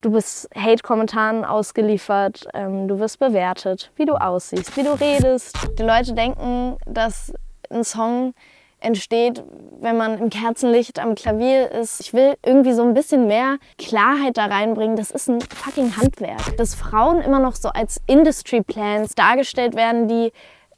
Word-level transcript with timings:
Du 0.00 0.12
bist 0.12 0.48
Hate-Kommentaren 0.54 1.44
ausgeliefert, 1.44 2.46
ähm, 2.54 2.86
du 2.86 3.00
wirst 3.00 3.18
bewertet, 3.18 3.90
wie 3.96 4.04
du 4.04 4.14
aussiehst, 4.14 4.76
wie 4.76 4.84
du 4.84 4.92
redest. 4.92 5.58
Die 5.76 5.82
Leute 5.82 6.12
denken, 6.12 6.76
dass 6.86 7.32
ein 7.68 7.82
Song 7.82 8.32
entsteht, 8.78 9.42
wenn 9.80 9.96
man 9.96 10.18
im 10.18 10.30
Kerzenlicht 10.30 11.00
am 11.00 11.16
Klavier 11.16 11.72
ist. 11.72 11.98
Ich 12.00 12.14
will 12.14 12.36
irgendwie 12.46 12.74
so 12.74 12.82
ein 12.82 12.94
bisschen 12.94 13.26
mehr 13.26 13.56
Klarheit 13.76 14.36
da 14.36 14.46
reinbringen. 14.46 14.94
Das 14.94 15.10
ist 15.10 15.28
ein 15.28 15.40
fucking 15.40 15.96
Handwerk. 15.96 16.56
Dass 16.56 16.76
Frauen 16.76 17.20
immer 17.20 17.40
noch 17.40 17.56
so 17.56 17.68
als 17.70 18.00
Industry 18.06 18.62
Plans 18.62 19.16
dargestellt 19.16 19.74
werden, 19.74 20.06
die 20.06 20.30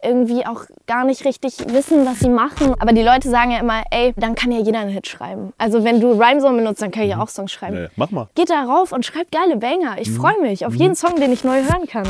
irgendwie 0.03 0.47
auch 0.47 0.65
gar 0.87 1.05
nicht 1.05 1.25
richtig 1.25 1.55
wissen, 1.69 2.07
was 2.07 2.21
sie 2.21 2.29
machen. 2.29 2.75
Aber 2.79 2.93
die 2.93 3.03
Leute 3.03 3.29
sagen 3.29 3.51
ja 3.51 3.59
immer, 3.59 3.83
ey, 3.91 4.13
dann 4.17 4.35
kann 4.35 4.53
ja 4.53 4.61
jeder 4.61 4.81
einen 4.81 4.91
Hit 4.91 5.07
schreiben. 5.07 5.53
Also 5.59 5.85
wenn 5.85 6.01
du 6.01 6.13
Rhymesong 6.13 6.57
benutzt, 6.57 6.83
dann 6.83 6.91
kann 6.91 7.05
ich 7.05 7.11
ja 7.11 7.17
mhm. 7.17 7.23
auch 7.23 7.29
Songs 7.29 7.53
schreiben. 7.53 7.83
Nee, 7.83 7.89
mach 7.97 8.11
mal. 8.11 8.29
Geht 8.35 8.51
da 8.51 8.65
rauf 8.65 8.93
und 8.93 9.05
schreibt 9.05 9.33
geile 9.33 9.57
Banger. 9.57 9.97
Ich 9.99 10.11
mhm. 10.11 10.17
freue 10.17 10.41
mich 10.41 10.67
auf 10.67 10.75
jeden 10.75 10.91
mhm. 10.91 10.97
Song, 10.97 11.17
den 11.17 11.33
ich 11.33 11.45
neu 11.45 11.63
hören 11.63 11.87
kann. 11.87 12.07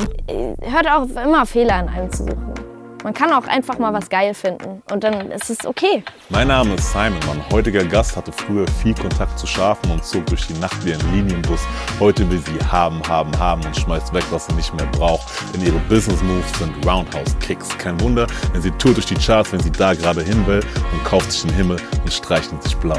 Hört 0.60 0.90
auch 0.90 1.06
immer 1.22 1.46
Fehler 1.46 1.80
in 1.80 1.88
einem 1.88 2.12
zu 2.12 2.24
suchen. 2.24 2.54
Man 3.02 3.14
kann 3.14 3.32
auch 3.32 3.46
einfach 3.46 3.78
mal 3.78 3.94
was 3.94 4.10
geil 4.10 4.34
finden 4.34 4.82
und 4.92 5.04
dann 5.04 5.30
ist 5.30 5.48
es 5.48 5.64
okay. 5.64 6.04
Mein 6.28 6.48
Name 6.48 6.74
ist 6.74 6.92
Simon. 6.92 7.18
Mein 7.26 7.42
heutiger 7.50 7.82
Gast 7.82 8.14
hatte 8.14 8.30
früher 8.30 8.66
viel 8.82 8.94
Kontakt 8.94 9.38
zu 9.38 9.46
Schafen 9.46 9.90
und 9.90 10.04
zog 10.04 10.26
durch 10.26 10.46
die 10.46 10.58
Nacht 10.58 10.84
wie 10.84 10.92
ein 10.92 11.00
Linienbus. 11.12 11.60
Heute 11.98 12.28
will 12.30 12.40
sie 12.40 12.58
haben, 12.70 13.00
haben, 13.08 13.36
haben 13.38 13.64
und 13.64 13.74
schmeißt 13.74 14.12
weg, 14.12 14.24
was 14.30 14.46
sie 14.46 14.52
nicht 14.52 14.74
mehr 14.74 14.86
braucht. 14.86 15.26
Denn 15.54 15.64
ihre 15.64 15.78
Business 15.88 16.22
Moves 16.22 16.58
sind 16.58 16.86
Roundhouse 16.86 17.38
Kicks. 17.38 17.70
Kein 17.78 17.98
Wunder, 18.00 18.26
wenn 18.52 18.60
sie 18.60 18.70
tourt 18.72 18.96
durch 18.96 19.06
die 19.06 19.14
Charts, 19.14 19.52
wenn 19.52 19.60
sie 19.60 19.72
da 19.72 19.94
gerade 19.94 20.22
hin 20.22 20.46
will 20.46 20.60
und 20.92 21.04
kauft 21.04 21.32
sich 21.32 21.42
den 21.42 21.54
Himmel 21.54 21.78
und 22.02 22.12
streicht 22.12 22.50
sich 22.62 22.76
blau. 22.76 22.98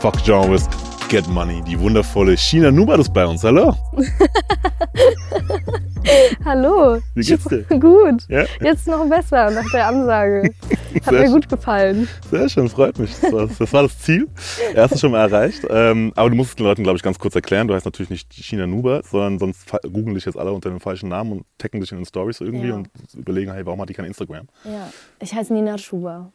Fuck 0.00 0.22
Genres, 0.24 0.68
Get 1.08 1.26
Money. 1.28 1.62
Die 1.62 1.80
wundervolle 1.80 2.36
China 2.36 2.70
Nubat 2.70 3.00
ist 3.00 3.14
bei 3.14 3.24
uns. 3.24 3.42
Hallo. 3.44 3.74
Hallo. 6.44 7.00
Wie 7.14 7.22
geht's 7.22 7.44
dir? 7.44 7.62
Gut. 7.64 8.26
Ja? 8.28 8.44
Jetzt 8.60 8.86
noch 8.86 9.08
besser 9.08 9.50
nach 9.50 9.70
der 9.72 9.88
Ansage. 9.88 10.54
Hat 10.94 11.04
Sehr 11.04 11.22
mir 11.22 11.30
gut 11.30 11.48
gefallen. 11.48 12.08
Sehr 12.30 12.48
schön, 12.48 12.68
freut 12.68 12.98
mich. 12.98 13.14
Das 13.20 13.32
war 13.32 13.46
das, 13.46 13.72
war 13.72 13.82
das 13.84 13.98
Ziel. 13.98 14.28
Erstes 14.74 15.00
schon 15.00 15.12
mal 15.12 15.20
erreicht. 15.20 15.64
Ähm, 15.70 16.12
aber 16.16 16.30
du 16.30 16.36
musst 16.36 16.50
es 16.50 16.56
den 16.56 16.66
Leuten, 16.66 16.82
glaube 16.82 16.96
ich, 16.96 17.02
ganz 17.02 17.18
kurz 17.18 17.34
erklären. 17.34 17.68
Du 17.68 17.74
heißt 17.74 17.84
natürlich 17.84 18.10
nicht 18.10 18.32
China 18.32 18.66
Nuba, 18.66 19.02
sondern 19.04 19.38
sonst 19.38 19.70
googeln 19.82 20.14
dich 20.14 20.24
jetzt 20.24 20.36
alle 20.36 20.52
unter 20.52 20.70
dem 20.70 20.80
falschen 20.80 21.08
Namen 21.08 21.32
und 21.32 21.46
taggen 21.58 21.80
dich 21.80 21.92
in 21.92 21.98
den 21.98 22.06
Stories 22.06 22.40
irgendwie 22.40 22.68
ja. 22.68 22.74
und 22.74 22.88
überlegen, 23.14 23.52
hey, 23.52 23.64
warum 23.64 23.80
hat 23.80 23.88
die 23.88 23.94
kein 23.94 24.06
Instagram? 24.06 24.48
Ja, 24.64 24.92
ich 25.20 25.34
heiße 25.34 25.52
Nina 25.52 25.78
Schuber. 25.78 26.32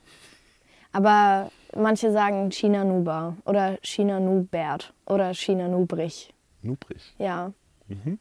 Aber 0.91 1.51
manche 1.75 2.11
sagen 2.11 2.51
China 2.51 2.83
Nuba 2.83 3.37
oder 3.45 3.77
China 3.83 4.19
Nubert 4.19 4.93
oder 5.05 5.33
China 5.33 5.67
Nubrich. 5.67 6.33
Nubrich? 6.61 7.13
Ja. 7.19 7.51
Mhm. 7.87 8.19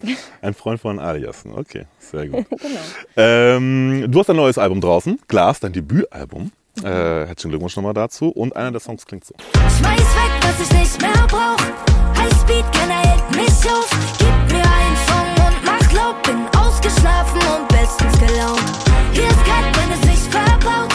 Ein 0.42 0.54
Freund 0.54 0.80
von 0.80 0.98
Aliasen, 0.98 1.52
okay, 1.54 1.86
sehr 1.98 2.28
gut. 2.28 2.46
genau. 2.50 2.80
Ähm, 3.16 4.06
du 4.08 4.20
hast 4.20 4.30
ein 4.30 4.36
neues 4.36 4.58
Album 4.58 4.80
draußen, 4.80 5.18
Glas, 5.28 5.60
dein 5.60 5.72
Debütalbum. 5.72 6.52
Mhm. 6.80 6.86
Äh, 6.86 7.26
herzlichen 7.26 7.50
Glückwunsch 7.50 7.76
nochmal 7.76 7.94
dazu. 7.94 8.28
Und 8.28 8.54
einer 8.54 8.72
der 8.72 8.80
Songs 8.80 9.04
klingt 9.06 9.24
so. 9.24 9.34
Schmeiß 9.54 9.98
weg, 9.98 10.32
was 10.42 10.60
ich 10.60 10.78
nicht 10.78 11.00
mehr 11.00 11.26
brauch. 11.26 11.58
Highspeed, 12.16 12.64
keiner 12.72 12.94
hält 12.94 13.30
mich 13.36 13.70
auf. 13.70 13.90
Gib 14.18 14.56
mir 14.56 14.62
einen 14.62 14.96
Song 15.08 15.46
und 15.46 15.64
mach 15.64 15.92
laut. 15.92 16.22
Bin 16.22 16.46
ausgeschlafen 16.58 17.40
und 17.40 17.68
bestens 17.68 18.18
gelaunt. 18.20 18.62
Hier 19.12 19.26
ist 19.26 19.44
kalt, 19.44 19.76
wenn 19.76 19.92
es 19.92 20.02
sich 20.02 20.30
verbaut. 20.30 20.94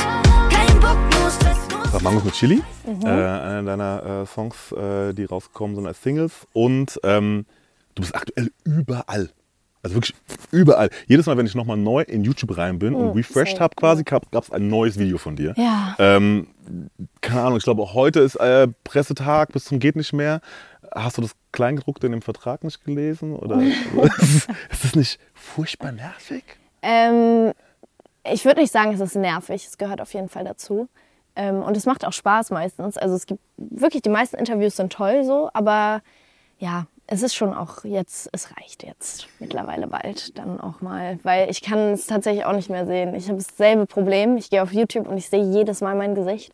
Kein 0.50 0.80
Bock, 0.80 0.98
nur 1.20 1.30
Stress, 1.30 1.58
nur 1.70 1.84
Das 1.92 2.02
Mangos 2.02 2.24
mit 2.24 2.34
Chili, 2.34 2.62
mhm. 2.86 3.02
äh, 3.06 3.10
einer 3.10 3.64
deiner 3.64 4.22
äh, 4.22 4.26
Songs, 4.26 4.72
äh, 4.72 5.14
die 5.14 5.26
rausgekommen 5.26 5.76
sind 5.76 5.88
als 5.88 6.02
Singles. 6.02 6.48
Und 6.54 7.00
ähm, 7.04 7.46
du 7.96 8.02
bist 8.02 8.16
aktuell 8.16 8.52
überall. 8.64 9.30
Also 9.84 9.96
wirklich 9.96 10.16
überall. 10.52 10.90
Jedes 11.08 11.26
Mal, 11.26 11.36
wenn 11.38 11.46
ich 11.46 11.56
nochmal 11.56 11.76
neu 11.76 12.04
in 12.04 12.24
YouTube 12.24 12.58
rein 12.58 12.80
bin 12.80 12.96
und 12.96 13.10
oh, 13.10 13.12
refreshed 13.12 13.60
habe 13.60 13.76
quasi, 13.76 14.04
gab 14.04 14.24
es 14.32 14.50
ein 14.50 14.70
neues 14.70 14.98
Video 14.98 15.18
von 15.18 15.36
dir. 15.36 15.54
Ja. 15.58 15.96
Ähm, 16.00 16.48
keine 17.20 17.42
Ahnung, 17.42 17.58
ich 17.58 17.66
glaube, 17.66 17.94
heute 17.94 18.22
ist 18.22 18.36
äh, 18.36 18.70
Pressetag 18.86 19.52
bis 19.52 19.66
zum 19.66 19.80
geht 19.80 19.98
nicht 19.98 20.14
mehr. 20.14 20.40
Hast 20.96 21.18
du 21.18 21.22
das 21.22 21.32
Kleingedruckte 21.52 22.06
in 22.06 22.14
dem 22.14 22.22
Vertrag 22.22 22.64
nicht 22.64 22.86
gelesen? 22.86 23.36
Oder 23.36 23.62
ist, 24.20 24.48
ist 24.72 24.84
das 24.86 24.96
nicht 24.96 25.20
furchtbar 25.34 25.92
nervig? 25.92 26.46
Ähm, 26.82 27.52
ich 28.24 28.46
würde 28.46 28.62
nicht 28.62 28.72
sagen, 28.72 28.94
es 28.94 29.02
ist 29.02 29.18
nervig. 29.18 29.66
Es 29.66 29.78
gehört 29.78 30.00
auf 30.00 30.14
jeden 30.14 30.30
Fall 30.30 30.46
dazu. 30.46 30.88
Ähm, 31.36 31.62
und 31.62 31.76
es 31.76 31.86
macht 31.86 32.06
auch 32.06 32.14
Spaß 32.14 32.52
meistens. 32.52 32.98
Also 32.98 33.16
es 33.16 33.26
gibt 33.26 33.42
wirklich, 33.58 34.02
die 34.02 34.10
meisten 34.10 34.38
Interviews 34.38 34.78
sind 34.78 34.94
toll 34.94 35.26
so, 35.26 35.50
aber 35.54 36.02
ja, 36.60 36.88
es 37.08 37.22
ist 37.22 37.36
schon 37.36 37.54
auch 37.54 37.84
jetzt, 37.84 38.30
es 38.32 38.56
reicht 38.58 38.84
jetzt 38.84 39.28
mittlerweile 39.40 39.88
bald 39.88 40.38
dann 40.38 40.60
auch 40.60 40.82
mal, 40.82 41.20
weil 41.24 41.50
ich 41.50 41.62
kann 41.62 41.94
es 41.94 42.08
tatsächlich 42.08 42.46
auch 42.46 42.54
nicht 42.54 42.70
mehr 42.70 42.86
sehen. 42.86 43.14
Ich 43.14 43.28
habe 43.28 43.38
dasselbe 43.38 43.86
Problem. 43.86 44.38
Ich 44.38 44.50
gehe 44.50 44.64
auf 44.64 44.72
YouTube 44.72 45.08
und 45.08 45.18
ich 45.18 45.30
sehe 45.30 45.44
jedes 45.44 45.82
Mal 45.82 45.96
mein 45.96 46.16
Gesicht 46.16 46.54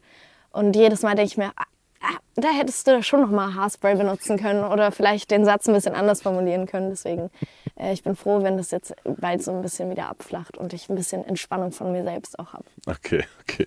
und 0.52 0.76
jedes 0.76 1.04
Mal 1.04 1.16
denke 1.16 1.32
ich 1.32 1.38
mir, 1.38 1.52
ah, 1.56 2.18
da 2.44 2.50
hättest 2.50 2.88
du 2.88 3.04
schon 3.04 3.22
noch 3.22 3.32
mal 3.32 3.56
Haarspray 3.56 3.96
benutzen 3.96 4.38
können 4.38 4.64
oder 4.64 4.92
vielleicht 4.92 5.32
den 5.32 5.46
Satz 5.46 5.68
ein 5.68 5.74
bisschen 5.74 5.96
anders 5.96 6.22
formulieren 6.22 6.66
können. 6.66 6.90
Deswegen 6.90 7.30
äh, 7.80 7.94
ich 7.94 8.04
bin 8.04 8.16
froh, 8.16 8.44
wenn 8.44 8.58
das 8.58 8.72
jetzt 8.72 8.94
bald 9.04 9.42
so 9.42 9.52
ein 9.52 9.62
bisschen 9.62 9.90
wieder 9.90 10.10
abflacht 10.10 10.58
und 10.58 10.74
ich 10.74 10.90
ein 10.90 10.96
bisschen 10.96 11.24
Entspannung 11.26 11.72
von 11.72 11.92
mir 11.92 12.04
selbst 12.04 12.38
auch 12.38 12.54
habe. 12.54 12.66
Okay, 12.86 13.24
okay. 13.42 13.66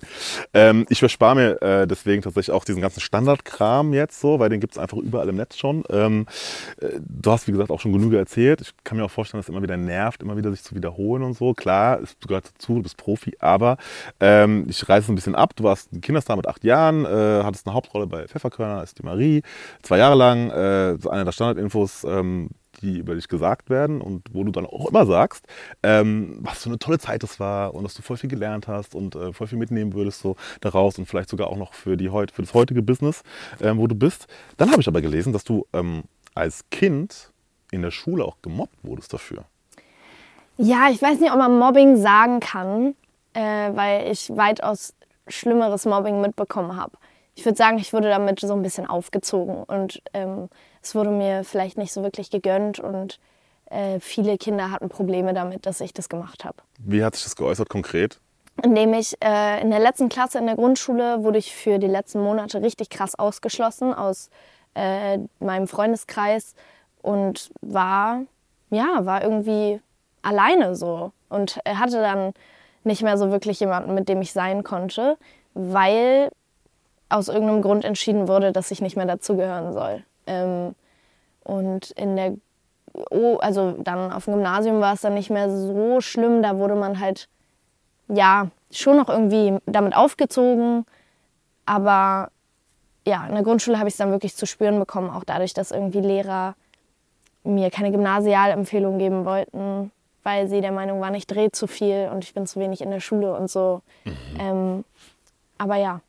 Ähm, 0.55 0.87
ich 0.89 0.99
verspare 0.99 1.35
mir 1.35 1.63
äh, 1.63 1.87
deswegen 1.87 2.23
tatsächlich 2.23 2.55
auch 2.55 2.65
diesen 2.65 2.83
ganzen 2.83 3.01
Standardkram 3.01 3.93
jetzt 3.93 4.21
so, 4.21 4.39
weil 4.39 4.51
den 4.51 4.61
gibt 4.61 4.75
es 4.75 4.79
einfach 4.79 4.99
überall 4.99 5.29
im 5.29 5.37
Netz 5.37 5.57
schon. 5.57 5.85
Ähm, 5.91 6.27
äh, 6.81 7.01
du 7.01 7.31
hast, 7.31 7.49
wie 7.49 7.53
gesagt, 7.53 7.71
auch 7.71 7.81
schon 7.81 7.93
genug 7.93 8.13
erzählt. 8.13 8.61
Ich 8.61 8.73
kann 8.85 8.99
mir 8.99 9.05
auch 9.05 9.11
vorstellen, 9.11 9.41
dass 9.41 9.47
es 9.47 9.51
immer 9.51 9.63
wieder 9.63 9.77
nervt, 9.77 10.23
immer 10.23 10.37
wieder 10.37 10.51
sich 10.51 10.63
zu 10.63 10.75
wiederholen 10.75 11.23
und 11.23 11.35
so. 11.35 11.55
Klar, 11.55 12.01
es 12.01 12.17
gehört 12.27 12.53
dazu, 12.55 12.77
du 12.77 12.83
bist 12.83 12.97
Profi, 12.97 13.37
aber 13.41 13.79
ähm, 14.21 14.67
ich 14.69 14.89
reiße 14.89 15.05
es 15.05 15.09
ein 15.09 15.15
bisschen 15.15 15.35
ab. 15.35 15.57
Du 15.57 15.65
warst 15.65 15.93
ein 15.93 16.01
Kinderstar 16.01 16.37
mit 16.37 16.47
acht 16.47 16.65
Jahren, 16.65 17.05
äh, 17.05 17.43
hattest 17.43 17.67
eine 17.67 17.75
Hauptrolle 17.75 18.07
bei 18.07 18.27
Pfefferkörner, 18.27 18.62
ist 18.83 18.99
die 18.99 19.03
Marie, 19.03 19.43
zwei 19.83 19.99
Jahre 19.99 20.17
lang. 20.17 20.51
Äh, 20.51 20.99
so 20.99 21.11
eine 21.11 21.25
der 21.25 21.33
Standardinfos, 21.33 22.05
ähm, 22.05 22.51
die 22.81 22.99
über 22.99 23.15
dich 23.15 23.29
gesagt 23.29 23.71
werden 23.71 24.01
und 24.01 24.23
wo 24.33 24.45
du 24.45 24.51
dann 24.51 24.67
auch 24.67 24.89
immer 24.89 25.07
sagst, 25.07 25.47
ähm, 25.83 26.39
was 26.41 26.63
für 26.63 26.71
eine 26.71 26.79
tolle 26.79 26.99
Zeit 26.99 27.23
das 27.23 27.39
war 27.39 27.75
und 27.75 27.85
dass 27.85 27.95
du 27.95 28.03
voll 28.03 28.17
viel 28.17 28.31
gelernt 28.31 28.69
hast 28.69 28.95
und 28.95 29.15
äh, 29.15 29.33
voll 29.33 29.47
viel 29.47 29.59
mitnehmen 29.59 29.95
würdest 29.95 30.21
so 30.21 30.37
daraus 30.61 30.99
und 30.99 31.07
vielleicht 31.07 31.29
sogar 31.29 31.49
auch 31.49 31.57
noch 31.57 31.75
für, 31.75 31.97
die, 31.97 32.09
für 32.09 32.43
das 32.43 32.55
heutige 32.55 32.83
Business, 32.83 33.23
ähm, 33.61 33.79
wo 33.79 33.87
du 33.87 33.95
bist. 33.95 34.27
Dann 34.57 34.71
habe 34.71 34.81
ich 34.81 34.89
aber 34.89 35.01
gelesen, 35.01 35.33
dass 35.33 35.45
du 35.45 35.67
ähm, 35.73 36.03
als 36.35 36.65
Kind 36.71 37.33
in 37.71 37.83
der 37.83 37.91
Schule 37.91 38.25
auch 38.25 38.37
gemobbt 38.43 38.77
wurdest 38.83 39.13
dafür. 39.13 39.45
Ja, 40.59 40.89
ich 40.91 41.01
weiß 41.01 41.21
nicht, 41.21 41.33
ob 41.33 41.39
man 41.39 41.59
Mobbing 41.59 41.97
sagen 41.97 42.41
kann, 42.41 42.95
äh, 43.33 43.41
weil 43.75 44.11
ich 44.13 44.31
weitaus 44.31 44.95
schlimmeres 45.27 45.87
Mobbing 45.87 46.21
mitbekommen 46.21 46.77
habe. 46.77 46.93
Ich 47.35 47.45
würde 47.45 47.57
sagen, 47.57 47.79
ich 47.79 47.93
wurde 47.93 48.09
damit 48.09 48.41
so 48.41 48.53
ein 48.53 48.63
bisschen 48.63 48.87
aufgezogen 48.87 49.63
und 49.65 50.03
ähm, 50.13 50.49
es 50.83 50.95
wurde 50.95 51.11
mir 51.11 51.45
vielleicht 51.45 51.79
nicht 51.79 51.93
so 51.93 52.03
wirklich 52.03 52.31
gegönnt 52.31 52.79
und 52.79 53.19
äh, 53.71 54.01
viele 54.01 54.37
Kinder 54.37 54.71
hatten 54.71 54.89
Probleme 54.89 55.33
damit, 55.33 55.65
dass 55.65 55.81
ich 55.81 55.95
das 55.95 56.09
gemacht 56.09 56.45
habe. 56.45 56.57
Wie 56.79 57.03
hat 57.03 57.15
sich 57.15 57.25
das 57.25 57.37
geäußert 57.37 57.71
konkret? 57.71 58.21
Indem 58.63 58.93
ich 58.93 59.17
äh, 59.25 59.63
in 59.63 59.71
der 59.71 59.81
letzten 59.81 60.11
Klasse 60.11 60.39
in 60.39 60.47
der 60.47 60.57
Grundschule 60.57 61.25
wurde 61.25 61.39
ich 61.39 61.55
für 61.55 61.79
die 61.79 61.87
letzten 61.87 62.21
Monate 62.21 62.61
richtig 62.61 62.91
krass 62.91 63.19
ausgeschlossen 63.19 63.95
aus 63.95 64.29
äh, 64.75 65.19
meinem 65.41 65.67
Freundeskreis 65.69 66.55
und 67.01 67.51
war 67.63 68.23
ja 68.71 69.07
war 69.07 69.23
irgendwie 69.23 69.81
alleine 70.21 70.77
so 70.77 71.13
und 71.31 71.59
hatte 71.67 72.01
dann 72.01 72.35
nicht 72.85 73.03
mehr 73.03 73.17
so 73.17 73.31
wirklich 73.31 73.61
jemanden, 73.61 73.95
mit 73.95 74.09
dem 74.09 74.21
ich 74.21 74.33
sein 74.33 74.65
konnte, 74.65 75.17
weil 75.55 76.31
aus 77.13 77.29
irgendeinem 77.29 77.63
Grund 77.63 77.85
entschieden 77.85 78.29
wurde, 78.29 78.53
dass 78.53 78.71
ich 78.71 78.81
nicht 78.81 78.97
mehr 78.97 79.07
dazugehören 79.07 79.73
soll. 79.73 80.03
Ähm, 80.27 80.75
und 81.45 81.91
in 81.93 82.17
der, 82.17 82.35
oh, 83.11 83.37
also 83.39 83.73
dann 83.79 84.13
auf 84.13 84.25
dem 84.25 84.35
Gymnasium 84.35 84.81
war 84.81 84.95
es 84.95 85.01
dann 85.01 85.15
nicht 85.15 85.31
mehr 85.31 85.51
so 85.51 86.01
schlimm. 86.01 86.43
Da 86.43 86.59
wurde 86.59 86.75
man 86.75 87.01
halt, 87.01 87.29
ja, 88.09 88.49
schon 88.71 88.97
noch 88.97 89.09
irgendwie 89.09 89.59
damit 89.67 89.97
aufgezogen. 89.97 90.87
Aber 91.67 92.31
ja, 93.07 93.27
in 93.27 93.35
der 93.35 93.43
Grundschule 93.43 93.79
habe 93.79 93.89
ich 93.89 93.95
es 93.95 93.99
dann 93.99 94.11
wirklich 94.11 94.37
zu 94.37 94.47
spüren 94.47 94.79
bekommen, 94.79 95.11
auch 95.11 95.25
dadurch, 95.25 95.55
dass 95.55 95.71
irgendwie 95.71 96.01
Lehrer 96.01 96.55
mir 97.45 97.71
keine 97.71 97.91
Gymnasialempfehlung 97.91 98.99
geben 98.99 99.25
wollten, 99.25 99.91
weil 100.23 100.49
sie 100.49 100.61
der 100.61 100.71
Meinung 100.71 101.01
waren, 101.01 101.15
ich 101.15 101.27
drehe 101.27 101.51
zu 101.51 101.67
viel 101.67 102.09
und 102.13 102.23
ich 102.23 102.35
bin 102.35 102.47
zu 102.47 102.61
wenig 102.61 102.81
in 102.81 102.91
der 102.91 103.01
Schule 103.01 103.35
und 103.35 103.51
so. 103.51 103.83
Mhm. 104.05 104.15
Ähm, 104.39 104.85
aber 105.59 105.77
ja, 105.77 106.01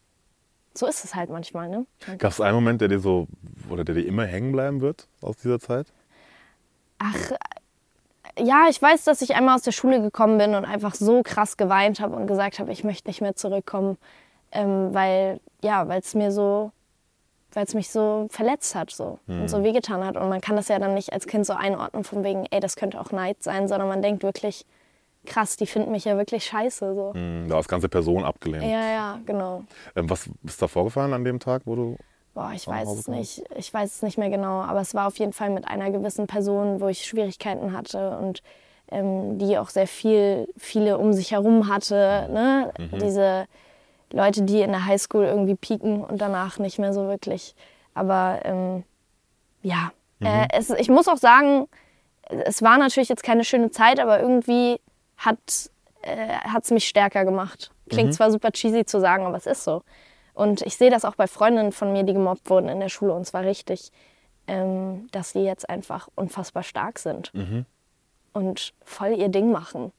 so 0.74 0.88
ist 0.88 1.04
es 1.04 1.16
halt 1.16 1.30
manchmal. 1.30 1.70
Ne? 1.70 1.86
Gab 2.18 2.32
es 2.32 2.42
einen 2.42 2.56
Moment, 2.56 2.82
der 2.82 2.88
dir 2.88 3.00
so 3.00 3.28
oder 3.70 3.84
der 3.84 3.96
dir 3.96 4.06
immer 4.06 4.26
hängen 4.26 4.52
bleiben 4.52 4.82
wird 4.82 5.08
aus 5.22 5.38
dieser 5.38 5.60
Zeit? 5.60 5.88
Ach, 7.00 7.32
ja, 8.40 8.66
ich 8.70 8.82
weiß, 8.82 9.04
dass 9.04 9.22
ich 9.22 9.36
einmal 9.36 9.56
aus 9.56 9.62
der 9.62 9.72
Schule 9.72 10.02
gekommen 10.02 10.38
bin 10.38 10.56
und 10.56 10.66
einfach 10.66 10.96
so 10.96 11.22
krass 11.24 11.58
geweint 11.58 12.00
habe 12.00 12.16
und 12.16 12.28
gesagt 12.28 12.60
habe, 12.60 12.72
ich 12.72 12.84
möchte 12.84 13.10
nicht 13.10 13.22
mehr 13.22 13.36
zurückkommen, 13.36 13.98
ähm, 14.52 14.94
weil 14.94 15.40
ja, 15.64 15.88
weil 15.88 16.00
es 16.00 16.16
mir 16.16 16.32
so 16.32 16.72
weil 17.56 17.66
es 17.66 17.74
mich 17.74 17.90
so 17.90 18.28
verletzt 18.30 18.76
hat 18.76 18.92
so 18.92 19.20
und 19.28 19.48
so 19.48 19.64
wehgetan 19.64 20.04
hat. 20.04 20.18
Und 20.18 20.28
man 20.30 20.42
kann 20.42 20.56
das 20.56 20.68
ja 20.68 20.80
dann 20.80 20.94
nicht 20.94 21.14
als 21.14 21.28
Kind 21.28 21.46
so 21.46 21.54
einordnen 21.54 22.04
von 22.04 22.24
wegen, 22.24 22.46
ey, 22.50 22.60
das 22.60 22.76
könnte 22.76 23.00
auch 23.00 23.12
Neid 23.12 23.44
sein, 23.44 23.68
sondern 23.68 23.88
man 23.88 24.02
denkt 24.02 24.24
wirklich, 24.24 24.66
krass, 25.26 25.56
die 25.58 25.66
finden 25.68 25.92
mich 25.92 26.06
ja 26.06 26.18
wirklich 26.18 26.46
scheiße. 26.46 26.94
So. 26.96 27.14
Hm, 27.14 27.48
Da 27.50 27.56
als 27.58 27.68
ganze 27.68 27.90
Person 27.90 28.24
abgelehnt. 28.26 28.64
Ja, 28.64 28.90
ja, 28.92 29.20
genau. 29.26 29.64
Ähm, 29.96 30.10
was 30.10 30.30
ist 30.44 30.62
da 30.62 30.68
vorgefallen 30.68 31.14
an 31.14 31.24
dem 31.24 31.40
Tag, 31.40 31.64
wo 31.66 31.76
du. 31.76 31.98
Boah, 32.34 32.52
ich 32.56 32.68
weiß 32.68 32.90
es 32.90 33.08
nicht. 33.08 33.44
Ich 33.56 33.72
weiß 33.74 33.96
es 33.96 34.02
nicht 34.02 34.18
mehr 34.18 34.30
genau, 34.32 34.62
aber 34.62 34.82
es 34.82 34.96
war 34.96 35.06
auf 35.08 35.18
jeden 35.20 35.34
Fall 35.34 35.52
mit 35.52 35.68
einer 35.68 35.92
gewissen 35.92 36.26
Person, 36.26 36.82
wo 36.82 36.88
ich 36.88 37.06
Schwierigkeiten 37.06 37.74
hatte 37.78 38.18
und 38.18 38.42
ähm, 38.92 39.38
die 39.38 39.58
auch 39.60 39.70
sehr 39.70 39.86
viel, 39.88 40.48
viele 40.58 40.98
um 40.98 41.14
sich 41.14 41.32
herum 41.32 41.68
hatte. 41.68 42.28
Ne? 42.32 42.74
Mhm. 42.80 43.00
Diese 43.00 43.46
Leute, 44.12 44.42
die 44.44 44.62
in 44.62 44.72
der 44.72 44.86
Highschool 44.86 45.26
irgendwie 45.26 45.54
pieken 45.56 46.04
und 46.04 46.20
danach 46.22 46.58
nicht 46.58 46.80
mehr 46.80 46.92
so 46.94 47.08
wirklich. 47.08 47.56
Aber 47.94 48.40
ähm, 48.44 48.84
ja, 49.62 49.92
Mhm. 50.20 50.28
äh, 50.28 50.48
es, 50.54 50.70
ich 50.72 50.90
muss 50.90 51.08
auch 51.08 51.18
sagen, 51.18 51.68
es 52.30 52.62
war 52.64 52.78
natürlich 52.78 53.10
jetzt 53.10 53.24
keine 53.24 53.44
schöne 53.44 53.70
Zeit, 53.72 54.00
aber 54.00 54.20
irgendwie 54.22 54.80
hat 55.18 55.40
es 56.64 56.72
mich 56.72 56.88
stärker 56.88 57.26
gemacht. 57.26 57.72
Klingt 57.90 58.10
Mhm. 58.10 58.14
zwar 58.14 58.32
super 58.32 58.52
cheesy 58.52 58.86
zu 58.86 59.00
sagen, 59.00 59.26
aber 59.26 59.38
es 59.38 59.46
ist 59.46 59.64
so. 59.64 59.84
Und 60.34 60.62
ich 60.64 60.78
sehe 60.78 60.90
das 60.90 61.06
auch 61.06 61.16
bei 61.16 61.28
Freundinnen 61.28 61.72
von 61.72 61.94
mir, 61.94 62.04
die 62.04 62.14
gemobbt 62.14 62.50
wurden 62.50 62.68
in 62.70 62.80
der 62.80 62.90
Schule 62.90 63.14
und 63.14 63.26
zwar 63.26 63.44
richtig, 63.44 63.92
ähm, 64.48 65.08
dass 65.12 65.32
sie 65.32 65.44
jetzt 65.44 65.70
einfach 65.70 66.10
unfassbar 66.16 66.64
stark 66.64 67.00
sind 67.00 67.34
Mhm. 67.34 67.66
und 68.34 68.74
voll 68.84 69.14
ihr 69.18 69.30
Ding 69.30 69.52
machen. 69.52 69.92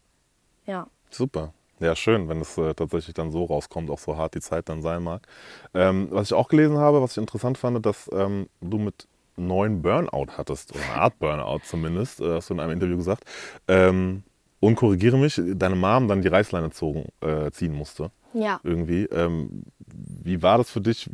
Ja. 0.67 0.87
Super. 1.11 1.53
Ja, 1.81 1.97
schön, 1.97 2.29
wenn 2.29 2.41
es 2.41 2.57
äh, 2.59 2.73
tatsächlich 2.75 3.15
dann 3.15 3.31
so 3.33 3.45
rauskommt, 3.45 3.91
auch 3.91 3.99
so 3.99 4.17
hart 4.17 4.35
die 4.35 4.41
Zeit 4.41 4.69
dann 4.69 4.81
sein 4.83 5.03
mag. 5.03 5.27
Ähm, 5.75 6.09
was 6.11 6.29
ich 6.29 6.35
auch 6.35 6.49
gelesen 6.49 6.79
habe, 6.79 7.03
was 7.03 7.13
ich 7.13 7.19
interessant 7.19 7.59
fand, 7.59 7.85
dass 7.85 8.09
ähm, 8.13 8.49
du 8.61 8.79
mit 8.79 9.07
neuen 9.37 9.83
Burnout 9.83 10.27
hattest, 10.37 10.73
oder 10.75 10.85
eine 10.85 11.03
Art 11.03 11.19
Burnout 11.19 11.61
zumindest, 11.65 12.21
äh, 12.21 12.35
hast 12.37 12.51
du 12.51 12.55
in 12.55 12.61
einem 12.61 12.73
Interview 12.73 12.97
gesagt. 12.97 13.25
Ähm, 13.67 14.23
und 14.65 14.77
korrigiere 14.77 15.17
mich, 15.19 15.41
deine 15.45 15.77
Mom 15.77 16.09
dann 16.09 16.23
die 16.23 16.29
Reißleine 16.29 16.71
zogen, 16.71 17.07
äh, 17.21 17.51
ziehen 17.51 17.75
musste, 17.75 18.11
Ja. 18.33 18.61
irgendwie. 18.63 19.05
Ähm, 19.05 19.63
wie 19.79 20.43
war 20.43 20.59
das 20.59 20.71
für 20.71 20.81
dich? 20.81 21.09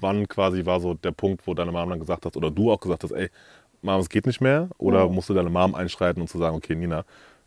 Wann 0.00 0.26
quasi 0.28 0.64
war 0.64 0.80
so 0.80 0.94
der 0.94 1.12
Punkt, 1.12 1.46
wo 1.46 1.54
deine 1.54 1.72
Mom 1.72 1.90
dann 1.90 2.00
gesagt 2.00 2.24
hat, 2.26 2.36
oder 2.36 2.50
du 2.50 2.70
auch 2.72 2.80
gesagt 2.80 3.04
hast, 3.04 3.12
ey, 3.12 3.28
Mom, 3.82 4.00
es 4.00 4.08
geht 4.08 4.26
nicht 4.26 4.40
mehr? 4.40 4.68
Oder 4.78 5.08
Mhm. 5.08 5.14
musste 5.14 5.34
deine 5.34 5.50
Mom 5.50 5.74
einschreiten 5.74 6.20
und 6.22 6.28
zu 6.28 6.38
sagen, 6.38 6.56
okay, 6.56 6.74
Nina, 6.74 7.04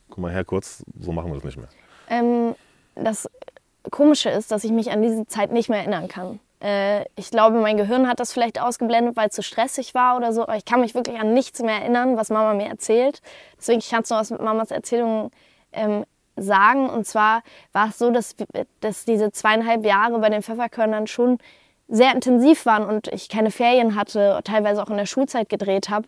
guck 0.10 0.20
mal 0.20 0.32
her 0.32 0.44
kurz, 0.44 0.84
so 1.00 1.12
machen 1.12 1.30
wir 1.32 1.36
das 1.36 1.44
nicht 1.44 1.58
mehr? 1.58 1.70
Ähm, 2.10 2.56
das 2.96 3.28
Komische 3.92 4.30
ist, 4.30 4.52
dass 4.52 4.64
ich 4.64 4.72
mich 4.72 4.92
an 4.92 5.02
diese 5.02 5.26
Zeit 5.28 5.52
nicht 5.52 5.70
mehr 5.70 5.80
erinnern 5.80 6.08
kann. 6.08 6.40
Äh, 6.64 7.04
ich 7.16 7.30
glaube, 7.30 7.60
mein 7.60 7.78
Gehirn 7.78 8.08
hat 8.08 8.20
das 8.20 8.32
vielleicht 8.34 8.60
ausgeblendet, 8.60 9.16
weil 9.16 9.28
es 9.28 9.36
zu 9.36 9.44
stressig 9.44 9.94
war 9.94 10.16
oder 10.18 10.32
so. 10.34 10.44
Aber 10.44 10.56
ich 10.56 10.66
kann 10.66 10.80
mich 10.80 10.96
wirklich 10.96 11.20
an 11.20 11.34
nichts 11.34 11.62
mehr 11.62 11.76
erinnern, 11.82 12.18
was 12.18 12.30
Mama 12.30 12.54
mir 12.54 12.68
erzählt. 12.68 13.22
Deswegen 13.58 13.80
ich 13.80 13.90
kann 13.90 14.04
es 14.04 14.10
nur 14.10 14.20
aus 14.20 14.30
Mamas 14.32 14.72
Erzählungen 14.72 15.32
ähm, 15.74 16.06
sagen. 16.38 16.90
Und 16.90 17.06
zwar 17.06 17.44
war 17.74 17.90
es 17.90 17.98
so, 18.00 18.12
dass, 18.12 18.36
dass 18.80 19.06
diese 19.06 19.32
zweieinhalb 19.32 19.86
Jahre 19.86 20.20
bei 20.20 20.30
den 20.30 20.42
Pfefferkörnern 20.42 21.08
schon 21.08 21.38
sehr 21.90 22.14
intensiv 22.14 22.66
waren 22.66 22.86
und 22.86 23.10
ich 23.10 23.28
keine 23.28 23.52
Ferien 23.52 23.96
hatte, 23.96 24.40
teilweise 24.46 24.82
auch 24.82 24.90
in 24.90 24.98
der 24.98 25.06
Schulzeit 25.06 25.50
gedreht 25.50 25.90
habe. 25.90 26.08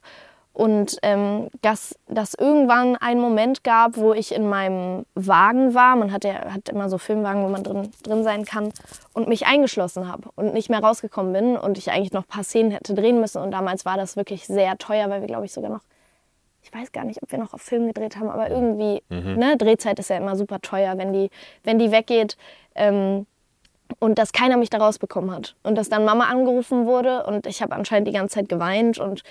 Und 0.56 0.98
ähm, 1.02 1.50
dass 1.62 2.00
dass 2.08 2.34
irgendwann 2.34 2.96
einen 2.96 3.20
Moment 3.20 3.66
gab, 3.66 3.98
wo 3.98 4.14
ich 4.14 4.34
in 4.34 4.48
meinem 4.48 5.06
Wagen 5.14 5.74
war. 5.74 5.98
Man 5.98 6.14
hat 6.14 6.24
ja 6.24 6.54
hat 6.54 6.70
immer 6.70 6.90
so 6.90 6.98
Filmwagen, 6.98 7.44
wo 7.44 7.50
man 7.50 7.62
drin, 7.62 7.92
drin 8.04 8.24
sein 8.24 8.46
kann. 8.46 8.72
Und 9.14 9.28
mich 9.28 9.48
eingeschlossen 9.48 10.10
habe 10.10 10.30
und 10.36 10.54
nicht 10.54 10.70
mehr 10.70 10.80
rausgekommen 10.80 11.34
bin. 11.34 11.58
Und 11.58 11.78
ich 11.78 11.92
eigentlich 11.92 12.14
noch 12.14 12.24
ein 12.24 12.30
paar 12.30 12.46
Szenen 12.46 12.72
hätte 12.72 12.94
drehen 12.94 13.20
müssen. 13.20 13.42
Und 13.42 13.52
damals 13.52 13.84
war 13.84 13.98
das 13.98 14.16
wirklich 14.16 14.48
sehr 14.48 14.78
teuer, 14.78 15.10
weil 15.10 15.20
wir, 15.20 15.28
glaube 15.28 15.46
ich, 15.46 15.52
sogar 15.52 15.70
noch 15.70 15.82
ich 16.64 16.74
weiß 16.74 16.92
gar 16.92 17.04
nicht, 17.04 17.22
ob 17.22 17.32
wir 17.32 17.38
noch 17.38 17.54
auf 17.54 17.62
Film 17.62 17.86
gedreht 17.86 18.18
haben, 18.18 18.28
aber 18.28 18.50
irgendwie, 18.50 19.04
ne, 19.10 19.56
Drehzeit 19.56 20.00
ist 20.00 20.10
ja 20.10 20.18
immer 20.18 20.36
super 20.36 20.60
teuer, 20.62 20.98
wenn 20.98 21.14
die, 21.14 21.30
wenn 21.64 21.78
die 21.78 21.92
weggeht. 21.92 22.38
Ähm, 22.74 23.28
und 24.00 24.18
dass 24.18 24.34
keiner 24.34 24.58
mich 24.58 24.72
da 24.72 24.80
rausbekommen 24.80 25.32
hat. 25.32 25.56
Und 25.62 25.76
dass 25.76 25.90
dann 25.90 26.06
Mama 26.06 26.26
angerufen 26.26 26.86
wurde 26.86 27.24
und 27.26 27.46
ich 27.46 27.62
habe 27.62 27.76
anscheinend 27.76 28.08
die 28.08 28.14
ganze 28.14 28.36
Zeit 28.36 28.50
geweint 28.50 28.98
und 28.98 29.22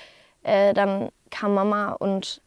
äh, 0.44 0.72
dann 0.72 1.10
kam 1.30 1.54
Mama 1.54 1.92
und 1.92 2.40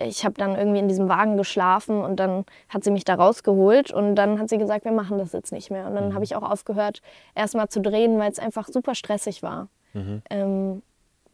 ich 0.00 0.24
habe 0.24 0.34
dann 0.34 0.56
irgendwie 0.56 0.80
in 0.80 0.88
diesem 0.88 1.08
Wagen 1.08 1.36
geschlafen 1.36 2.02
und 2.02 2.16
dann 2.16 2.44
hat 2.68 2.84
sie 2.84 2.90
mich 2.90 3.04
da 3.04 3.14
rausgeholt 3.14 3.92
und 3.92 4.16
dann 4.16 4.38
hat 4.40 4.48
sie 4.48 4.58
gesagt, 4.58 4.84
wir 4.84 4.92
machen 4.92 5.18
das 5.18 5.32
jetzt 5.32 5.52
nicht 5.52 5.70
mehr. 5.70 5.86
Und 5.86 5.94
dann 5.94 6.14
habe 6.14 6.24
ich 6.24 6.34
auch 6.34 6.42
aufgehört, 6.42 7.00
erstmal 7.34 7.68
zu 7.68 7.80
drehen, 7.80 8.18
weil 8.18 8.30
es 8.30 8.40
einfach 8.40 8.66
super 8.66 8.94
stressig 8.94 9.42
war. 9.42 9.68
Ähm, 10.30 10.82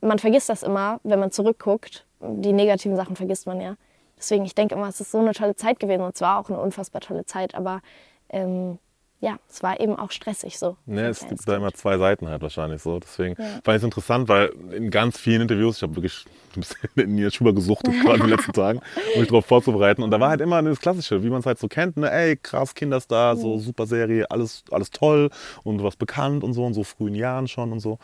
man 0.03 0.19
vergisst 0.19 0.49
das 0.49 0.63
immer, 0.63 1.01
wenn 1.05 1.19
man 1.19 1.31
zurückguckt. 1.31 2.07
Die 2.21 2.53
negativen 2.53 2.97
Sachen 2.97 3.17
vergisst 3.17 3.47
man 3.47 3.61
ja. 3.61 3.77
Deswegen, 4.19 4.45
ich 4.45 4.55
denke 4.55 4.75
immer, 4.75 4.89
es 4.89 5.01
ist 5.01 5.11
so 5.11 5.19
eine 5.19 5.33
tolle 5.33 5.57
Zeit 5.57 5.81
gewesen 5.81 6.03
und 6.03 6.15
es 6.15 6.21
war 6.21 6.39
auch 6.39 6.51
eine 6.51 6.61
unfassbar 6.61 7.01
tolle 7.01 7.25
Zeit, 7.25 7.55
aber 7.55 7.81
ähm, 8.29 8.79
ja, 9.21 9.39
es 9.51 9.63
war 9.63 9.79
eben 9.81 9.97
auch 9.97 10.11
stressig 10.11 10.59
so. 10.59 10.77
Ne, 10.87 11.09
es 11.09 11.29
gibt 11.29 11.47
da 11.47 11.57
immer 11.57 11.73
zwei 11.75 11.99
Seiten 11.99 12.27
halt 12.29 12.41
wahrscheinlich 12.41 12.81
so. 12.81 12.99
Deswegen 13.01 13.35
Ja. 13.41 13.49
fand 13.63 13.69
ich 13.69 13.75
es 13.77 13.83
interessant, 13.85 14.29
weil 14.29 14.49
in 14.73 14.91
ganz 14.91 15.19
vielen 15.19 15.43
Interviews, 15.43 15.77
ich 15.77 15.83
habe 15.83 15.95
wirklich 15.97 16.25
ein 16.57 16.61
bisschen 16.61 16.89
in 16.97 17.15
Nina 17.17 17.31
Schuber 17.31 17.53
gesuchtet 17.53 17.93
gerade 18.03 18.17
in 18.17 18.21
den 18.23 18.31
letzten 18.31 18.53
Tagen, 18.55 18.81
um 19.15 19.21
mich 19.21 19.29
darauf 19.29 19.45
vorzubereiten. 19.47 20.03
Und 20.03 20.11
da 20.11 20.19
war 20.21 20.31
halt 20.31 20.41
immer 20.41 20.63
das 20.63 20.81
Klassische, 20.81 21.23
wie 21.23 21.29
man 21.31 21.41
es 21.41 21.47
halt 21.47 21.59
so 21.59 21.69
kennt. 21.69 21.97
Ne? 21.99 22.11
Ey, 22.11 22.37
krass, 22.37 22.75
Kinderstar, 22.75 23.37
so 23.37 23.59
super 23.59 23.87
Serie, 23.87 24.31
alles, 24.31 24.65
alles 24.71 24.91
toll 24.91 25.29
und 25.65 25.83
warst 25.83 25.99
bekannt 25.99 26.43
und 26.43 26.55
so 26.55 26.67
in 26.67 26.73
so 26.75 26.83
frühen 26.83 27.15
Jahren 27.15 27.47
schon 27.47 27.73
und 27.73 27.81
so. 27.81 27.99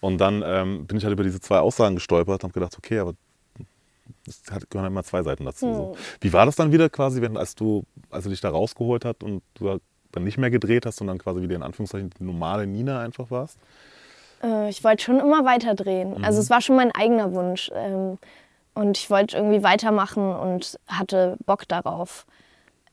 Und 0.00 0.18
dann 0.18 0.42
ähm, 0.44 0.86
bin 0.86 0.98
ich 0.98 1.04
halt 1.04 1.12
über 1.12 1.22
diese 1.24 1.40
zwei 1.40 1.58
Aussagen 1.60 1.94
gestolpert 1.94 2.42
und 2.42 2.48
habe 2.50 2.52
gedacht, 2.52 2.76
okay, 2.76 2.98
aber 2.98 3.14
es 4.26 4.42
hat- 4.50 4.68
gehören 4.70 4.88
immer 4.88 5.04
zwei 5.04 5.22
Seiten 5.22 5.44
dazu. 5.44 5.72
So. 5.72 5.96
Wie 6.20 6.32
war 6.32 6.44
das 6.46 6.56
dann 6.56 6.72
wieder 6.72 6.90
quasi, 6.90 7.22
wenn, 7.22 7.36
als 7.36 7.54
du, 7.54 7.84
als 8.10 8.24
du 8.24 8.30
dich 8.30 8.40
da 8.40 8.50
rausgeholt 8.50 9.04
hat 9.04 9.22
und 9.22 9.42
du 9.54 9.78
dann 10.16 10.24
nicht 10.24 10.38
mehr 10.38 10.50
gedreht 10.50 10.86
hast, 10.86 10.96
sondern 10.96 11.18
quasi 11.18 11.40
wieder 11.42 11.56
in 11.56 11.62
Anführungszeichen 11.62 12.10
die 12.18 12.24
normale 12.24 12.66
Nina 12.66 13.00
einfach 13.00 13.30
warst? 13.30 13.58
Äh, 14.42 14.68
ich 14.68 14.82
wollte 14.82 15.04
schon 15.04 15.20
immer 15.20 15.44
weiter 15.44 15.74
drehen. 15.74 16.24
Also 16.24 16.40
es 16.40 16.50
war 16.50 16.60
schon 16.60 16.76
mein 16.76 16.92
eigener 16.92 17.32
Wunsch. 17.32 17.70
Ähm, 17.74 18.18
und 18.74 18.98
ich 18.98 19.08
wollte 19.08 19.36
irgendwie 19.36 19.62
weitermachen 19.62 20.34
und 20.34 20.78
hatte 20.86 21.36
Bock 21.46 21.66
darauf. 21.66 22.26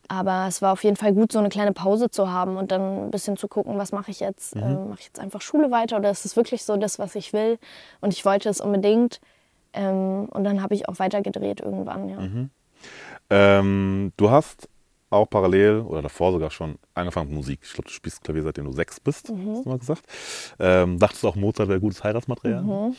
Aber 0.07 0.45
es 0.47 0.61
war 0.61 0.73
auf 0.73 0.83
jeden 0.83 0.95
Fall 0.95 1.13
gut, 1.13 1.31
so 1.31 1.39
eine 1.39 1.49
kleine 1.49 1.73
Pause 1.73 2.09
zu 2.09 2.31
haben 2.31 2.57
und 2.57 2.71
dann 2.71 3.05
ein 3.05 3.11
bisschen 3.11 3.37
zu 3.37 3.47
gucken, 3.47 3.77
was 3.77 3.91
mache 3.91 4.11
ich 4.11 4.19
jetzt? 4.19 4.55
Äh, 4.55 4.59
mache 4.59 4.99
ich 4.99 5.05
jetzt 5.07 5.19
einfach 5.19 5.41
Schule 5.41 5.71
weiter 5.71 5.97
oder 5.97 6.11
ist 6.11 6.25
es 6.25 6.35
wirklich 6.35 6.63
so 6.63 6.77
das, 6.77 6.99
was 6.99 7.15
ich 7.15 7.33
will? 7.33 7.57
Und 8.01 8.13
ich 8.13 8.23
wollte 8.25 8.49
es 8.49 8.61
unbedingt. 8.61 9.21
Ähm, 9.73 10.27
und 10.29 10.43
dann 10.43 10.61
habe 10.61 10.75
ich 10.75 10.87
auch 10.87 10.99
weiter 10.99 11.21
gedreht 11.21 11.61
irgendwann, 11.61 12.09
ja. 12.09 12.17
Ähm, 13.29 14.11
du 14.17 14.29
hast 14.29 14.69
auch 15.13 15.29
parallel 15.29 15.79
oder 15.81 16.01
davor 16.01 16.31
sogar 16.31 16.51
schon 16.51 16.75
angefangen 16.93 17.29
mit 17.29 17.37
Musik. 17.37 17.59
Ich 17.63 17.73
glaube, 17.73 17.87
du 17.87 17.93
spielst 17.93 18.23
Klavier 18.23 18.43
seitdem 18.43 18.65
du 18.65 18.71
sechs 18.71 18.99
bist, 18.99 19.29
hast 19.29 19.65
du 19.65 19.69
mal 19.69 19.79
gesagt. 19.79 20.03
Ähm, 20.59 20.99
dachtest 20.99 21.23
du 21.23 21.27
auch, 21.27 21.35
Mozart 21.35 21.69
wäre 21.69 21.79
gutes 21.79 22.03
Heiratsmaterial? 22.03 22.93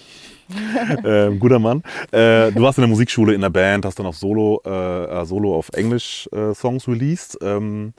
ähm, 1.04 1.38
guter 1.38 1.58
Mann. 1.58 1.82
Äh, 2.10 2.52
du 2.52 2.62
warst 2.62 2.78
in 2.78 2.82
der 2.82 2.88
Musikschule 2.88 3.34
in 3.34 3.40
der 3.40 3.50
Band, 3.50 3.84
hast 3.84 3.98
dann 3.98 4.06
auch 4.06 4.14
Solo, 4.14 4.62
äh, 4.64 5.04
äh, 5.04 5.24
Solo 5.26 5.54
auf 5.56 5.70
Englisch 5.70 6.28
äh, 6.32 6.54
Songs 6.54 6.88
released 6.88 7.38
ähm, 7.42 7.94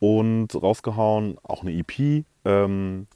und 0.00 0.48
rausgehauen, 0.54 1.36
auch 1.42 1.62
eine 1.62 1.72
EP. 1.72 2.24
Ähm, 2.44 3.06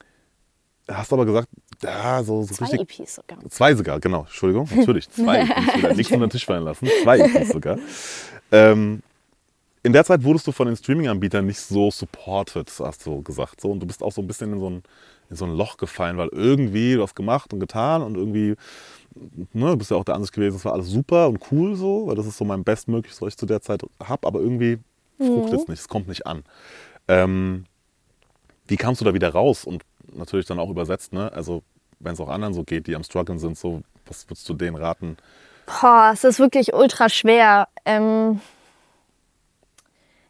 hast 0.89 1.13
aber 1.13 1.27
gesagt, 1.27 1.49
ja, 1.83 2.23
so, 2.23 2.43
so 2.43 2.55
Zwei 2.55 2.67
richtig. 2.67 3.01
EPs 3.01 3.17
sogar. 3.17 3.39
Zwei 3.51 3.75
sogar, 3.75 4.01
genau, 4.01 4.21
Entschuldigung, 4.21 4.69
natürlich. 4.75 5.11
Zwei 5.11 5.41
EPs, 5.43 5.97
nichts 5.97 6.13
unter 6.13 6.27
den 6.27 6.31
Tisch 6.31 6.47
fallen 6.47 6.65
lassen. 6.65 6.89
Zwei 7.03 7.19
EPs 7.19 7.51
sogar. 7.51 7.79
Ähm, 8.53 9.03
in 9.87 9.93
der 9.93 10.05
Zeit 10.05 10.25
wurdest 10.25 10.49
du 10.49 10.53
von 10.53 10.67
den 10.67 10.77
Streaming-Anbietern 10.77 11.47
nicht 11.47 11.61
so 11.61 11.93
supported, 11.93 12.69
hast 12.81 13.07
du 13.07 13.23
gesagt. 13.23 13.61
So, 13.61 13.71
und 13.71 13.79
du 13.79 13.87
bist 13.87 14.03
auch 14.03 14.11
so 14.11 14.21
ein 14.21 14.27
bisschen 14.27 14.53
in 14.53 14.59
so 14.59 14.69
ein, 14.69 14.83
in 15.31 15.37
so 15.37 15.45
ein 15.45 15.53
Loch 15.53 15.77
gefallen, 15.77 16.19
weil 16.19 16.29
irgendwie 16.33 16.95
du 16.95 17.03
hast 17.03 17.15
gemacht 17.15 17.53
und 17.53 17.61
getan 17.61 18.03
und 18.03 18.17
irgendwie, 18.17 18.57
ne, 19.53 19.71
du 19.71 19.77
bist 19.77 19.93
ja 19.93 19.97
auch 19.97 20.05
der 20.05 20.17
Ansicht 20.17 20.33
gewesen, 20.33 20.57
es 20.57 20.65
war 20.65 20.73
alles 20.73 20.89
super 20.89 21.29
und 21.29 21.39
cool 21.53 21.77
so, 21.77 22.09
weil 22.09 22.17
das 22.17 22.27
ist 22.27 22.37
so 22.37 22.45
mein 22.45 22.65
Bestmögliches, 22.65 23.23
was 23.23 23.29
ich 23.29 23.37
zu 23.37 23.47
der 23.47 23.61
Zeit 23.61 23.83
habe, 24.03 24.27
aber 24.27 24.41
irgendwie 24.41 24.79
fruchtet 25.19 25.61
es 25.61 25.69
nicht, 25.69 25.79
es 25.79 25.89
kommt 25.89 26.09
nicht 26.09 26.27
an. 26.27 26.43
Ähm, 27.07 27.65
wie 28.67 28.77
kamst 28.77 29.01
du 29.01 29.05
da 29.05 29.15
wieder 29.15 29.29
raus? 29.29 29.65
Und 29.65 29.85
natürlich 30.13 30.47
dann 30.47 30.59
auch 30.59 30.69
übersetzt, 30.69 31.13
ne? 31.13 31.33
Also, 31.33 31.63
wenn 32.01 32.15
es 32.15 32.21
auch 32.21 32.29
anderen 32.29 32.55
so 32.55 32.65
geht, 32.65 32.89
die 32.89 32.97
am 32.97 33.05
Struggeln 33.05 33.39
sind, 33.39 33.57
so, 33.57 33.83
was 34.07 34.29
würdest 34.29 34.49
du 34.49 34.55
denen 34.55 34.77
raten? 34.77 35.17
Boah, 35.67 36.11
es 36.13 36.25
ist 36.25 36.41
wirklich 36.41 36.75
ultra 36.75 37.09
schwer. 37.09 37.69
Ähm, 37.85 38.41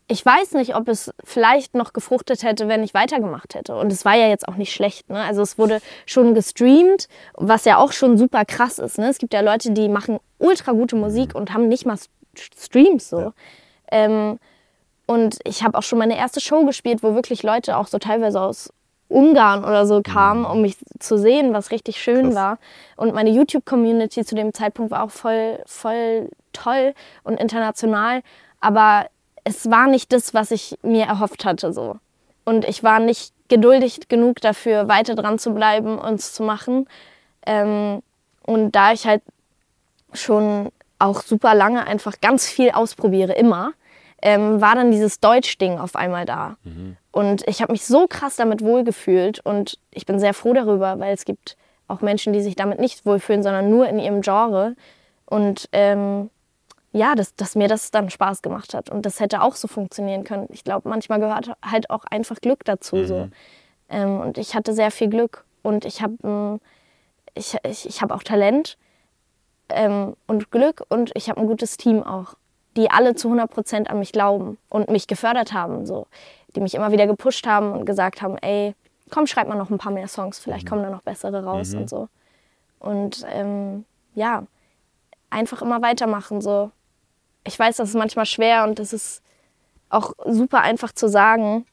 ich 0.08 0.24
weiß 0.24 0.52
nicht, 0.52 0.76
ob 0.76 0.88
es 0.88 1.12
vielleicht 1.24 1.74
noch 1.74 1.92
gefruchtet 1.92 2.44
hätte, 2.44 2.68
wenn 2.68 2.84
ich 2.84 2.94
weitergemacht 2.94 3.54
hätte. 3.54 3.76
Und 3.76 3.90
es 3.90 4.04
war 4.04 4.14
ja 4.14 4.28
jetzt 4.28 4.46
auch 4.46 4.54
nicht 4.54 4.72
schlecht. 4.72 5.10
Ne? 5.10 5.20
Also 5.20 5.42
es 5.42 5.58
wurde 5.58 5.80
schon 6.06 6.34
gestreamt, 6.34 7.08
was 7.34 7.64
ja 7.64 7.78
auch 7.78 7.92
schon 7.92 8.16
super 8.16 8.44
krass 8.44 8.78
ist. 8.78 8.98
Ne? 8.98 9.08
Es 9.08 9.18
gibt 9.18 9.34
ja 9.34 9.40
Leute, 9.40 9.72
die 9.72 9.88
machen 9.88 10.18
ultra 10.38 10.72
gute 10.72 10.94
Musik 10.94 11.34
und 11.34 11.52
haben 11.52 11.66
nicht 11.66 11.86
mal 11.86 11.98
Streams 12.36 13.08
so. 13.08 13.32
Ähm, 13.90 14.38
und 15.06 15.38
ich 15.44 15.64
habe 15.64 15.76
auch 15.76 15.82
schon 15.82 15.98
meine 15.98 16.16
erste 16.16 16.40
Show 16.40 16.64
gespielt, 16.64 17.02
wo 17.02 17.14
wirklich 17.14 17.42
Leute 17.42 17.76
auch 17.76 17.88
so 17.88 17.98
teilweise 17.98 18.40
aus 18.40 18.72
Ungarn 19.08 19.64
oder 19.64 19.86
so 19.86 20.02
kamen, 20.02 20.44
um 20.44 20.62
mich 20.62 20.76
zu 20.98 21.16
sehen, 21.16 21.52
was 21.52 21.70
richtig 21.70 22.00
schön 22.00 22.26
Krass. 22.26 22.34
war. 22.34 22.58
Und 22.96 23.14
meine 23.14 23.30
YouTube-Community 23.30 24.24
zu 24.24 24.34
dem 24.34 24.52
Zeitpunkt 24.52 24.90
war 24.90 25.02
auch 25.04 25.10
voll, 25.10 25.62
voll 25.66 26.28
toll 26.52 26.94
und 27.22 27.38
international. 27.38 28.22
Aber 28.60 29.06
es 29.46 29.70
war 29.70 29.86
nicht 29.86 30.12
das, 30.12 30.34
was 30.34 30.50
ich 30.50 30.76
mir 30.82 31.06
erhofft 31.06 31.44
hatte. 31.44 31.72
So. 31.72 31.98
Und 32.44 32.64
ich 32.64 32.82
war 32.82 32.98
nicht 32.98 33.32
geduldig 33.48 34.08
genug 34.08 34.40
dafür, 34.40 34.88
weiter 34.88 35.14
dran 35.14 35.38
zu 35.38 35.54
bleiben 35.54 35.98
und 35.98 36.14
es 36.14 36.34
zu 36.34 36.42
machen. 36.42 36.88
Ähm, 37.46 38.02
und 38.42 38.72
da 38.72 38.92
ich 38.92 39.06
halt 39.06 39.22
schon 40.12 40.70
auch 40.98 41.22
super 41.22 41.54
lange 41.54 41.86
einfach 41.86 42.20
ganz 42.20 42.48
viel 42.48 42.70
ausprobiere, 42.70 43.34
immer, 43.34 43.72
ähm, 44.20 44.60
war 44.60 44.74
dann 44.74 44.90
dieses 44.90 45.20
Deutsch-Ding 45.20 45.78
auf 45.78 45.94
einmal 45.94 46.24
da. 46.24 46.56
Und 47.12 47.46
ich 47.46 47.62
habe 47.62 47.70
mich 47.70 47.86
so 47.86 48.08
krass 48.08 48.34
damit 48.34 48.62
wohlgefühlt 48.62 49.38
und 49.44 49.78
ich 49.92 50.06
bin 50.06 50.18
sehr 50.18 50.34
froh 50.34 50.54
darüber, 50.54 50.98
weil 50.98 51.14
es 51.14 51.24
gibt 51.24 51.56
auch 51.86 52.00
Menschen, 52.00 52.32
die 52.32 52.40
sich 52.40 52.56
damit 52.56 52.80
nicht 52.80 53.06
wohlfühlen, 53.06 53.44
sondern 53.44 53.70
nur 53.70 53.88
in 53.88 54.00
ihrem 54.00 54.22
Genre. 54.22 54.74
Und 55.24 55.68
ähm, 55.70 56.30
ja, 56.96 57.14
dass, 57.14 57.34
dass 57.36 57.54
mir 57.54 57.68
das 57.68 57.90
dann 57.90 58.10
Spaß 58.10 58.42
gemacht 58.42 58.74
hat. 58.74 58.90
Und 58.90 59.04
das 59.04 59.20
hätte 59.20 59.42
auch 59.42 59.54
so 59.54 59.68
funktionieren 59.68 60.24
können. 60.24 60.48
Ich 60.50 60.64
glaube, 60.64 60.88
manchmal 60.88 61.20
gehört 61.20 61.50
halt 61.64 61.90
auch 61.90 62.04
einfach 62.04 62.36
Glück 62.40 62.64
dazu. 62.64 63.04
So. 63.04 63.28
Ähm, 63.88 64.20
und 64.20 64.38
ich 64.38 64.54
hatte 64.54 64.72
sehr 64.72 64.90
viel 64.90 65.08
Glück. 65.08 65.44
Und 65.62 65.84
ich 65.84 66.00
habe 66.00 66.14
ähm, 66.24 66.60
ich, 67.36 67.56
ich, 67.62 67.86
ich 67.86 68.02
hab 68.02 68.10
auch 68.10 68.22
Talent 68.22 68.76
ähm, 69.68 70.16
und 70.26 70.50
Glück 70.50 70.84
und 70.88 71.12
ich 71.14 71.28
habe 71.28 71.40
ein 71.40 71.46
gutes 71.46 71.76
Team 71.76 72.02
auch, 72.02 72.34
die 72.76 72.90
alle 72.90 73.14
zu 73.14 73.28
100 73.28 73.50
Prozent 73.50 73.90
an 73.90 73.98
mich 73.98 74.12
glauben 74.12 74.58
und 74.68 74.90
mich 74.90 75.06
gefördert 75.06 75.52
haben, 75.52 75.86
so, 75.86 76.06
die 76.54 76.60
mich 76.60 76.74
immer 76.74 76.92
wieder 76.92 77.06
gepusht 77.06 77.46
haben 77.46 77.72
und 77.72 77.84
gesagt 77.84 78.22
haben, 78.22 78.38
ey, 78.38 78.74
komm, 79.10 79.26
schreib 79.26 79.48
mal 79.48 79.54
noch 79.56 79.70
ein 79.70 79.78
paar 79.78 79.92
mehr 79.92 80.08
Songs, 80.08 80.38
vielleicht 80.38 80.68
kommen 80.68 80.82
da 80.82 80.90
noch 80.90 81.02
bessere 81.02 81.44
raus 81.44 81.74
und 81.74 81.88
so. 81.88 82.08
Und 82.78 83.24
ähm, 83.30 83.84
ja, 84.14 84.44
einfach 85.30 85.62
immer 85.62 85.82
weitermachen, 85.82 86.40
so. 86.40 86.70
Ich 87.46 87.58
weiß, 87.58 87.76
das 87.76 87.90
ist 87.90 87.94
manchmal 87.94 88.26
schwer 88.26 88.64
und 88.64 88.78
das 88.78 88.92
ist 88.92 89.22
auch 89.88 90.12
super 90.26 90.62
einfach 90.62 90.92
zu 90.92 91.08
sagen, 91.08 91.64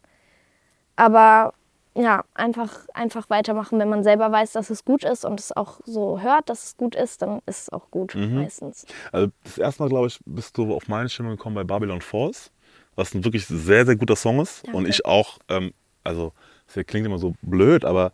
aber 0.95 1.53
ja, 1.95 2.23
einfach, 2.33 2.87
einfach 2.93 3.29
weitermachen. 3.29 3.79
Wenn 3.79 3.89
man 3.89 4.03
selber 4.03 4.31
weiß, 4.31 4.53
dass 4.53 4.69
es 4.69 4.83
gut 4.83 5.03
ist 5.03 5.25
und 5.25 5.39
es 5.39 5.55
auch 5.55 5.79
so 5.85 6.21
hört, 6.21 6.49
dass 6.49 6.63
es 6.63 6.77
gut 6.77 6.95
ist, 6.95 7.21
dann 7.21 7.39
ist 7.45 7.63
es 7.63 7.69
auch 7.69 7.91
gut 7.91 8.15
meistens. 8.15 8.85
Also 9.11 9.31
das 9.43 9.57
erste 9.57 9.83
Mal, 9.83 9.89
glaube 9.89 10.07
ich, 10.07 10.19
bist 10.25 10.57
du 10.57 10.73
auf 10.73 10.87
meine 10.87 11.09
Stimme 11.09 11.29
gekommen 11.29 11.55
bei 11.55 11.63
Babylon 11.63 12.01
Falls, 12.01 12.51
was 12.95 13.13
ein 13.13 13.23
wirklich 13.23 13.45
sehr, 13.45 13.85
sehr 13.85 13.95
guter 13.95 14.15
Song 14.15 14.39
ist. 14.39 14.63
Und 14.65 14.73
Danke. 14.73 14.89
ich 14.89 15.05
auch, 15.05 15.37
ähm, 15.49 15.73
also 16.03 16.33
das 16.73 16.83
klingt 16.85 17.05
immer 17.05 17.19
so 17.19 17.35
blöd, 17.41 17.85
aber 17.85 18.11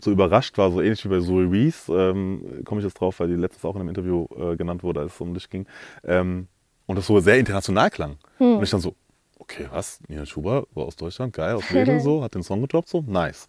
so 0.00 0.10
überrascht 0.10 0.56
war, 0.58 0.70
so 0.70 0.80
ähnlich 0.80 1.04
wie 1.04 1.08
bei 1.08 1.20
Zoe 1.20 1.50
Reese, 1.50 1.92
ähm, 1.92 2.62
komme 2.64 2.80
ich 2.80 2.84
jetzt 2.84 2.98
drauf, 2.98 3.20
weil 3.20 3.28
die 3.28 3.34
letztens 3.34 3.64
auch 3.64 3.74
in 3.74 3.82
einem 3.82 3.88
Interview 3.90 4.26
äh, 4.36 4.56
genannt 4.56 4.82
wurde, 4.82 5.00
als 5.00 5.14
es 5.14 5.20
um 5.20 5.34
dich 5.34 5.50
ging. 5.50 5.66
Ähm, 6.04 6.48
und 6.88 6.96
das 6.96 7.06
so 7.06 7.20
sehr 7.20 7.38
international 7.38 7.90
klang. 7.90 8.16
Und 8.56 8.62
ich 8.62 8.70
dann 8.70 8.80
so, 8.80 8.96
okay, 9.38 9.68
was? 9.70 10.00
Nina 10.08 10.26
Schuber 10.26 10.66
war 10.74 10.86
aus 10.86 10.96
Deutschland, 10.96 11.32
geil, 11.32 11.54
aus 11.54 11.70
Mädel 11.70 12.00
so, 12.00 12.22
hat 12.22 12.34
den 12.34 12.42
Song 12.42 12.62
gedroppt, 12.62 12.88
so, 12.88 13.04
nice. 13.06 13.46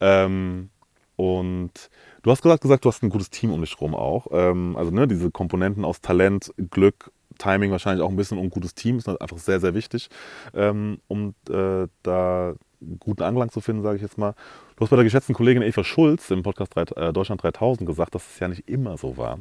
Ähm, 0.00 0.70
und 1.14 1.90
du 2.22 2.30
hast 2.30 2.42
gesagt, 2.42 2.62
gesagt, 2.62 2.84
du 2.84 2.88
hast 2.88 3.02
ein 3.02 3.10
gutes 3.10 3.28
Team 3.28 3.52
um 3.52 3.60
dich 3.60 3.78
rum 3.80 3.94
auch. 3.94 4.28
Ähm, 4.32 4.76
also 4.76 4.90
ne, 4.90 5.06
diese 5.06 5.30
Komponenten 5.30 5.84
aus 5.84 6.00
Talent, 6.00 6.52
Glück, 6.70 7.12
Timing 7.38 7.70
wahrscheinlich 7.70 8.02
auch 8.02 8.08
ein 8.08 8.16
bisschen 8.16 8.38
und 8.38 8.44
ein 8.44 8.50
gutes 8.50 8.74
Team 8.74 8.96
ist 8.96 9.08
einfach 9.08 9.38
sehr, 9.38 9.60
sehr 9.60 9.74
wichtig, 9.74 10.08
ähm, 10.54 11.00
um 11.06 11.34
äh, 11.50 11.86
da 12.02 12.54
guten 12.98 13.22
Anklang 13.22 13.50
zu 13.50 13.60
finden, 13.60 13.82
sage 13.82 13.96
ich 13.96 14.02
jetzt 14.02 14.18
mal. 14.18 14.34
Du 14.76 14.82
hast 14.82 14.90
bei 14.90 14.96
der 14.96 15.04
geschätzten 15.04 15.34
Kollegin 15.34 15.62
Eva 15.62 15.84
Schulz 15.84 16.30
im 16.30 16.42
Podcast 16.42 16.76
äh, 16.76 17.12
Deutschland 17.12 17.42
3000 17.42 17.86
gesagt, 17.86 18.14
dass 18.14 18.26
es 18.26 18.38
ja 18.38 18.48
nicht 18.48 18.68
immer 18.68 18.96
so 18.96 19.16
war, 19.16 19.38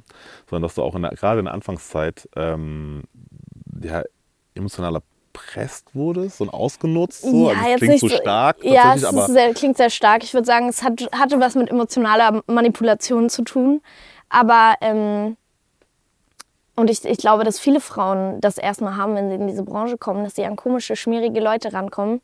sondern 0.50 0.64
dass 0.64 0.76
du 0.76 0.84
auch 0.84 0.96
in 0.96 1.02
der, 1.04 1.12
gerade 1.12 1.40
in 1.40 1.46
der 1.46 1.54
Anfangszeit 1.54 2.28
ähm, 2.36 3.04
ja, 3.82 4.04
emotional 4.56 4.96
erpresst 4.96 5.96
wurdest 5.96 6.42
und 6.42 6.50
ausgenutzt. 6.50 7.22
So. 7.22 7.50
also 7.50 7.62
es 7.66 7.78
klingt 7.78 8.00
so 8.00 8.10
stark 8.10 8.64
Ja, 8.64 8.96
es 8.96 9.02
sehr, 9.02 9.54
klingt 9.54 9.78
sehr 9.78 9.90
stark. 9.90 10.24
Ich 10.24 10.34
würde 10.34 10.46
sagen, 10.46 10.68
es 10.70 10.84
hat, 10.84 11.02
hatte 11.12 11.40
was 11.40 11.56
mit 11.56 11.70
emotionaler 11.70 12.42
Manipulation 12.48 13.30
zu 13.30 13.44
tun. 13.44 13.82
Aber, 14.30 14.76
ähm, 14.82 15.38
und 16.76 16.90
ich, 16.90 17.04
ich 17.04 17.18
glaube, 17.18 17.44
dass 17.44 17.60
viele 17.60 17.80
Frauen 17.80 18.40
das 18.42 18.58
erstmal 18.58 18.96
haben, 18.96 19.16
wenn 19.16 19.30
sie 19.30 19.36
in 19.36 19.48
diese 19.48 19.64
Branche 19.64 19.98
kommen, 19.98 20.24
dass 20.24 20.36
sie 20.36 20.46
an 20.46 20.56
komische, 20.56 20.96
schmierige 20.96 21.40
Leute 21.40 21.74
rankommen. 21.74 22.22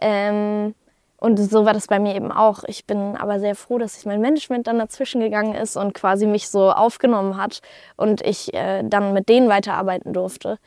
Ähm, 0.00 0.74
und 1.18 1.38
so 1.38 1.64
war 1.64 1.72
das 1.72 1.86
bei 1.86 1.98
mir 1.98 2.14
eben 2.14 2.30
auch. 2.30 2.62
Ich 2.66 2.84
bin 2.84 3.16
aber 3.16 3.40
sehr 3.40 3.54
froh, 3.54 3.78
dass 3.78 3.94
sich 3.94 4.06
mein 4.06 4.20
Management 4.20 4.66
dann 4.66 4.78
dazwischen 4.78 5.20
gegangen 5.20 5.54
ist 5.54 5.76
und 5.76 5.94
quasi 5.94 6.26
mich 6.26 6.50
so 6.50 6.70
aufgenommen 6.70 7.36
hat 7.36 7.60
und 7.96 8.20
ich 8.20 8.52
äh, 8.52 8.82
dann 8.84 9.12
mit 9.12 9.28
denen 9.28 9.48
weiterarbeiten 9.48 10.12
durfte. 10.12 10.58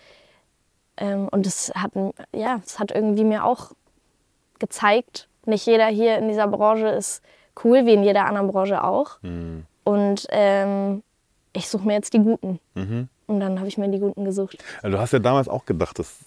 Ähm, 0.98 1.28
und 1.30 1.46
es 1.46 1.72
hat, 1.76 1.92
ja, 2.34 2.60
es 2.66 2.80
hat 2.80 2.92
irgendwie 2.92 3.24
mir 3.24 3.46
auch 3.46 3.72
gezeigt, 4.58 5.28
nicht 5.46 5.66
jeder 5.66 5.88
hier 5.88 6.18
in 6.18 6.28
dieser 6.28 6.48
Branche 6.48 6.88
ist 6.88 7.22
cool, 7.64 7.86
wie 7.86 7.94
in 7.94 8.04
jeder 8.04 8.26
anderen 8.26 8.48
Branche 8.48 8.84
auch. 8.84 9.20
Und 9.84 10.28
ähm, 10.30 11.04
ich 11.54 11.70
suche 11.70 11.86
mir 11.86 11.94
jetzt 11.94 12.14
die 12.14 12.20
Guten. 12.20 12.60
Und 13.28 13.40
dann 13.40 13.60
habe 13.60 13.68
ich 13.68 13.78
mir 13.78 13.88
die 13.90 14.00
Guten 14.00 14.26
gesucht. 14.26 14.58
Also 14.82 14.98
du 14.98 15.02
hast 15.02 15.14
ja 15.14 15.20
damals 15.20 15.48
auch 15.48 15.66
gedacht, 15.66 16.00
dass 16.00 16.18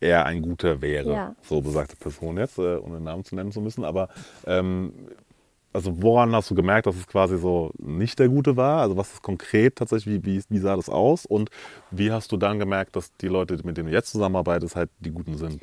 er 0.00 0.26
ein 0.26 0.42
guter 0.42 0.80
wäre, 0.82 1.12
Ja. 1.12 1.34
so 1.42 1.60
besagte 1.60 1.96
Person 1.96 2.36
jetzt, 2.38 2.58
äh, 2.58 2.76
ohne 2.76 2.94
den 2.98 3.04
Namen 3.04 3.24
zu 3.24 3.34
nennen 3.34 3.52
zu 3.52 3.60
müssen. 3.60 3.84
Aber 3.84 4.08
ähm, 4.46 4.92
also 5.72 6.02
woran 6.02 6.34
hast 6.34 6.50
du 6.50 6.54
gemerkt, 6.54 6.86
dass 6.86 6.96
es 6.96 7.06
quasi 7.06 7.36
so 7.38 7.70
nicht 7.78 8.18
der 8.18 8.28
Gute 8.28 8.56
war? 8.56 8.80
Also 8.80 8.96
was 8.96 9.12
ist 9.12 9.22
konkret 9.22 9.76
tatsächlich, 9.76 10.24
wie, 10.24 10.38
wie, 10.38 10.42
wie 10.48 10.58
sah 10.58 10.76
das 10.76 10.88
aus? 10.88 11.26
Und 11.26 11.50
wie 11.90 12.10
hast 12.10 12.32
du 12.32 12.36
dann 12.36 12.58
gemerkt, 12.58 12.96
dass 12.96 13.14
die 13.16 13.28
Leute, 13.28 13.54
mit 13.64 13.76
denen 13.76 13.88
du 13.88 13.92
jetzt 13.92 14.10
zusammenarbeitest, 14.10 14.76
halt 14.76 14.90
die 15.00 15.10
Guten 15.10 15.36
sind? 15.36 15.62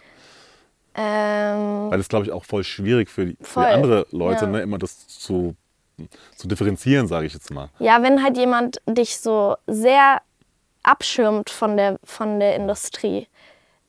Ähm, 0.98 1.90
Weil 1.92 1.98
das 1.98 2.08
glaube 2.08 2.26
ich 2.26 2.32
auch 2.32 2.46
voll 2.46 2.64
schwierig 2.64 3.10
für, 3.10 3.26
die, 3.26 3.38
für 3.42 3.46
Voll, 3.46 3.66
andere 3.66 4.06
Leute, 4.12 4.46
ja. 4.46 4.52
ne, 4.52 4.62
immer 4.62 4.78
das 4.78 5.08
zu, 5.08 5.56
zu 6.38 6.48
differenzieren, 6.48 7.08
sage 7.08 7.26
ich 7.26 7.34
jetzt 7.34 7.52
mal. 7.52 7.70
ja, 7.80 8.02
wenn 8.02 8.24
halt 8.24 8.38
jemand 8.38 8.78
dich 8.88 9.18
so 9.18 9.56
sehr 9.68 10.22
abschirmt 10.84 11.50
von 11.50 11.76
der, 11.78 12.00
von 12.04 12.40
der 12.40 12.56
Industrie 12.56 13.28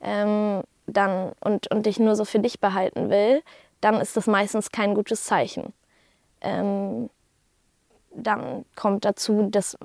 ähm, 0.07 0.63
dann, 0.87 1.33
und, 1.41 1.71
und 1.71 1.85
dich 1.85 1.99
nur 1.99 2.17
so 2.17 2.25
für 2.25 2.39
dich 2.39 2.61
behalten 2.61 3.11
will, 3.11 3.43
dann 3.81 3.97
ist 4.01 4.17
das 4.17 4.27
meistens 4.27 4.71
kein 4.71 4.95
gutes 4.95 5.25
Zeichen. 5.25 5.75
Ähm, 6.41 7.11
dann 8.15 8.65
kommt 8.77 9.05
dazu, 9.05 9.49
dass, 9.51 9.77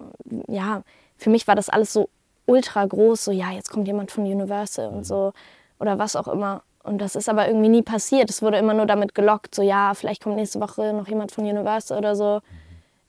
ja, 0.47 0.83
für 1.17 1.29
mich 1.29 1.47
war 1.47 1.55
das 1.55 1.67
alles 1.67 1.91
so 1.91 2.07
ultra 2.45 2.85
groß, 2.85 3.25
so, 3.25 3.31
ja, 3.31 3.51
jetzt 3.51 3.69
kommt 3.71 3.87
jemand 3.87 4.11
von 4.11 4.23
Universal 4.23 4.89
und 4.89 5.05
so, 5.05 5.33
oder 5.79 5.99
was 5.99 6.15
auch 6.15 6.27
immer. 6.27 6.61
Und 6.83 6.99
das 6.99 7.15
ist 7.15 7.29
aber 7.29 7.47
irgendwie 7.47 7.69
nie 7.69 7.83
passiert. 7.83 8.29
Es 8.29 8.41
wurde 8.41 8.57
immer 8.57 8.73
nur 8.73 8.85
damit 8.85 9.13
gelockt, 9.15 9.53
so, 9.53 9.61
ja, 9.61 9.93
vielleicht 9.93 10.23
kommt 10.23 10.35
nächste 10.35 10.59
Woche 10.61 10.93
noch 10.93 11.07
jemand 11.07 11.31
von 11.31 11.45
Universal 11.45 11.97
oder 11.97 12.15
so. 12.15 12.41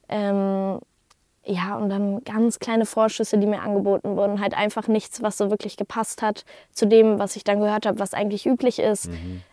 Ähm, 0.08 0.78
ja, 1.44 1.76
und 1.76 1.88
dann 1.88 2.22
ganz 2.22 2.60
kleine 2.60 2.86
Vorschüsse, 2.86 3.36
die 3.36 3.48
mir 3.48 3.62
angeboten 3.62 4.16
wurden. 4.16 4.40
Halt 4.40 4.56
einfach 4.56 4.86
nichts, 4.86 5.22
was 5.22 5.36
so 5.38 5.50
wirklich 5.50 5.76
gepasst 5.76 6.22
hat 6.22 6.44
zu 6.72 6.86
dem, 6.86 7.18
was 7.18 7.34
ich 7.34 7.42
dann 7.42 7.58
gehört 7.58 7.84
habe, 7.84 7.98
was 7.98 8.14
eigentlich 8.14 8.46
üblich 8.46 8.78
ist. 8.78 9.08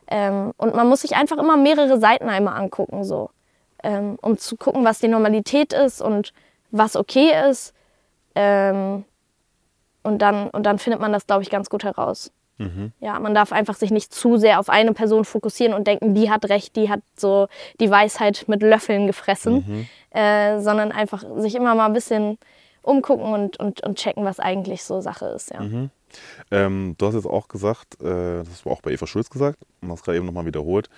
Ähm, 0.07 0.53
und 0.57 0.75
man 0.75 0.87
muss 0.87 1.01
sich 1.01 1.15
einfach 1.15 1.37
immer 1.37 1.57
mehrere 1.57 1.99
Seiten 1.99 2.29
einmal 2.29 2.59
angucken, 2.59 3.03
so. 3.03 3.31
Ähm, 3.81 4.17
um 4.21 4.37
zu 4.37 4.55
gucken, 4.55 4.85
was 4.85 4.99
die 4.99 5.07
Normalität 5.07 5.73
ist 5.73 6.01
und 6.01 6.33
was 6.69 6.95
okay 6.95 7.31
ist. 7.49 7.73
Ähm, 8.35 9.05
und, 10.03 10.21
dann, 10.21 10.49
und 10.49 10.63
dann 10.63 10.77
findet 10.77 11.01
man 11.01 11.11
das, 11.11 11.25
glaube 11.25 11.41
ich, 11.41 11.49
ganz 11.49 11.69
gut 11.69 11.83
heraus. 11.83 12.31
Ja, 12.99 13.19
man 13.19 13.33
darf 13.33 13.51
einfach 13.51 13.75
sich 13.75 13.91
nicht 13.91 14.13
zu 14.13 14.37
sehr 14.37 14.59
auf 14.59 14.69
eine 14.69 14.93
Person 14.93 15.25
fokussieren 15.25 15.73
und 15.73 15.87
denken, 15.87 16.13
die 16.13 16.29
hat 16.29 16.49
recht, 16.49 16.75
die 16.75 16.89
hat 16.89 17.01
so 17.15 17.47
die 17.79 17.89
Weisheit 17.89 18.45
mit 18.47 18.61
Löffeln 18.61 19.07
gefressen, 19.07 19.87
äh, 20.11 20.59
sondern 20.59 20.91
einfach 20.91 21.23
sich 21.37 21.55
immer 21.55 21.73
mal 21.75 21.85
ein 21.85 21.93
bisschen 21.93 22.37
umgucken 22.81 23.33
und, 23.33 23.57
und, 23.59 23.81
und 23.83 23.97
checken, 23.97 24.25
was 24.25 24.39
eigentlich 24.39 24.83
so 24.83 25.01
Sache 25.01 25.25
ist. 25.27 25.51
Ja. 25.51 25.61
Ähm, 26.51 26.95
du 26.97 27.05
hast 27.05 27.13
jetzt 27.15 27.27
auch 27.27 27.47
gesagt, 27.47 28.01
äh, 28.01 28.39
das 28.39 28.49
hast 28.49 28.65
du 28.65 28.69
auch 28.69 28.81
bei 28.81 28.91
Eva 28.91 29.07
Schulz 29.07 29.29
gesagt 29.29 29.59
und 29.81 29.91
hast 29.91 30.03
gerade 30.03 30.17
eben 30.17 30.25
nochmal 30.25 30.45
wiederholt, 30.45 30.89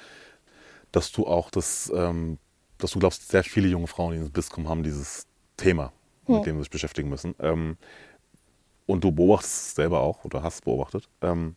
dass 0.91 1.11
du 1.11 1.27
auch 1.27 1.49
das, 1.51 1.91
ähm, 1.93 2.37
dass 2.77 2.91
du 2.91 2.99
glaubst, 2.99 3.29
sehr 3.29 3.43
viele 3.43 3.67
junge 3.67 3.87
Frauen, 3.87 4.13
die 4.13 4.19
ins 4.19 4.29
Biss 4.29 4.49
kommen, 4.49 4.69
haben 4.69 4.83
dieses 4.83 5.27
Thema, 5.57 5.91
mit 6.27 6.45
dem 6.45 6.55
sie 6.55 6.61
sich 6.61 6.69
beschäftigen 6.69 7.09
müssen. 7.09 7.35
Ähm, 7.39 7.77
und 8.91 9.03
du 9.03 9.11
beobachtest 9.11 9.69
es 9.69 9.75
selber 9.75 10.01
auch 10.01 10.23
oder 10.25 10.43
hast 10.43 10.65
beobachtet. 10.65 11.07
Ähm, 11.21 11.55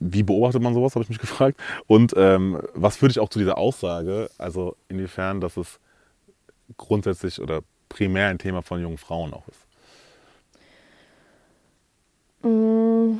wie 0.00 0.22
beobachtet 0.22 0.62
man 0.62 0.74
sowas, 0.74 0.94
habe 0.94 1.02
ich 1.04 1.10
mich 1.10 1.18
gefragt. 1.26 1.60
Und 1.86 2.14
ähm, 2.16 2.60
was 2.74 2.96
führt 2.96 3.12
dich 3.12 3.20
auch 3.20 3.28
zu 3.28 3.38
dieser 3.38 3.58
Aussage, 3.58 4.30
also 4.38 4.76
inwiefern, 4.88 5.40
dass 5.40 5.56
es 5.56 5.78
grundsätzlich 6.76 7.40
oder 7.40 7.62
primär 7.88 8.28
ein 8.28 8.38
Thema 8.38 8.62
von 8.62 8.80
jungen 8.80 8.98
Frauen 8.98 9.34
auch 9.34 9.46
ist? 9.48 9.66
Mm, 12.42 13.18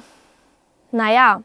naja, 0.92 1.42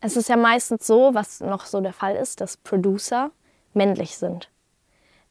Es 0.00 0.16
ist 0.16 0.28
ja 0.28 0.36
meistens 0.36 0.86
so, 0.86 1.14
was 1.14 1.40
noch 1.40 1.66
so 1.66 1.80
der 1.80 1.92
Fall 1.94 2.16
ist, 2.16 2.40
dass 2.40 2.56
Producer 2.58 3.32
männlich 3.74 4.16
sind. 4.18 4.50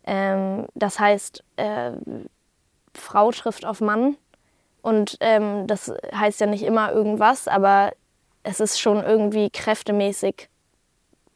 Ähm, 0.05 0.67
das 0.75 0.99
heißt, 0.99 1.43
äh, 1.57 1.93
Frau 2.93 3.31
trifft 3.31 3.65
auf 3.65 3.81
Mann 3.81 4.17
und 4.85 5.17
ähm, 5.19 5.65
das 5.65 5.91
heißt 6.13 6.39
ja 6.41 6.45
nicht 6.45 6.63
immer 6.63 6.91
irgendwas, 6.91 7.47
aber 7.47 7.91
es 8.43 8.59
ist 8.59 8.79
schon 8.79 9.03
irgendwie 9.03 9.49
kräftemäßig 9.49 10.47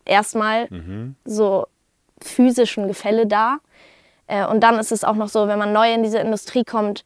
erstmal 0.05 0.67
Mhm. 0.69 1.15
so 1.25 1.65
physischen 2.21 2.87
Gefälle 2.87 3.25
da. 3.25 3.57
Äh, 4.27 4.45
und 4.45 4.61
dann 4.61 4.77
ist 4.77 4.91
es 4.91 5.03
auch 5.03 5.15
noch 5.15 5.29
so, 5.29 5.47
wenn 5.47 5.57
man 5.57 5.73
neu 5.73 5.91
in 5.91 6.03
diese 6.03 6.19
Industrie 6.19 6.63
kommt, 6.63 7.03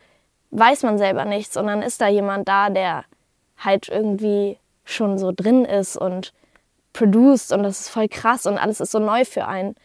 weiß 0.52 0.84
man 0.84 0.98
selber 0.98 1.24
nichts 1.24 1.56
und 1.56 1.68
dann 1.68 1.82
ist 1.82 2.02
da 2.02 2.08
jemand 2.10 2.48
da, 2.48 2.70
der 2.70 3.06
halt 3.58 3.88
irgendwie 3.88 4.58
schon 4.84 5.18
so 5.18 5.32
drin 5.34 5.64
ist 5.64 5.96
und 5.96 6.34
produced 6.92 7.54
und 7.54 7.64
das 7.64 7.80
ist 7.80 7.90
voll 7.90 8.10
krass 8.10 8.46
und 8.46 8.58
alles 8.58 8.82
ist 8.82 8.92
so 8.92 9.00
neu 9.00 9.24
für 9.24 9.48
einen. 9.48 9.76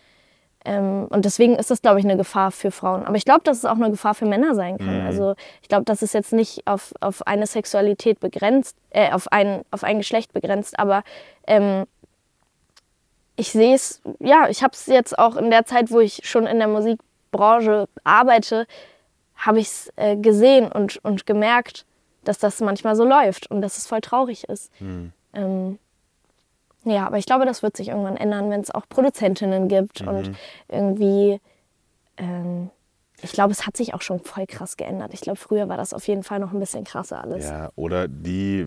Ähm, 0.68 1.06
und 1.08 1.24
deswegen 1.24 1.56
ist 1.56 1.70
das, 1.70 1.80
glaube 1.80 1.98
ich, 1.98 2.04
eine 2.04 2.18
Gefahr 2.18 2.50
für 2.50 2.70
Frauen. 2.70 3.04
Aber 3.04 3.16
ich 3.16 3.24
glaube, 3.24 3.40
dass 3.42 3.56
es 3.56 3.64
auch 3.64 3.76
eine 3.76 3.90
Gefahr 3.90 4.14
für 4.14 4.26
Männer 4.26 4.54
sein 4.54 4.76
kann. 4.76 5.06
Also 5.06 5.34
ich 5.62 5.68
glaube, 5.68 5.84
das 5.84 6.02
ist 6.02 6.12
jetzt 6.12 6.34
nicht 6.34 6.66
auf, 6.66 6.92
auf 7.00 7.26
eine 7.26 7.46
Sexualität 7.46 8.20
begrenzt, 8.20 8.76
äh, 8.90 9.10
auf, 9.12 9.32
ein, 9.32 9.62
auf 9.70 9.82
ein 9.82 9.96
Geschlecht 9.96 10.34
begrenzt, 10.34 10.78
aber 10.78 11.04
ähm, 11.46 11.86
ich 13.36 13.50
sehe 13.50 13.74
es, 13.74 14.02
ja, 14.18 14.48
ich 14.50 14.62
habe 14.62 14.72
es 14.74 14.86
jetzt 14.86 15.18
auch 15.18 15.36
in 15.36 15.48
der 15.50 15.64
Zeit, 15.64 15.90
wo 15.90 16.00
ich 16.00 16.20
schon 16.24 16.46
in 16.46 16.58
der 16.58 16.68
Musikbranche 16.68 17.88
arbeite, 18.04 18.66
habe 19.36 19.60
ich 19.60 19.68
es 19.68 19.92
äh, 19.96 20.16
gesehen 20.16 20.70
und, 20.70 21.02
und 21.02 21.24
gemerkt, 21.24 21.86
dass 22.24 22.38
das 22.38 22.60
manchmal 22.60 22.94
so 22.94 23.04
läuft 23.04 23.50
und 23.50 23.62
dass 23.62 23.78
es 23.78 23.86
voll 23.86 24.02
traurig 24.02 24.44
ist. 24.48 24.70
Ähm, 25.32 25.78
ja, 26.90 27.06
aber 27.06 27.18
ich 27.18 27.26
glaube, 27.26 27.44
das 27.44 27.62
wird 27.62 27.76
sich 27.76 27.88
irgendwann 27.88 28.16
ändern, 28.16 28.50
wenn 28.50 28.60
es 28.60 28.70
auch 28.70 28.88
Produzentinnen 28.88 29.68
gibt 29.68 30.00
und 30.00 30.32
irgendwie, 30.68 31.40
ähm, 32.16 32.70
ich 33.22 33.32
glaube, 33.32 33.52
es 33.52 33.66
hat 33.66 33.76
sich 33.76 33.94
auch 33.94 34.02
schon 34.02 34.20
voll 34.20 34.46
krass 34.46 34.76
geändert. 34.76 35.12
Ich 35.14 35.20
glaube, 35.20 35.38
früher 35.38 35.68
war 35.68 35.76
das 35.76 35.92
auf 35.94 36.06
jeden 36.06 36.22
Fall 36.22 36.38
noch 36.38 36.52
ein 36.52 36.60
bisschen 36.60 36.84
krasser 36.84 37.22
alles. 37.22 37.44
Ja, 37.46 37.70
oder 37.76 38.06
die 38.08 38.66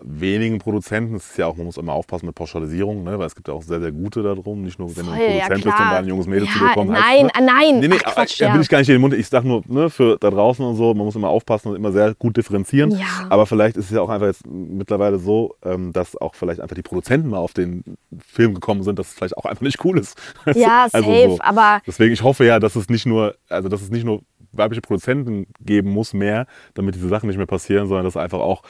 wenigen 0.00 0.58
Produzenten, 0.58 1.14
das 1.14 1.30
ist 1.30 1.38
ja 1.38 1.46
auch, 1.46 1.56
man 1.56 1.66
muss 1.66 1.76
immer 1.76 1.92
aufpassen 1.92 2.26
mit 2.26 2.34
Pauschalisierung, 2.34 3.02
ne? 3.04 3.18
weil 3.18 3.26
es 3.26 3.34
gibt 3.34 3.48
ja 3.48 3.54
auch 3.54 3.62
sehr, 3.62 3.80
sehr 3.80 3.92
gute 3.92 4.22
darum. 4.22 4.62
Nicht 4.62 4.78
nur, 4.78 4.94
wenn 4.96 5.06
du 5.06 5.12
Voll, 5.12 5.20
ein 5.20 5.36
ja, 5.36 5.46
Produzent 5.46 5.64
bist 5.64 5.76
klar. 5.76 5.88
und 5.88 5.92
da 5.92 5.98
ein 5.98 6.06
junges 6.08 6.26
Mädel 6.26 6.46
Ja, 6.46 6.52
zu 6.52 6.58
dir 6.60 6.70
kommt. 6.74 6.90
nein, 6.90 7.24
ne? 7.26 7.30
ah, 7.34 7.40
nein, 7.40 7.80
Nee, 7.80 7.88
nee, 7.88 7.98
ach, 8.04 8.14
Quatsch, 8.14 8.40
da 8.40 8.46
ja. 8.46 8.54
will 8.54 8.60
ich 8.60 8.68
gar 8.68 8.78
nicht 8.78 8.88
in 8.88 8.94
den 8.94 9.00
Mund. 9.00 9.14
Ich 9.14 9.28
sag 9.28 9.44
nur, 9.44 9.62
ne, 9.66 9.90
für 9.90 10.16
da 10.18 10.30
draußen 10.30 10.64
und 10.64 10.76
so, 10.76 10.94
man 10.94 11.04
muss 11.04 11.16
immer 11.16 11.28
aufpassen 11.28 11.68
und 11.68 11.76
immer 11.76 11.92
sehr 11.92 12.14
gut 12.14 12.36
differenzieren. 12.36 12.90
Ja. 12.92 13.06
Aber 13.28 13.46
vielleicht 13.46 13.76
ist 13.76 13.86
es 13.86 13.90
ja 13.90 14.00
auch 14.00 14.08
einfach 14.08 14.26
jetzt 14.26 14.46
mittlerweile 14.46 15.18
so, 15.18 15.56
ähm, 15.64 15.92
dass 15.92 16.16
auch 16.16 16.34
vielleicht 16.34 16.60
einfach 16.60 16.76
die 16.76 16.82
Produzenten 16.82 17.28
mal 17.28 17.38
auf 17.38 17.52
den 17.52 17.84
Film 18.26 18.54
gekommen 18.54 18.82
sind, 18.82 18.98
dass 18.98 19.08
es 19.08 19.14
vielleicht 19.14 19.36
auch 19.36 19.44
einfach 19.44 19.62
nicht 19.62 19.84
cool 19.84 19.98
ist. 19.98 20.16
Ja, 20.54 20.86
Also 20.90 21.08
safe, 21.10 21.36
so. 21.36 21.38
aber 21.40 21.80
Deswegen, 21.86 22.12
ich 22.12 22.22
hoffe 22.22 22.44
ja, 22.44 22.58
dass 22.58 22.74
es 22.74 22.88
nicht 22.88 23.06
nur, 23.06 23.34
also 23.58 23.68
dass 23.68 23.82
es 23.82 23.90
nicht 23.90 24.04
nur 24.04 24.22
weibliche 24.52 24.80
Produzenten 24.80 25.46
geben 25.60 25.90
muss 25.90 26.14
mehr, 26.14 26.46
damit 26.74 26.94
diese 26.94 27.08
Sachen 27.08 27.26
nicht 27.28 27.36
mehr 27.36 27.46
passieren, 27.46 27.86
sondern 27.86 28.04
dass 28.06 28.16
einfach 28.16 28.40
auch 28.40 28.62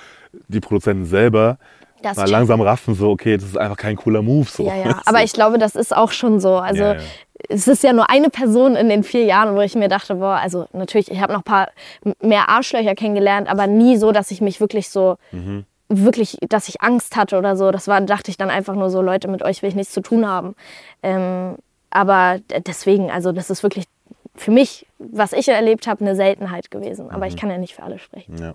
die 0.49 0.61
Produzenten 0.61 1.05
selber 1.07 1.59
Das 2.03 2.17
mal 2.17 2.29
langsam 2.29 2.61
raffen, 2.61 2.95
so, 2.95 3.11
okay, 3.11 3.37
das 3.37 3.45
ist 3.45 3.57
einfach 3.59 3.77
kein 3.77 3.97
cooler 3.97 4.23
Move. 4.23 4.49
So. 4.51 4.65
Ja, 4.65 4.75
ja. 4.75 5.01
Aber 5.07 5.23
ich 5.23 5.33
glaube, 5.33 5.59
das 5.59 5.77
ist 5.77 5.97
auch 5.97 6.11
schon 6.13 6.41
so. 6.41 6.57
Also 6.57 6.83
Ja, 6.83 6.95
ja. 6.95 7.01
es 7.49 7.69
ist 7.69 7.83
ja 7.85 7.93
nur 7.93 8.11
eine 8.11 8.29
Person 8.29 8.75
in 8.77 8.89
den 8.89 9.05
vier 9.05 9.25
Jahren, 9.25 9.55
wo 9.55 9.61
ich 9.61 9.75
mir 9.77 9.89
dachte, 9.89 10.17
boah, 10.17 10.39
also 10.43 10.67
natürlich, 10.73 11.11
ich 11.11 11.21
habe 11.21 11.33
noch 11.33 11.41
ein 11.41 11.45
paar 11.45 11.69
mehr 12.21 12.49
Arschlöcher 12.49 12.95
kennengelernt, 12.97 13.49
aber 13.49 13.67
nie 13.69 13.97
so, 13.97 14.11
dass 14.13 14.31
ich 14.33 14.41
mich 14.41 14.61
wirklich 14.61 14.89
so 14.91 15.17
Mhm. 15.33 15.65
wirklich, 15.89 16.37
dass 16.49 16.69
ich 16.69 16.83
Angst 16.83 17.17
hatte 17.17 17.39
oder 17.39 17.57
so. 17.57 17.71
Das 17.71 17.87
war, 17.89 18.01
dachte 18.01 18.31
ich 18.31 18.37
dann 18.37 18.51
einfach 18.51 18.75
nur 18.75 18.91
so, 18.91 19.01
Leute, 19.01 19.29
mit 19.29 19.43
euch 19.43 19.63
will 19.63 19.69
ich 19.71 19.77
nichts 19.77 19.93
zu 19.95 20.01
tun 20.01 20.27
haben. 20.27 20.55
Ähm, 21.05 21.55
aber 21.91 22.41
deswegen, 22.67 23.11
also 23.11 23.33
das 23.33 23.49
ist 23.49 23.63
wirklich 23.63 23.87
für 24.39 24.51
mich, 24.51 24.87
was 24.99 25.33
ich 25.33 25.49
erlebt 25.49 25.87
habe, 25.87 26.01
eine 26.05 26.15
Seltenheit 26.17 26.71
gewesen. 26.71 27.11
Aber 27.11 27.27
ich 27.27 27.35
Mhm. 27.35 27.39
kann 27.39 27.51
ja 27.51 27.59
nicht 27.59 27.75
für 27.75 27.83
alle 27.83 27.99
sprechen. 27.99 28.39
Ja. 28.39 28.55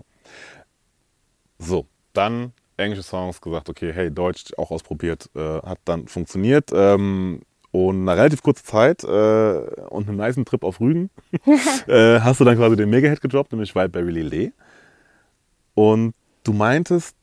So, 1.58 1.86
dann 2.12 2.52
englische 2.76 3.02
Songs 3.04 3.40
gesagt, 3.40 3.68
okay, 3.68 3.92
hey, 3.92 4.10
Deutsch 4.10 4.46
auch 4.56 4.70
ausprobiert, 4.70 5.30
äh, 5.36 5.60
hat 5.62 5.78
dann 5.84 6.08
funktioniert. 6.08 6.70
Ähm, 6.74 7.42
und 7.70 8.04
nach 8.04 8.16
relativ 8.16 8.42
kurzer 8.42 8.64
Zeit 8.64 9.02
äh, 9.04 9.86
und 9.90 10.08
einem 10.08 10.16
niceen 10.16 10.44
Trip 10.44 10.62
auf 10.62 10.80
Rügen 10.80 11.10
äh, 11.88 12.20
hast 12.20 12.40
du 12.40 12.44
dann 12.44 12.56
quasi 12.56 12.76
den 12.76 12.88
Mega-Hit 12.90 13.20
gedroppt, 13.20 13.52
nämlich 13.52 13.74
Wildberry 13.74 14.10
Lillet. 14.12 14.52
Und 15.74 16.14
du 16.44 16.52
meintest, 16.52 17.16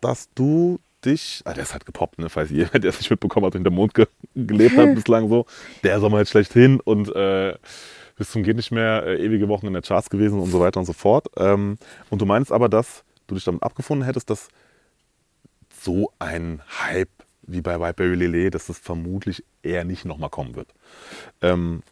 dass 0.00 0.28
du 0.34 0.78
dich, 1.04 1.42
ah, 1.44 1.52
der 1.52 1.62
ist 1.62 1.72
halt 1.72 1.84
gepoppt, 1.86 2.18
ne, 2.18 2.28
falls 2.28 2.50
jemand, 2.50 2.82
der 2.84 2.90
es 2.90 2.98
nicht 2.98 3.10
mitbekommen 3.10 3.46
hat, 3.46 3.52
hinter 3.52 3.70
Mond 3.70 3.94
ge 3.94 4.06
gelebt 4.34 4.76
hat 4.76 4.94
bislang 4.94 5.28
so, 5.28 5.46
der 5.84 6.00
Sommer 6.00 6.18
jetzt 6.18 6.30
schlechthin 6.30 6.80
und 6.80 7.14
äh, 7.14 7.54
bis 8.18 8.30
zum 8.32 8.42
geht 8.42 8.56
nicht 8.56 8.72
mehr 8.72 9.04
äh, 9.06 9.24
ewige 9.24 9.48
Wochen 9.48 9.66
in 9.66 9.72
der 9.72 9.82
Charts 9.82 10.10
gewesen 10.10 10.40
und 10.40 10.50
so 10.50 10.60
weiter 10.60 10.80
und 10.80 10.86
so 10.86 10.92
fort. 10.92 11.28
Ähm, 11.36 11.78
und 12.10 12.20
du 12.20 12.26
meinst 12.26 12.52
aber, 12.52 12.68
dass 12.68 13.04
du 13.28 13.34
dich 13.34 13.44
damit 13.44 13.62
abgefunden 13.62 14.04
hättest, 14.04 14.28
dass 14.28 14.48
so 15.80 16.12
ein 16.18 16.60
Hype 16.80 17.08
wie 17.42 17.62
bei 17.62 17.80
Whiteberry 17.80 18.16
Lillet, 18.16 18.54
dass 18.54 18.66
das 18.66 18.78
vermutlich 18.78 19.44
eher 19.62 19.84
nicht 19.84 20.04
nochmal 20.04 20.30
kommen 20.30 20.56
wird. 20.56 20.68
Ähm, 21.40 21.82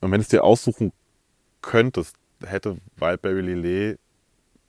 und 0.00 0.10
wenn 0.10 0.18
du 0.18 0.22
es 0.22 0.28
dir 0.28 0.44
aussuchen 0.44 0.92
könntest, 1.62 2.16
hätte 2.44 2.76
Wildberry 2.96 3.40
Lillet 3.40 3.98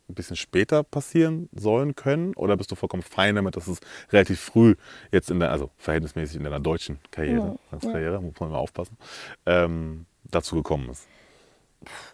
ein 0.07 0.13
bisschen 0.13 0.35
später 0.35 0.83
passieren 0.83 1.49
sollen 1.53 1.95
können? 1.95 2.33
Oder 2.35 2.57
bist 2.57 2.71
du 2.71 2.75
vollkommen 2.75 3.03
fein 3.03 3.35
damit, 3.35 3.55
dass 3.55 3.67
es 3.67 3.79
relativ 4.11 4.39
früh 4.39 4.75
jetzt 5.11 5.31
in 5.31 5.39
der, 5.39 5.51
also 5.51 5.71
verhältnismäßig 5.77 6.37
in 6.37 6.43
deiner 6.43 6.59
deutschen 6.59 6.99
Karriere, 7.11 7.57
als 7.71 7.83
Karriere, 7.83 8.21
muss 8.21 8.39
man 8.39 8.51
mal 8.51 8.57
aufpassen, 8.57 8.97
ähm, 9.45 10.05
dazu 10.31 10.55
gekommen 10.55 10.89
ist? 10.89 11.07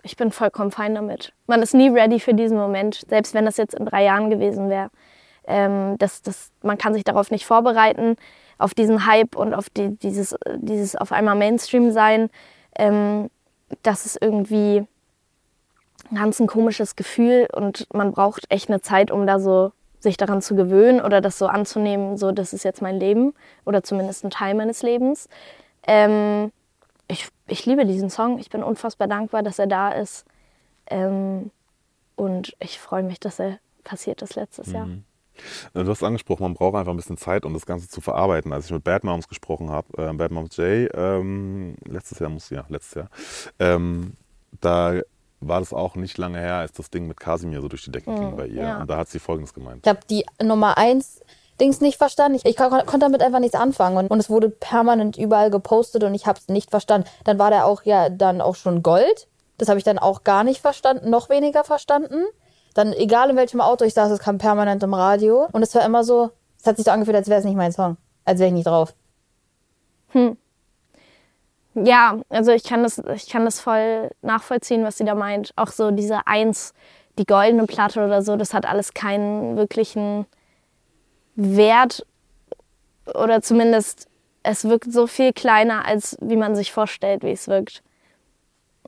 Ich 0.04 0.18
bin 0.18 0.32
vollkommen 0.32 0.72
fein 0.72 0.96
damit. 0.96 1.34
Man 1.48 1.62
ist 1.62 1.74
nie 1.74 1.90
ready 1.90 2.20
für 2.20 2.34
diesen 2.34 2.58
Moment, 2.58 3.06
selbst 3.08 3.34
wenn 3.34 3.46
das 3.46 3.58
jetzt 3.58 3.74
in 3.74 3.86
drei 3.86 4.04
Jahren 4.04 4.30
gewesen 4.30 4.70
wäre. 4.70 4.90
Ähm, 5.46 5.98
das, 5.98 6.22
das, 6.22 6.52
man 6.62 6.78
kann 6.78 6.94
sich 6.94 7.04
darauf 7.04 7.32
nicht 7.32 7.46
vorbereiten, 7.46 8.16
auf 8.58 8.74
diesen 8.74 9.06
Hype 9.06 9.36
und 9.36 9.54
auf 9.54 9.70
die, 9.70 9.98
dieses, 9.98 10.36
dieses 10.58 10.96
auf 10.96 11.12
einmal 11.12 11.36
Mainstream 11.36 11.92
sein. 11.92 12.30
Ähm, 12.76 13.30
das 13.84 14.06
ist 14.06 14.18
irgendwie 14.22 14.86
ein 16.10 16.16
ganz 16.16 16.40
ein 16.40 16.48
komisches 16.48 16.96
Gefühl 16.96 17.48
und 17.54 17.88
man 17.94 18.12
braucht 18.12 18.46
echt 18.50 18.70
eine 18.70 18.82
Zeit, 18.82 19.12
um 19.12 19.26
da 19.26 19.40
so 19.40 19.72
sich 20.00 20.18
daran 20.18 20.42
zu 20.42 20.56
gewöhnen 20.56 21.00
oder 21.00 21.22
das 21.22 21.38
so 21.38 21.48
anzunehmen, 21.48 22.18
so 22.18 22.32
das 22.32 22.54
ist 22.54 22.64
jetzt 22.64 22.82
mein 22.82 23.00
Leben 23.00 23.34
oder 23.66 23.84
zumindest 23.84 24.26
ein 24.26 24.32
Teil 24.32 24.56
meines 24.56 24.82
Lebens. 24.82 25.30
Ähm, 25.88 26.52
ich, 27.08 27.28
ich 27.52 27.66
liebe 27.66 27.86
diesen 27.86 28.10
Song. 28.10 28.40
Ich 28.40 28.50
bin 28.50 28.64
unfassbar 28.64 29.08
dankbar, 29.08 29.44
dass 29.44 29.60
er 29.60 29.68
da 29.68 29.90
ist. 29.90 30.26
Ähm, 30.88 31.52
und 32.16 32.56
ich 32.60 32.80
freue 32.80 33.04
mich, 33.04 33.20
dass 33.20 33.40
er 33.40 33.60
passiert 33.84 34.22
ist 34.22 34.36
letztes 34.36 34.72
Jahr. 34.72 34.88
Du 35.74 35.88
hast 35.88 36.04
angesprochen, 36.04 36.44
man 36.44 36.54
braucht 36.54 36.76
einfach 36.76 36.92
ein 36.92 36.98
bisschen 36.98 37.18
Zeit, 37.18 37.46
um 37.46 37.54
das 37.54 37.66
Ganze 37.66 37.88
zu 37.88 38.00
verarbeiten. 38.00 38.54
Als 38.54 38.66
ich 38.66 38.72
mit 38.72 38.84
Bad 38.84 39.04
Moms 39.04 39.28
gesprochen 39.28 39.70
habe, 39.70 39.88
äh, 39.98 40.14
Bad 40.14 40.32
Moms 40.32 40.56
J, 40.58 40.90
ähm, 40.94 41.76
letztes 41.86 42.20
Jahr 42.20 42.30
muss 42.30 42.50
ja, 42.50 42.66
letztes 42.70 42.96
Jahr, 42.96 43.10
ähm, 43.58 44.14
da 44.60 45.02
war 45.40 45.60
das 45.60 45.74
auch 45.74 45.96
nicht 45.96 46.18
lange 46.18 46.38
her, 46.40 46.56
als 46.56 46.74
das 46.74 46.92
Ding 46.92 47.08
mit 47.08 47.20
Kasimir 47.20 47.62
so 47.62 47.68
durch 47.68 47.84
die 47.84 47.92
Decke 47.92 48.14
ging 48.14 48.36
bei 48.36 48.46
ihr. 48.46 48.62
ja. 48.62 48.82
Und 48.82 48.90
da 48.90 48.98
hat 48.98 49.10
sie 49.10 49.18
Folgendes 49.18 49.54
gemeint. 49.54 49.80
Ich 49.84 49.90
habe 49.90 50.02
die 50.08 50.24
Nummer 50.44 50.78
eins 50.78 51.22
Dings 51.60 51.82
nicht 51.82 51.98
verstanden. 51.98 52.38
Ich, 52.38 52.46
ich 52.46 52.58
kon 52.58 52.70
konnte 52.70 53.00
damit 53.00 53.22
einfach 53.22 53.40
nichts 53.40 53.56
anfangen. 53.56 53.98
Und, 53.98 54.08
und 54.08 54.20
es 54.20 54.30
wurde 54.30 54.50
permanent 54.50 55.18
überall 55.18 55.52
gepostet 55.52 56.04
und 56.04 56.14
ich 56.14 56.26
habe 56.26 56.40
es 56.40 56.48
nicht 56.48 56.72
verstanden. 56.72 57.08
Dann 57.24 57.40
war 57.40 57.50
der 57.50 57.66
auch 57.66 57.84
ja 57.84 58.10
dann 58.10 58.42
auch 58.42 58.56
schon 58.56 58.84
Gold. 58.84 59.28
Das 59.58 59.70
habe 59.70 59.78
ich 59.78 59.84
dann 59.84 60.00
auch 60.00 60.24
gar 60.24 60.44
nicht 60.44 60.62
verstanden, 60.62 61.10
noch 61.10 61.30
weniger 61.30 61.64
verstanden. 61.64 62.24
Dann, 62.74 62.94
egal 62.94 63.30
in 63.30 63.36
welchem 63.36 63.62
Auto 63.62 63.86
ich 63.86 63.94
saß, 63.94 64.12
es 64.12 64.20
kam 64.20 64.38
permanent 64.38 64.82
im 64.82 64.94
Radio. 64.94 65.48
Und 65.52 65.62
es 65.62 65.76
war 65.76 65.86
immer 65.86 66.04
so, 66.04 66.32
es 66.60 66.66
hat 66.66 66.78
sich 66.78 66.86
so 66.86 66.92
angefühlt, 66.92 67.18
als 67.18 67.28
wäre 67.28 67.40
es 67.40 67.46
nicht 67.46 67.58
mein 67.58 67.72
Song. 67.72 67.98
Als 68.26 68.40
wäre 68.40 68.48
ich 68.48 68.54
nicht 68.54 68.68
drauf. 68.68 68.94
Ja, 71.74 72.20
also 72.30 72.52
ich 72.52 72.64
kann 72.64 72.84
das, 72.84 73.02
ich 73.16 73.30
kann 73.30 73.46
das 73.46 73.60
voll 73.60 74.12
nachvollziehen, 74.22 74.84
was 74.84 74.98
sie 74.98 75.06
da 75.06 75.16
meint. 75.16 75.54
Auch 75.56 75.70
so 75.70 75.92
diese 75.92 76.28
Eins, 76.28 76.74
die 77.18 77.26
goldene 77.26 77.66
Platte 77.66 78.04
oder 78.04 78.22
so, 78.22 78.36
das 78.36 78.54
hat 78.54 78.66
alles 78.66 78.94
keinen 78.94 79.56
wirklichen 79.56 80.26
Wert 81.36 82.06
oder 83.14 83.42
zumindest 83.42 84.08
es 84.44 84.66
wirkt 84.66 84.92
so 84.92 85.08
viel 85.08 85.34
kleiner, 85.34 85.86
als 85.86 86.18
wie 86.22 86.36
man 86.36 86.56
sich 86.56 86.72
vorstellt, 86.72 87.24
wie 87.24 87.32
es 87.32 87.48
wirkt. 87.48 87.84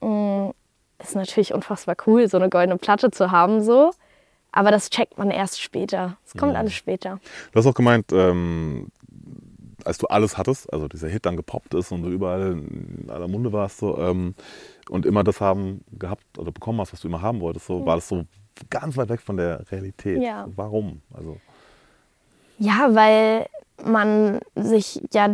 Mm, 0.01 0.49
Ist 0.99 1.15
natürlich 1.15 1.53
unfassbar 1.53 1.95
cool, 2.07 2.27
so 2.27 2.37
eine 2.37 2.49
goldene 2.49 2.77
Platte 2.77 3.11
zu 3.11 3.31
haben, 3.31 3.61
so. 3.61 3.91
Aber 4.51 4.71
das 4.71 4.89
checkt 4.89 5.17
man 5.17 5.31
erst 5.31 5.61
später. 5.61 6.17
Es 6.25 6.33
kommt 6.35 6.55
alles 6.55 6.73
später. 6.73 7.19
Du 7.51 7.59
hast 7.59 7.65
auch 7.65 7.73
gemeint, 7.73 8.11
ähm, 8.11 8.87
als 9.83 9.97
du 9.97 10.07
alles 10.07 10.37
hattest, 10.37 10.71
also 10.71 10.87
dieser 10.87 11.09
Hit 11.09 11.25
dann 11.25 11.35
gepoppt 11.35 11.73
ist 11.73 11.91
und 11.91 12.03
du 12.03 12.09
überall 12.09 12.53
in 12.53 13.09
aller 13.09 13.27
Munde 13.27 13.51
warst 13.51 13.79
so, 13.79 13.97
ähm, 13.97 14.35
und 14.89 15.05
immer 15.05 15.23
das 15.23 15.41
haben 15.41 15.83
gehabt 15.91 16.23
oder 16.37 16.51
bekommen 16.51 16.79
hast, 16.79 16.93
was 16.93 17.01
du 17.01 17.07
immer 17.07 17.21
haben 17.21 17.41
wolltest, 17.41 17.65
so, 17.65 17.85
war 17.85 17.95
das 17.95 18.07
so 18.07 18.25
ganz 18.69 18.95
weit 18.95 19.09
weg 19.09 19.21
von 19.21 19.37
der 19.37 19.69
Realität. 19.71 20.21
Ja. 20.21 20.47
Warum? 20.55 21.01
Also, 21.13 21.37
Ja, 22.57 22.93
weil 22.95 23.47
man 23.83 24.39
sich 24.55 25.01
ja, 25.13 25.29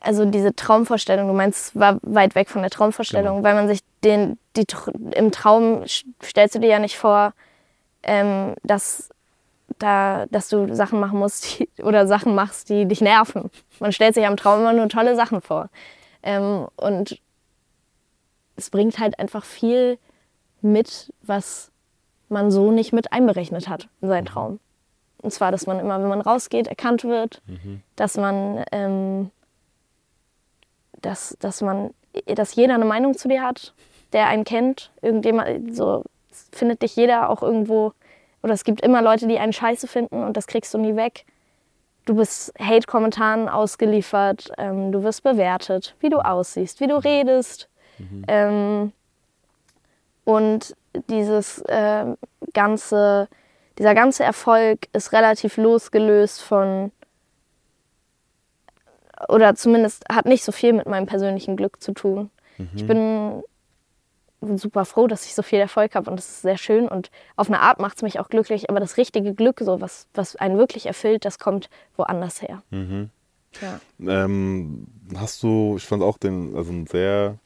also 0.00 0.24
diese 0.24 0.54
Traumvorstellung, 0.54 1.26
du 1.28 1.34
meinst, 1.34 1.68
es 1.68 1.76
war 1.76 1.98
weit 2.02 2.34
weg 2.34 2.48
von 2.48 2.62
der 2.62 2.70
Traumvorstellung, 2.70 3.36
Genau. 3.36 3.44
weil 3.44 3.54
man 3.54 3.68
sich 3.68 3.80
den, 4.04 4.38
die, 4.56 4.66
im 5.14 5.32
Traum 5.32 5.84
stellst 6.22 6.54
du 6.54 6.60
dir 6.60 6.68
ja 6.68 6.78
nicht 6.78 6.96
vor, 6.96 7.32
ähm, 8.02 8.54
dass, 8.62 9.10
da, 9.78 10.26
dass 10.30 10.48
du 10.48 10.72
Sachen 10.74 11.00
machen 11.00 11.18
musst 11.18 11.58
die, 11.58 11.68
oder 11.82 12.06
Sachen 12.06 12.34
machst, 12.34 12.68
die 12.68 12.86
dich 12.86 13.00
nerven. 13.00 13.50
Man 13.80 13.92
stellt 13.92 14.14
sich 14.14 14.26
am 14.26 14.36
Traum 14.36 14.60
immer 14.60 14.72
nur 14.72 14.88
tolle 14.88 15.16
Sachen 15.16 15.40
vor. 15.40 15.68
Ähm, 16.22 16.66
und 16.76 17.20
es 18.56 18.70
bringt 18.70 18.98
halt 18.98 19.18
einfach 19.18 19.44
viel 19.44 19.98
mit, 20.62 21.12
was 21.22 21.70
man 22.28 22.50
so 22.50 22.70
nicht 22.72 22.92
mit 22.92 23.12
einberechnet 23.12 23.68
hat 23.68 23.88
in 24.00 24.08
seinen 24.08 24.26
Traum. 24.26 24.58
Und 25.26 25.32
zwar, 25.32 25.50
dass 25.50 25.66
man 25.66 25.80
immer, 25.80 26.00
wenn 26.00 26.08
man 26.08 26.20
rausgeht, 26.20 26.68
erkannt 26.68 27.02
wird, 27.02 27.42
dass 27.96 28.16
man, 28.16 28.64
ähm, 28.70 29.32
dass, 31.02 31.36
dass 31.40 31.62
man, 31.62 31.90
dass 32.26 32.54
jeder 32.54 32.74
eine 32.74 32.84
Meinung 32.84 33.18
zu 33.18 33.26
dir 33.26 33.42
hat, 33.42 33.74
der 34.12 34.28
einen 34.28 34.44
kennt. 34.44 34.92
Irgendjemand, 35.02 35.74
so 35.74 36.04
findet 36.52 36.82
dich 36.82 36.94
jeder 36.94 37.28
auch 37.28 37.42
irgendwo, 37.42 37.92
oder 38.44 38.52
es 38.52 38.62
gibt 38.62 38.82
immer 38.82 39.02
Leute, 39.02 39.26
die 39.26 39.40
einen 39.40 39.52
scheiße 39.52 39.88
finden 39.88 40.22
und 40.22 40.36
das 40.36 40.46
kriegst 40.46 40.72
du 40.72 40.78
nie 40.78 40.94
weg. 40.94 41.24
Du 42.04 42.14
bist 42.14 42.54
Hate-Kommentaren 42.60 43.48
ausgeliefert, 43.48 44.52
ähm, 44.58 44.92
du 44.92 45.02
wirst 45.02 45.24
bewertet, 45.24 45.96
wie 45.98 46.08
du 46.08 46.18
aussiehst, 46.18 46.78
wie 46.78 46.86
du 46.86 47.02
redest. 47.02 47.68
Ähm, 48.28 48.92
und 50.24 50.76
dieses 51.10 51.64
ähm, 51.68 52.16
ganze, 52.52 53.26
dieser 53.78 53.94
ganze 53.94 54.24
Erfolg 54.24 54.88
ist 54.92 55.12
relativ 55.12 55.56
losgelöst 55.56 56.42
von, 56.42 56.92
oder 59.28 59.54
zumindest 59.54 60.04
hat 60.10 60.26
nicht 60.26 60.44
so 60.44 60.52
viel 60.52 60.72
mit 60.72 60.86
meinem 60.86 61.06
persönlichen 61.06 61.56
Glück 61.56 61.82
zu 61.82 61.92
tun. 61.92 62.30
Ich 62.74 62.86
bin 62.86 63.42
super 64.40 64.84
froh, 64.84 65.06
dass 65.06 65.26
ich 65.26 65.34
so 65.34 65.42
viel 65.42 65.58
Erfolg 65.58 65.94
habe 65.94 66.08
und 66.10 66.16
das 66.16 66.28
ist 66.28 66.42
sehr 66.42 66.56
schön 66.56 66.88
und 66.88 67.10
auf 67.36 67.48
eine 67.48 67.60
Art 67.60 67.80
macht 67.80 67.96
es 67.96 68.02
mich 68.02 68.18
auch 68.18 68.28
glücklich, 68.28 68.70
aber 68.70 68.80
das 68.80 68.96
richtige 68.96 69.34
Glück, 69.34 69.60
so 69.60 69.80
was, 69.80 70.06
was 70.14 70.36
einen 70.36 70.56
wirklich 70.56 70.86
erfüllt, 70.86 71.24
das 71.24 71.38
kommt 71.38 71.68
woanders 71.96 72.40
her. 72.40 72.62
Ja. 73.60 73.80
Ähm, 74.00 74.86
hast 75.16 75.42
du, 75.42 75.74
ich 75.76 75.84
fand 75.84 76.02
auch 76.02 76.18
den, 76.18 76.54
also 76.56 76.72
ein 76.72 76.86
sehr, 76.86 77.38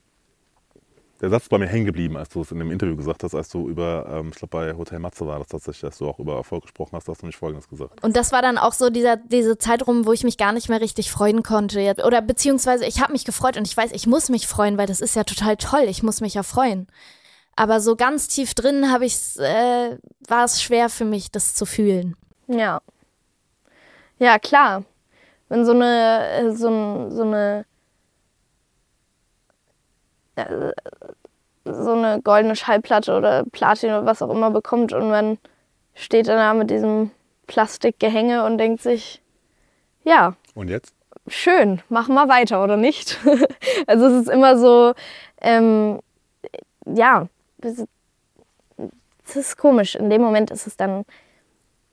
der 1.21 1.31
Satz 1.31 1.45
ist 1.45 1.49
bei 1.49 1.59
mir 1.59 1.67
hängen 1.67 1.85
geblieben, 1.85 2.17
als 2.17 2.31
du 2.31 2.41
es 2.41 2.51
in 2.51 2.59
dem 2.59 2.71
Interview 2.71 2.97
gesagt 2.97 3.23
hast, 3.23 3.35
als 3.35 3.49
du 3.49 3.69
über, 3.69 4.07
ähm, 4.11 4.31
ich 4.31 4.37
glaube 4.37 4.51
bei 4.51 4.77
Hotel 4.77 4.99
Matze 4.99 5.27
war 5.27 5.39
das 5.39 5.49
tatsächlich, 5.49 5.85
als 5.85 5.99
du 5.99 6.09
auch 6.09 6.19
über 6.19 6.37
Erfolg 6.37 6.63
gesprochen 6.63 6.93
hast, 6.93 7.09
hast 7.09 7.21
du 7.21 7.27
nämlich 7.27 7.37
Folgendes 7.37 7.69
gesagt. 7.69 8.03
Und 8.03 8.17
das 8.17 8.33
war 8.33 8.43
dann 8.43 8.59
auch 8.59 8.73
so 8.73 8.91
dieser, 8.91 9.17
diese 9.17 9.59
Zeit 9.59 9.87
rum, 9.87 10.07
wo 10.07 10.13
ich 10.13 10.25
mich 10.25 10.39
gar 10.39 10.53
nicht 10.53 10.69
mehr 10.69 10.81
richtig 10.81 11.11
freuen 11.11 11.43
konnte. 11.43 11.81
Jetzt. 11.81 12.03
Oder 12.03 12.23
beziehungsweise 12.23 12.87
ich 12.87 13.01
habe 13.01 13.13
mich 13.13 13.25
gefreut 13.25 13.57
und 13.57 13.67
ich 13.67 13.77
weiß, 13.77 13.93
ich 13.93 14.07
muss 14.07 14.31
mich 14.31 14.47
freuen, 14.47 14.79
weil 14.79 14.87
das 14.87 15.01
ist 15.01 15.17
ja 15.17 15.25
total 15.25 15.57
toll. 15.57 15.85
Ich 15.89 16.03
muss 16.03 16.21
mich 16.21 16.35
ja 16.35 16.43
freuen. 16.43 16.87
Aber 17.57 17.81
so 17.81 17.97
ganz 17.97 18.29
tief 18.29 18.55
drin 18.55 18.91
habe 18.91 19.05
ich 19.05 19.39
äh, 19.39 19.99
war 20.27 20.45
es 20.45 20.63
schwer 20.63 20.89
für 20.89 21.05
mich, 21.05 21.31
das 21.31 21.55
zu 21.55 21.67
fühlen. 21.67 22.17
Ja. 22.47 22.81
Ja, 24.19 24.39
klar. 24.39 24.85
Wenn 25.49 25.65
so 25.65 25.73
eine, 25.73 26.31
äh, 26.31 26.53
so, 26.53 26.69
ein, 26.69 27.11
so 27.11 27.23
eine, 27.23 27.65
so 31.65 31.93
eine 31.93 32.21
goldene 32.23 32.57
Schallplatte 32.57 33.17
oder 33.17 33.45
Platin 33.53 33.91
oder 33.91 34.07
was 34.07 34.23
auch 34.23 34.31
immer 34.31 34.51
bekommt 34.51 34.93
und 34.93 35.09
man 35.09 35.39
steht 35.95 36.29
dann 36.29 36.37
da 36.37 36.55
mit 36.55 36.71
diesem 36.71 37.11
Plastikgehänge 37.47 38.45
und 38.45 38.59
denkt 38.59 38.81
sich, 38.83 39.21
ja, 40.05 40.35
Und 40.55 40.69
jetzt? 40.69 40.95
schön, 41.29 41.83
mach 41.89 42.09
mal 42.09 42.29
weiter 42.29 42.63
oder 42.65 42.77
nicht. 42.77 43.19
also 43.87 44.07
es 44.07 44.23
ist 44.23 44.29
immer 44.29 44.57
so, 44.57 44.95
ähm, 45.41 46.01
ja, 46.87 47.29
es 47.63 49.37
ist 49.37 49.57
komisch. 49.59 49.95
In 49.95 50.11
dem 50.11 50.23
Moment 50.23 50.51
ist 50.51 50.67
es 50.67 50.77
dann 50.77 51.05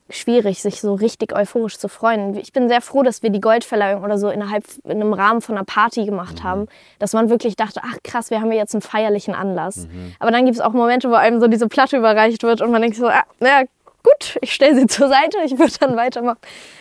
schwierig, 0.10 0.62
sich 0.62 0.82
so 0.82 0.94
richtig 0.94 1.36
euphorisch 1.36 1.78
zu 1.78 1.90
freuen. 1.90 2.36
Ich 2.36 2.54
bin 2.54 2.70
sehr 2.70 2.82
froh, 2.82 3.04
dass 3.04 3.24
wir 3.24 3.30
die 3.30 3.42
Goldverleihung 3.42 4.04
oder 4.04 4.18
so 4.18 4.30
innerhalb 4.30 4.64
in 4.84 4.92
einem 4.92 5.14
Rahmen 5.14 5.42
von 5.42 5.56
einer 5.56 5.66
Party 5.66 6.06
gemacht 6.06 6.44
haben, 6.44 6.68
dass 7.00 7.14
man 7.14 7.30
wirklich 7.30 7.56
dachte, 7.56 7.82
ach 7.84 7.98
krass, 8.04 8.30
wir 8.30 8.40
haben 8.40 8.52
ja 8.52 8.58
jetzt 8.58 8.74
einen 8.74 8.82
feierlichen 8.82 9.36
Anlass. 9.36 9.88
Aber 10.20 10.32
dann 10.32 10.46
gibt 10.46 10.56
es 10.56 10.62
auch 10.62 10.74
Momente, 10.74 11.10
wo 11.10 11.16
einem 11.16 11.40
so 11.40 11.48
diese 11.48 11.68
Platte 11.68 11.98
überreicht 11.98 12.44
wird 12.44 12.62
und 12.62 12.72
man 12.72 12.82
denkt 12.82 12.98
so, 12.98 13.08
ah, 13.08 13.24
na 13.40 13.64
gut, 14.04 14.38
ich 14.42 14.54
stelle 14.54 14.76
sie 14.76 14.88
zur 14.88 15.10
Seite, 15.10 15.38
ich 15.46 15.58
würde 15.58 15.74
dann 15.80 15.96
weitermachen. 15.98 16.40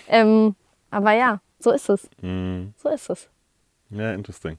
Ähm, 0.08 0.54
aber 0.90 1.12
ja, 1.12 1.40
so 1.58 1.72
ist 1.72 1.88
es. 1.88 2.08
Mhm. 2.22 2.74
So 2.76 2.88
ist 2.88 3.10
es. 3.10 3.28
Ja, 3.90 4.12
interesting. 4.12 4.58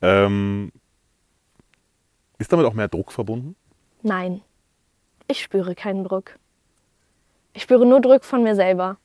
Ähm, 0.00 0.72
ist 2.38 2.52
damit 2.52 2.66
auch 2.66 2.74
mehr 2.74 2.88
Druck 2.88 3.12
verbunden? 3.12 3.56
Nein, 4.02 4.40
ich 5.28 5.42
spüre 5.42 5.74
keinen 5.74 6.04
Druck. 6.04 6.38
Ich 7.54 7.62
spüre 7.62 7.84
nur 7.84 8.00
Druck 8.00 8.24
von 8.24 8.42
mir 8.42 8.54
selber. 8.54 8.96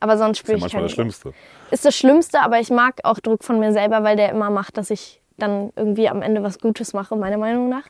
Aber 0.00 0.18
sonst 0.18 0.28
Mhm. 0.28 0.30
Ist 0.32 0.38
spüre 0.38 0.52
ja 0.52 0.56
ich 0.56 0.62
manchmal 0.62 0.80
keinen 0.80 0.86
das 0.88 0.92
Schlimmste. 0.92 1.32
Ist 1.70 1.84
das 1.84 1.96
Schlimmste, 1.96 2.40
aber 2.40 2.58
ich 2.58 2.70
mag 2.70 3.00
auch 3.04 3.20
Druck 3.20 3.44
von 3.44 3.60
mir 3.60 3.72
selber, 3.72 4.02
weil 4.02 4.16
der 4.16 4.30
immer 4.30 4.50
macht, 4.50 4.76
dass 4.76 4.90
ich 4.90 5.20
dann 5.38 5.72
irgendwie 5.76 6.08
am 6.08 6.20
Ende 6.22 6.42
was 6.42 6.58
Gutes 6.58 6.92
mache, 6.94 7.14
meiner 7.16 7.38
Meinung 7.38 7.68
nach. 7.68 7.84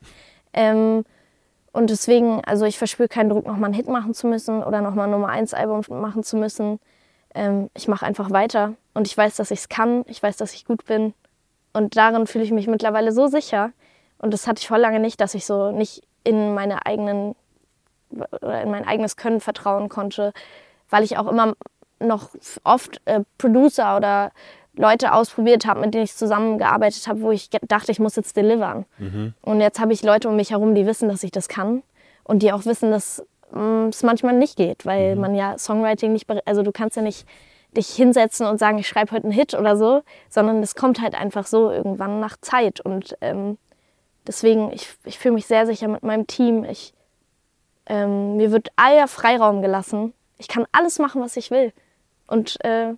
Ähm, 0.52 1.04
und 1.72 1.88
deswegen, 1.88 2.44
also 2.44 2.66
ich 2.66 2.76
verspüre 2.76 3.08
keinen 3.08 3.30
Druck, 3.30 3.46
nochmal 3.46 3.66
einen 3.66 3.74
Hit 3.74 3.88
machen 3.88 4.12
zu 4.12 4.26
müssen 4.26 4.62
oder 4.62 4.82
nochmal 4.82 5.06
ein 5.06 5.10
Nummer 5.12 5.28
1 5.28 5.54
Album 5.54 5.80
machen 5.88 6.22
zu 6.22 6.36
müssen. 6.36 6.78
Ähm, 7.34 7.70
ich 7.74 7.88
mache 7.88 8.04
einfach 8.04 8.30
weiter 8.30 8.74
und 8.92 9.06
ich 9.06 9.16
weiß, 9.16 9.36
dass 9.36 9.50
ich 9.50 9.60
es 9.60 9.68
kann. 9.70 10.04
Ich 10.06 10.22
weiß, 10.22 10.36
dass 10.36 10.52
ich 10.52 10.66
gut 10.66 10.84
bin. 10.84 11.14
Und 11.72 11.96
darin 11.96 12.26
fühle 12.26 12.44
ich 12.44 12.52
mich 12.52 12.66
mittlerweile 12.66 13.12
so 13.12 13.26
sicher. 13.28 13.72
Und 14.18 14.34
das 14.34 14.46
hatte 14.46 14.60
ich 14.60 14.68
voll 14.68 14.78
lange 14.80 15.00
nicht, 15.00 15.20
dass 15.22 15.34
ich 15.34 15.46
so 15.46 15.70
nicht 15.72 16.02
in 16.24 16.52
meine 16.54 16.84
eigenen 16.84 17.34
in 18.12 18.70
mein 18.70 18.86
eigenes 18.86 19.16
Können 19.16 19.40
vertrauen 19.40 19.88
konnte, 19.88 20.32
weil 20.90 21.04
ich 21.04 21.18
auch 21.18 21.28
immer 21.28 21.54
noch 22.00 22.30
oft 22.64 23.00
äh, 23.04 23.20
Producer 23.38 23.96
oder 23.96 24.32
Leute 24.74 25.12
ausprobiert 25.12 25.66
habe, 25.66 25.80
mit 25.80 25.94
denen 25.94 26.04
ich 26.04 26.16
zusammengearbeitet 26.16 27.06
habe, 27.06 27.20
wo 27.20 27.30
ich 27.30 27.50
dachte, 27.50 27.92
ich 27.92 28.00
muss 28.00 28.16
jetzt 28.16 28.36
delivern. 28.36 28.86
Und 29.42 29.60
jetzt 29.60 29.78
habe 29.80 29.92
ich 29.92 30.02
Leute 30.02 30.28
um 30.28 30.36
mich 30.36 30.50
herum, 30.50 30.74
die 30.74 30.86
wissen, 30.86 31.08
dass 31.08 31.22
ich 31.22 31.30
das 31.30 31.48
kann 31.48 31.82
und 32.24 32.42
die 32.42 32.52
auch 32.52 32.64
wissen, 32.64 32.90
dass 32.90 33.24
mm, 33.52 33.88
es 33.88 34.02
manchmal 34.02 34.34
nicht 34.34 34.56
geht, 34.56 34.86
weil 34.86 35.16
man 35.16 35.34
ja 35.34 35.58
Songwriting 35.58 36.12
nicht, 36.12 36.26
also 36.46 36.62
du 36.62 36.72
kannst 36.72 36.96
ja 36.96 37.02
nicht 37.02 37.26
dich 37.76 37.88
hinsetzen 37.88 38.46
und 38.46 38.58
sagen, 38.58 38.78
ich 38.78 38.88
schreibe 38.88 39.12
heute 39.12 39.24
einen 39.24 39.32
Hit 39.32 39.54
oder 39.54 39.76
so, 39.76 40.02
sondern 40.28 40.62
es 40.62 40.74
kommt 40.74 41.00
halt 41.00 41.14
einfach 41.14 41.46
so 41.46 41.70
irgendwann 41.70 42.20
nach 42.20 42.36
Zeit 42.40 42.80
und 42.80 43.16
ähm, 43.20 43.58
deswegen, 44.26 44.72
ich, 44.72 44.88
ich 45.04 45.18
fühle 45.18 45.34
mich 45.34 45.46
sehr 45.46 45.66
sicher 45.66 45.88
mit 45.88 46.02
meinem 46.02 46.26
Team. 46.26 46.64
Ich, 46.64 46.92
ähm, 47.86 48.36
mir 48.36 48.52
wird 48.52 48.68
aller 48.76 49.08
Freiraum 49.08 49.62
gelassen. 49.62 50.12
Ich 50.38 50.48
kann 50.48 50.66
alles 50.72 50.98
machen, 50.98 51.20
was 51.20 51.36
ich 51.36 51.50
will. 51.50 51.72
Und 52.26 52.62
äh, 52.64 52.94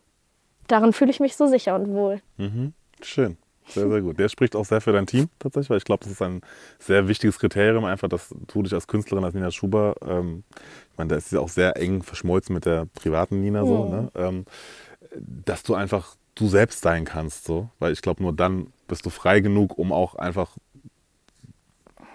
darin 0.67 0.93
fühle 0.93 1.11
ich 1.11 1.21
mich 1.21 1.37
so 1.37 1.47
sicher 1.47 1.75
und 1.75 1.89
wohl. 1.89 2.21
Schön. 3.03 3.37
Sehr, 3.67 3.89
sehr 3.89 4.03
gut. 4.03 4.19
Der 4.19 4.29
spricht 4.29 4.57
auch 4.57 4.65
sehr 4.65 4.81
für 4.81 4.93
dein 4.93 5.07
Team 5.07 5.29
tatsächlich, 5.39 5.71
weil 5.71 5.79
ich 5.79 5.85
glaube, 5.85 6.05
das 6.05 6.13
ist 6.13 6.23
ein 6.23 6.43
sehr 6.79 7.09
wichtiges 7.09 7.39
Kriterium, 7.39 7.85
einfach, 7.85 8.09
dass 8.09 8.35
du 8.47 8.63
dich 8.63 8.75
als 8.75 8.87
Künstlerin, 8.87 9.25
als 9.25 9.35
Nina 9.35 9.51
Schuber, 9.51 9.95
ähm, 10.07 10.45
ich 10.93 10.99
meine, 10.99 11.09
da 11.09 11.17
ist 11.17 11.31
sie 11.31 11.39
auch 11.39 11.49
sehr 11.49 11.77
eng 11.77 12.03
verschmolzen 12.03 12.55
mit 12.55 12.67
der 12.67 12.87
privaten 12.95 13.41
Nina 13.41 13.65
so, 13.65 13.87
ne? 13.87 14.11
ähm, 14.15 14.45
dass 15.17 15.63
du 15.63 15.75
einfach 15.75 16.17
du 16.35 16.49
selbst 16.49 16.83
sein 16.83 17.05
kannst, 17.05 17.45
so, 17.45 17.71
weil 17.79 17.93
ich 17.93 18.03
glaube, 18.03 18.23
nur 18.23 18.33
dann 18.33 18.67
bist 18.87 19.07
du 19.07 19.11
frei 19.11 19.41
genug, 19.41 19.79
um 19.79 19.93
auch 19.93 20.15
einfach 20.17 20.57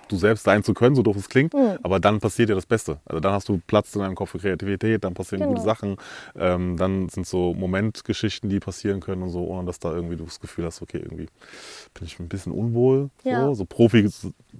du 0.09 0.17
selbst 0.17 0.43
sein 0.43 0.63
zu 0.63 0.73
können, 0.73 0.95
so 0.95 1.01
doof 1.03 1.15
es 1.15 1.29
klingt, 1.29 1.53
aber 1.83 1.99
dann 1.99 2.19
passiert 2.19 2.49
dir 2.49 2.55
das 2.55 2.65
Beste. 2.65 2.99
Also 3.05 3.19
dann 3.19 3.31
hast 3.33 3.47
du 3.49 3.59
Platz 3.65 3.95
in 3.95 4.01
deinem 4.01 4.15
Kopf 4.15 4.31
für 4.31 4.39
Kreativität, 4.39 5.03
dann 5.03 5.13
passieren 5.13 5.41
Genau. 5.41 5.53
gute 5.53 5.63
Sachen, 5.63 5.95
ähm, 6.35 6.75
dann 6.77 7.09
sind 7.09 7.25
so 7.27 7.53
Momentgeschichten, 7.53 8.49
die 8.49 8.59
passieren 8.59 8.99
können 8.99 9.23
und 9.23 9.29
so, 9.29 9.45
ohne 9.45 9.65
dass 9.65 9.79
da 9.79 9.93
irgendwie 9.93 10.15
du 10.17 10.25
das 10.25 10.39
Gefühl 10.39 10.65
hast, 10.65 10.81
okay, 10.81 10.97
irgendwie 10.97 11.27
bin 11.93 12.05
ich 12.05 12.19
ein 12.19 12.27
bisschen 12.27 12.51
unwohl, 12.51 13.09
Ja. 13.23 13.45
so, 13.47 13.53
so 13.53 13.65
Profi 13.65 14.09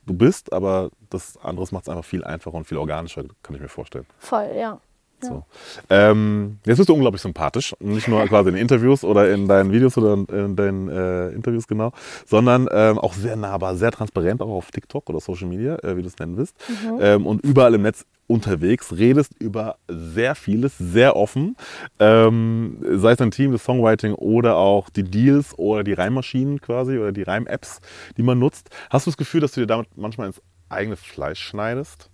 du 0.06 0.14
bist, 0.14 0.54
aber 0.54 0.90
das 1.10 1.38
anderes 1.38 1.72
macht 1.72 1.84
es 1.86 1.90
einfach 1.90 2.06
viel 2.06 2.24
einfacher 2.24 2.56
und 2.56 2.66
viel 2.66 2.78
organischer, 2.78 3.24
kann 3.44 3.56
ich 3.56 3.62
mir 3.62 3.68
vorstellen. 3.70 4.06
Voll, 4.20 4.52
ja. 4.58 4.80
So. 5.24 5.44
Ähm, 5.90 6.60
jetzt 6.66 6.78
bist 6.78 6.90
du 6.90 6.94
unglaublich 6.94 7.22
sympathisch. 7.22 7.76
Nicht 7.80 8.08
nur 8.08 8.26
quasi 8.28 8.50
in 8.50 8.56
Interviews 8.56 9.04
oder 9.04 9.32
in 9.32 9.48
deinen 9.48 9.72
Videos 9.72 9.98
oder 9.98 10.14
in 10.14 10.56
deinen 10.56 10.90
äh, 10.90 11.30
Interviews 11.30 11.68
genau, 11.68 11.92
sondern 12.26 12.68
ähm, 12.72 12.98
auch 12.98 13.14
sehr 13.14 13.36
nahbar, 13.36 13.76
sehr 13.76 13.92
transparent, 13.92 14.42
auch 14.42 14.50
auf 14.50 14.72
TikTok 14.72 15.10
oder 15.10 15.20
Social 15.20 15.48
Media, 15.48 15.76
äh, 15.84 15.98
wie 15.98 16.02
du 16.02 16.08
es 16.08 16.18
nennen 16.18 16.38
willst. 16.38 16.56
Ähm, 17.00 17.26
und 17.26 17.44
überall 17.44 17.74
im 17.74 17.82
Netz 17.82 18.06
unterwegs, 18.28 18.96
redest 18.96 19.34
über 19.40 19.78
sehr 19.88 20.36
vieles, 20.36 20.78
sehr 20.78 21.16
offen. 21.16 21.58
Ähm, 22.00 22.78
sei 22.82 23.12
es 23.12 23.18
dein 23.18 23.32
Team, 23.32 23.52
das 23.52 23.64
Songwriting 23.64 24.14
oder 24.14 24.56
auch 24.56 24.90
die 24.90 25.04
Deals 25.04 25.58
oder 25.58 25.84
die 25.84 25.94
Reimmaschinen 25.94 26.62
quasi 26.62 26.98
oder 26.98 27.12
die 27.12 27.24
Reim-Apps, 27.24 27.82
die 28.18 28.24
man 28.24 28.38
nutzt. 28.38 28.70
Hast 28.90 29.08
du 29.08 29.10
das 29.10 29.18
Gefühl, 29.18 29.42
dass 29.42 29.54
du 29.54 29.62
dir 29.62 29.68
damit 29.68 29.88
manchmal 29.96 30.28
ins 30.28 30.42
eigene 30.70 30.96
Fleisch 30.96 31.42
schneidest? 31.42 32.10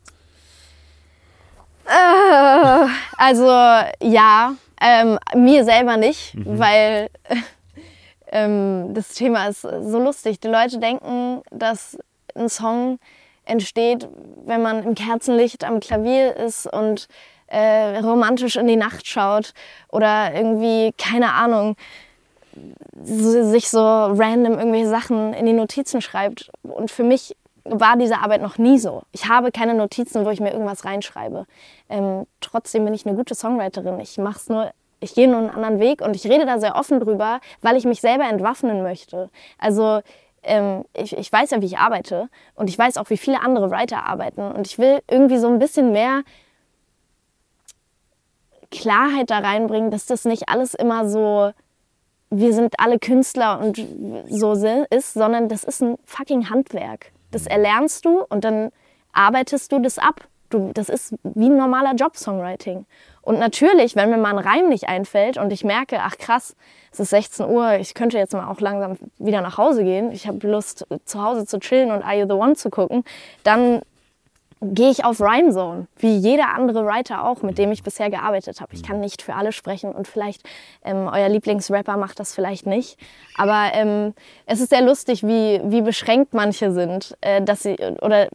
Äh, 1.86 2.88
also 3.18 3.48
ja, 4.02 4.56
Ähm, 4.82 5.18
mir 5.34 5.64
selber 5.64 5.98
nicht, 5.98 6.34
weil 6.36 7.10
ähm, 8.32 8.94
das 8.94 9.14
Thema 9.14 9.48
ist 9.48 9.62
so 9.62 10.00
lustig. 10.00 10.40
Die 10.42 10.50
Leute 10.50 10.80
denken, 10.80 11.42
dass 11.50 11.98
ein 12.36 12.50
Song 12.50 13.00
entsteht, 13.46 14.08
wenn 14.46 14.62
man 14.62 14.84
im 14.84 14.96
Kerzenlicht 14.96 15.64
am 15.64 15.80
Klavier 15.80 16.36
ist 16.36 16.68
und 16.68 17.08
äh, 17.48 18.00
romantisch 18.00 18.58
in 18.58 18.68
die 18.68 18.76
Nacht 18.76 19.08
schaut 19.08 19.54
oder 19.90 20.34
irgendwie, 20.34 20.92
keine 20.98 21.34
Ahnung, 21.34 21.78
sich 23.02 23.70
so 23.70 23.80
random 23.80 24.58
irgendwelche 24.58 24.90
Sachen 24.90 25.34
in 25.34 25.46
die 25.46 25.54
Notizen 25.54 26.02
schreibt. 26.02 26.52
Und 26.64 26.92
für 26.92 27.04
mich 27.04 27.36
war 27.66 27.98
diese 27.98 28.20
Arbeit 28.20 28.42
noch 28.42 28.58
nie 28.58 28.78
so. 28.78 29.04
Ich 29.12 29.28
habe 29.28 29.52
keine 29.52 29.74
Notizen, 29.74 30.26
wo 30.26 30.30
ich 30.30 30.40
mir 30.40 30.52
irgendwas 30.52 30.86
reinschreibe. 30.86 31.46
Ähm, 31.90 32.26
trotzdem 32.40 32.86
bin 32.86 32.94
ich 32.94 33.06
eine 33.06 33.16
gute 33.16 33.36
Songwriterin. 33.36 34.00
Ich 34.00 34.18
mach's 34.18 34.50
nur, 34.50 34.72
ich 35.00 35.16
gehe 35.16 35.28
nur 35.28 35.40
einen 35.40 35.50
anderen 35.50 35.80
Weg 35.80 36.02
und 36.02 36.16
ich 36.16 36.26
rede 36.26 36.46
da 36.46 36.60
sehr 36.60 36.76
offen 36.76 37.00
drüber, 37.00 37.40
weil 37.62 37.76
ich 37.76 37.86
mich 37.86 38.02
selber 38.02 38.26
entwaffnen 38.26 38.84
möchte. 38.84 39.30
Also 39.58 40.02
ähm, 40.44 40.86
ich, 40.96 41.18
ich 41.18 41.32
weiß 41.32 41.52
ja, 41.52 41.62
wie 41.62 41.66
ich 41.66 41.80
arbeite 41.80 42.30
und 42.54 42.70
ich 42.70 42.78
weiß 42.78 42.98
auch, 42.98 43.10
wie 43.10 43.18
viele 43.18 43.42
andere 43.42 43.72
Writer 43.72 44.06
arbeiten 44.06 44.42
und 44.42 44.68
ich 44.68 44.78
will 44.78 45.00
irgendwie 45.10 45.38
so 45.38 45.48
ein 45.48 45.60
bisschen 45.60 45.92
mehr 45.92 46.22
Klarheit 48.70 49.32
da 49.32 49.40
reinbringen, 49.40 49.90
dass 49.90 50.06
das 50.06 50.26
nicht 50.26 50.50
alles 50.50 50.76
immer 50.76 51.10
so 51.10 51.52
wir 52.30 52.54
sind 52.54 52.80
alle 52.80 53.00
Künstler 53.00 53.60
und 53.60 53.82
so 54.30 54.54
ist, 54.90 55.14
sondern 55.14 55.48
das 55.48 55.64
ist 55.64 55.82
ein 55.82 55.98
fucking 56.04 56.50
Handwerk. 56.50 57.12
Das 57.36 57.48
erlernst 57.48 58.06
du 58.06 58.22
und 58.22 58.46
dann 58.46 58.72
arbeitest 59.12 59.70
du 59.74 59.80
das 59.80 60.00
ab. 60.00 60.22
Du, 60.50 60.72
das 60.74 60.88
ist 60.88 61.16
wie 61.24 61.50
ein 61.50 61.58
normaler 61.58 61.94
Job 61.94 62.16
Songwriting. 62.16 62.86
Und 63.22 63.40
natürlich, 63.40 63.98
wenn 63.98 64.10
mir 64.10 64.16
mal 64.16 64.38
ein 64.38 64.38
Reim 64.38 64.70
nicht 64.70 64.88
einfällt 64.88 65.38
und 65.38 65.52
ich 65.52 65.66
merke, 65.66 66.00
ach 66.00 66.18
krass, 66.18 66.56
es 66.94 67.02
ist 67.02 67.10
16 67.10 67.46
Uhr, 67.48 67.74
ich 67.74 67.94
könnte 67.94 68.18
jetzt 68.18 68.32
mal 68.32 68.50
auch 68.50 68.62
langsam 68.62 68.96
wieder 69.18 69.42
nach 69.42 69.58
Hause 69.58 69.84
gehen, 69.84 70.14
ich 70.14 70.28
habe 70.28 70.48
Lust, 70.48 70.88
zu 71.04 71.22
Hause 71.22 71.46
zu 71.46 71.60
chillen 71.60 71.92
und 71.92 72.04
Are 72.04 72.18
You 72.18 72.26
the 72.26 72.36
One 72.36 72.56
zu 72.56 72.70
gucken, 72.70 73.04
dann 73.44 73.82
gehe 74.62 74.90
ich 74.90 75.04
auf 75.04 75.20
Rhyme 75.20 75.52
Zone, 75.52 75.88
wie 75.98 76.16
jeder 76.16 76.54
andere 76.54 76.86
Writer 76.86 77.26
auch, 77.26 77.42
mit 77.42 77.58
dem 77.58 77.72
ich 77.72 77.84
bisher 77.84 78.10
gearbeitet 78.10 78.62
habe. 78.62 78.74
Ich 78.74 78.84
kann 78.84 79.00
nicht 79.00 79.22
für 79.22 79.36
alle 79.36 79.52
sprechen 79.52 79.92
und 79.92 80.08
vielleicht 80.08 80.44
ähm, 80.84 81.10
euer 81.12 81.30
Lieblingsrapper 81.30 81.98
macht 81.98 82.20
das 82.20 82.34
vielleicht 82.34 82.66
nicht. 82.66 82.98
Aber 83.38 83.72
ähm, 83.74 84.14
es 84.46 84.62
ist 84.62 84.70
sehr 84.70 84.82
lustig, 84.82 85.24
wie, 85.24 85.62
wie 85.66 85.82
beschränkt 85.82 86.34
manche 86.34 86.72
sind, 86.72 87.18
äh, 87.22 87.42
dass 87.42 87.64
sie 87.64 87.76
oder 88.02 88.30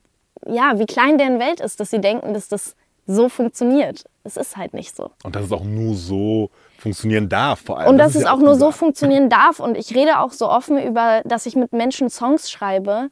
ja, 0.47 0.79
wie 0.79 0.87
klein 0.87 1.19
deren 1.19 1.39
Welt 1.39 1.61
ist, 1.61 1.81
dass 1.81 1.91
sie 1.91 2.01
denken, 2.01 2.35
dass 2.35 2.49
das 2.49 2.77
so 3.07 3.29
funktioniert. 3.29 4.05
Es 4.25 4.37
ist 4.37 4.57
halt 4.57 4.75
nicht 4.75 4.95
so. 4.95 5.11
Und 5.25 5.35
dass 5.35 5.45
es 5.45 5.53
auch 5.53 5.65
nur 5.65 5.95
so 5.95 6.51
funktionieren 6.79 7.29
darf, 7.29 7.61
vor 7.61 7.79
allem. 7.79 7.91
Und 7.91 7.99
dass 7.99 8.09
Das 8.09 8.17
ist 8.17 8.23
es 8.23 8.29
ja 8.29 8.35
auch 8.35 8.41
nur 8.41 8.55
so 8.55 8.71
funktionieren 8.71 9.29
darf. 9.31 9.61
Und 9.61 9.77
ich 9.77 9.95
rede 9.95 10.21
auch 10.21 10.33
so 10.33 10.49
offen 10.49 10.79
über, 10.79 11.23
dass 11.25 11.47
ich 11.47 11.57
mit 11.57 11.73
Menschen 11.73 12.09
Songs 12.09 12.51
schreibe, 12.51 13.09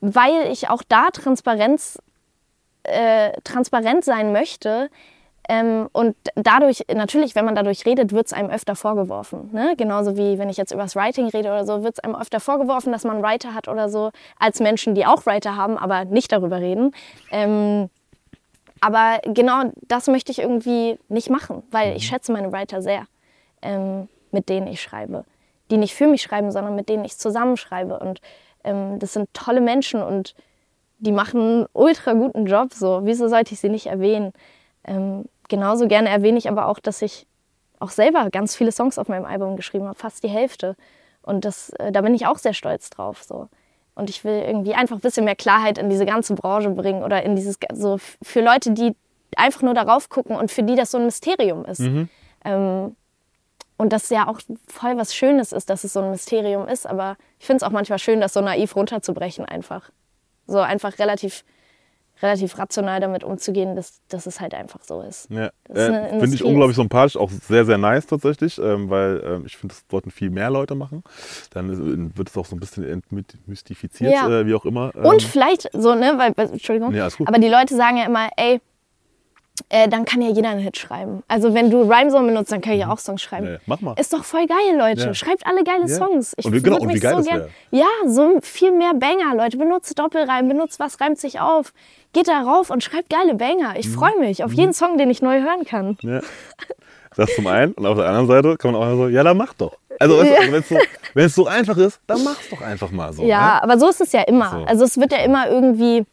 weil 0.00 0.50
ich 0.52 0.68
auch 0.68 0.82
da 0.86 1.10
Transparenz, 1.10 1.98
äh, 2.90 3.32
transparent 3.42 4.04
sein 4.04 4.32
möchte. 4.32 4.90
Ähm, 5.48 5.88
und 5.92 6.14
dadurch, 6.34 6.84
natürlich, 6.94 7.34
wenn 7.34 7.46
man 7.46 7.54
dadurch 7.54 7.86
redet, 7.86 8.12
wird 8.12 8.26
es 8.26 8.32
einem 8.34 8.50
öfter 8.50 8.76
vorgeworfen. 8.76 9.48
Ne? 9.52 9.74
Genauso 9.78 10.16
wie 10.18 10.38
wenn 10.38 10.50
ich 10.50 10.58
jetzt 10.58 10.72
über 10.72 10.82
das 10.82 10.94
Writing 10.94 11.28
rede 11.28 11.48
oder 11.48 11.64
so, 11.64 11.82
wird 11.82 11.94
es 11.94 12.00
einem 12.00 12.16
öfter 12.16 12.38
vorgeworfen, 12.38 12.92
dass 12.92 13.04
man 13.04 13.22
Writer 13.22 13.54
hat 13.54 13.66
oder 13.66 13.88
so, 13.88 14.10
als 14.38 14.60
Menschen, 14.60 14.94
die 14.94 15.06
auch 15.06 15.24
Writer 15.24 15.56
haben, 15.56 15.78
aber 15.78 16.04
nicht 16.04 16.32
darüber 16.32 16.60
reden. 16.60 16.92
Ähm, 17.30 17.88
aber 18.80 19.20
genau 19.24 19.72
das 19.88 20.06
möchte 20.06 20.30
ich 20.32 20.38
irgendwie 20.38 20.98
nicht 21.08 21.30
machen, 21.30 21.62
weil 21.70 21.96
ich 21.96 22.06
schätze 22.06 22.30
meine 22.30 22.52
Writer 22.52 22.82
sehr, 22.82 23.06
ähm, 23.62 24.08
mit 24.30 24.48
denen 24.48 24.66
ich 24.66 24.82
schreibe. 24.82 25.24
Die 25.70 25.78
nicht 25.78 25.94
für 25.94 26.06
mich 26.06 26.22
schreiben, 26.22 26.52
sondern 26.52 26.76
mit 26.76 26.88
denen 26.88 27.04
ich 27.04 27.18
zusammenschreibe. 27.18 27.98
Und 27.98 28.20
ähm, 28.64 28.98
das 28.98 29.14
sind 29.14 29.32
tolle 29.32 29.60
Menschen 29.60 30.02
und 30.02 30.34
die 30.98 31.12
machen 31.12 31.40
einen 31.40 31.66
ultra 31.72 32.12
guten 32.12 32.46
Job. 32.46 32.72
So. 32.72 33.00
Wieso 33.04 33.28
sollte 33.28 33.54
ich 33.54 33.60
sie 33.60 33.68
nicht 33.68 33.86
erwähnen? 33.86 34.32
Ähm, 34.84 35.24
genauso 35.48 35.88
gerne 35.88 36.08
erwähne 36.08 36.38
ich 36.38 36.48
aber 36.48 36.66
auch, 36.66 36.78
dass 36.78 37.02
ich 37.02 37.26
auch 37.80 37.90
selber 37.90 38.28
ganz 38.30 38.56
viele 38.56 38.72
Songs 38.72 38.98
auf 38.98 39.08
meinem 39.08 39.24
Album 39.24 39.56
geschrieben 39.56 39.86
habe, 39.86 39.98
fast 39.98 40.24
die 40.24 40.28
Hälfte. 40.28 40.76
Und 41.22 41.44
das, 41.44 41.70
äh, 41.70 41.92
da 41.92 42.00
bin 42.00 42.14
ich 42.14 42.26
auch 42.26 42.38
sehr 42.38 42.54
stolz 42.54 42.90
drauf. 42.90 43.22
So. 43.22 43.48
Und 43.94 44.10
ich 44.10 44.24
will 44.24 44.42
irgendwie 44.46 44.74
einfach 44.74 44.96
ein 44.96 45.00
bisschen 45.00 45.24
mehr 45.24 45.36
Klarheit 45.36 45.78
in 45.78 45.90
diese 45.90 46.06
ganze 46.06 46.34
Branche 46.34 46.70
bringen 46.70 47.02
oder 47.02 47.22
in 47.22 47.36
dieses, 47.36 47.58
so 47.72 47.98
für 48.22 48.40
Leute, 48.40 48.72
die 48.72 48.94
einfach 49.36 49.62
nur 49.62 49.74
darauf 49.74 50.08
gucken 50.08 50.36
und 50.36 50.50
für 50.50 50.62
die 50.62 50.74
das 50.74 50.90
so 50.90 50.98
ein 50.98 51.04
Mysterium 51.04 51.64
ist. 51.64 51.80
Ähm, 52.44 52.96
und 53.76 53.92
das 53.92 54.08
ja 54.10 54.26
auch 54.26 54.40
voll 54.66 54.96
was 54.96 55.14
Schönes 55.14 55.52
ist, 55.52 55.70
dass 55.70 55.84
es 55.84 55.92
so 55.92 56.00
ein 56.00 56.10
Mysterium 56.10 56.66
ist. 56.66 56.86
Aber 56.86 57.16
ich 57.38 57.46
finde 57.46 57.58
es 57.58 57.62
auch 57.62 57.70
manchmal 57.70 58.00
schön, 58.00 58.20
das 58.20 58.32
so 58.32 58.40
naiv 58.40 58.74
runterzubrechen 58.74 59.44
einfach. 59.44 59.90
So 60.48 60.58
einfach 60.58 60.98
relativ, 60.98 61.44
relativ 62.20 62.58
rational 62.58 62.98
damit 63.00 63.22
umzugehen, 63.22 63.76
dass, 63.76 64.00
dass 64.08 64.26
es 64.26 64.40
halt 64.40 64.52
einfach 64.54 64.80
so 64.82 65.02
ist. 65.02 65.30
Ja. 65.30 65.50
Äh, 65.68 66.18
finde 66.18 66.34
ich 66.34 66.42
unglaublich 66.42 66.74
sympathisch, 66.76 67.16
auch 67.16 67.30
sehr, 67.30 67.64
sehr 67.64 67.78
nice 67.78 68.06
tatsächlich, 68.06 68.58
ähm, 68.58 68.90
weil 68.90 69.22
ähm, 69.24 69.42
ich 69.46 69.56
finde, 69.56 69.74
das 69.76 69.84
sollten 69.88 70.10
viel 70.10 70.30
mehr 70.30 70.50
Leute 70.50 70.74
machen. 70.74 71.04
Dann 71.52 71.70
ist- 71.70 72.16
wird 72.18 72.28
es 72.28 72.36
auch 72.36 72.46
so 72.46 72.56
ein 72.56 72.60
bisschen 72.60 72.82
entmystifiziert, 72.84 74.12
Ja. 74.12 74.28
äh, 74.28 74.46
wie 74.46 74.54
auch 74.54 74.64
immer. 74.64 74.90
Ähm, 74.96 75.04
Und 75.04 75.22
vielleicht 75.22 75.70
so, 75.72 75.94
ne, 75.94 76.14
weil, 76.16 76.32
Entschuldigung, 76.50 76.90
Nee, 76.92 77.00
aber 77.00 77.38
die 77.38 77.48
Leute 77.48 77.76
sagen 77.76 77.98
ja 77.98 78.06
immer, 78.06 78.28
ey, 78.36 78.60
äh, 79.70 79.88
dann 79.88 80.04
kann 80.04 80.22
ja 80.22 80.30
jeder 80.30 80.48
einen 80.50 80.60
Hit 80.60 80.76
schreiben. 80.78 81.22
Also 81.28 81.52
wenn 81.54 81.70
du 81.70 81.82
Rhymezone 81.82 82.28
benutzt, 82.28 82.50
dann 82.52 82.60
kann 82.60 82.72
ich 82.72 82.80
ja 82.80 82.90
auch 82.90 82.98
Songs 82.98 83.20
schreiben. 83.22 83.52
Nee, 83.52 83.58
mach 83.66 83.80
mal. 83.80 83.94
Ist 83.98 84.12
doch 84.12 84.24
voll 84.24 84.46
geil, 84.46 84.76
Leute. 84.78 85.02
Ja. 85.08 85.14
Schreibt 85.14 85.46
alle 85.46 85.62
geile 85.64 85.86
Ja. 85.86 85.94
Songs. 85.96 86.32
Ich 86.38 86.44
Und 86.46 86.52
wie- 86.54 86.62
genau, 86.62 86.78
und 86.78 86.88
wie 86.94 86.98
geil 87.00 87.12
so 87.12 87.18
das 87.18 87.26
gern. 87.26 87.48
Ja, 87.70 87.86
so 88.06 88.38
viel 88.42 88.72
mehr 88.72 88.94
Banger, 88.94 89.34
Leute. 89.36 89.56
Benutzt 89.58 89.98
Doppelreim, 89.98 90.48
benutzt 90.48 90.80
was, 90.80 91.00
reimt 91.00 91.18
sich 91.18 91.40
auf. 91.40 91.72
Geht 92.14 92.28
da 92.28 92.40
rauf 92.40 92.70
und 92.70 92.82
schreibt 92.82 93.10
geile 93.10 93.34
Banger. 93.34 93.70
Mhm. 93.70 93.76
Ich 93.76 93.88
freue 93.90 94.18
mich 94.18 94.42
auf 94.42 94.52
jeden 94.54 94.72
Song, 94.72 94.96
den 94.96 95.10
ich 95.10 95.20
neu 95.22 95.42
hören 95.42 95.64
kann. 95.64 95.98
Ja. 96.02 96.20
Das 97.16 97.34
zum 97.34 97.46
einen. 97.48 97.72
Und 97.72 97.84
auf 97.86 97.96
der 97.96 98.06
anderen 98.06 98.28
Seite 98.28 98.56
kann 98.56 98.72
man 98.72 98.80
auch 98.82 98.96
so, 98.96 99.08
ja, 99.08 99.22
dann 99.24 99.36
mach 99.36 99.52
doch. 99.54 99.76
Also, 99.98 100.18
also 100.18 100.30
wenn 100.32 100.54
es 100.54 100.68
so, 101.34 101.42
so 101.42 101.46
einfach 101.48 101.76
ist, 101.76 102.00
dann 102.06 102.22
mach's 102.22 102.48
doch 102.48 102.60
einfach 102.62 102.90
mal 102.92 103.12
so. 103.12 103.24
Ja, 103.24 103.56
Ne? 103.56 103.62
aber 103.64 103.78
so 103.78 103.88
ist 103.88 104.00
es 104.00 104.12
ja 104.12 104.22
immer. 104.22 104.50
So. 104.50 104.64
Also 104.64 104.84
es 104.84 104.96
wird 104.98 105.10
ja 105.10 105.18
immer 105.18 105.48
irgendwie, 105.50 106.06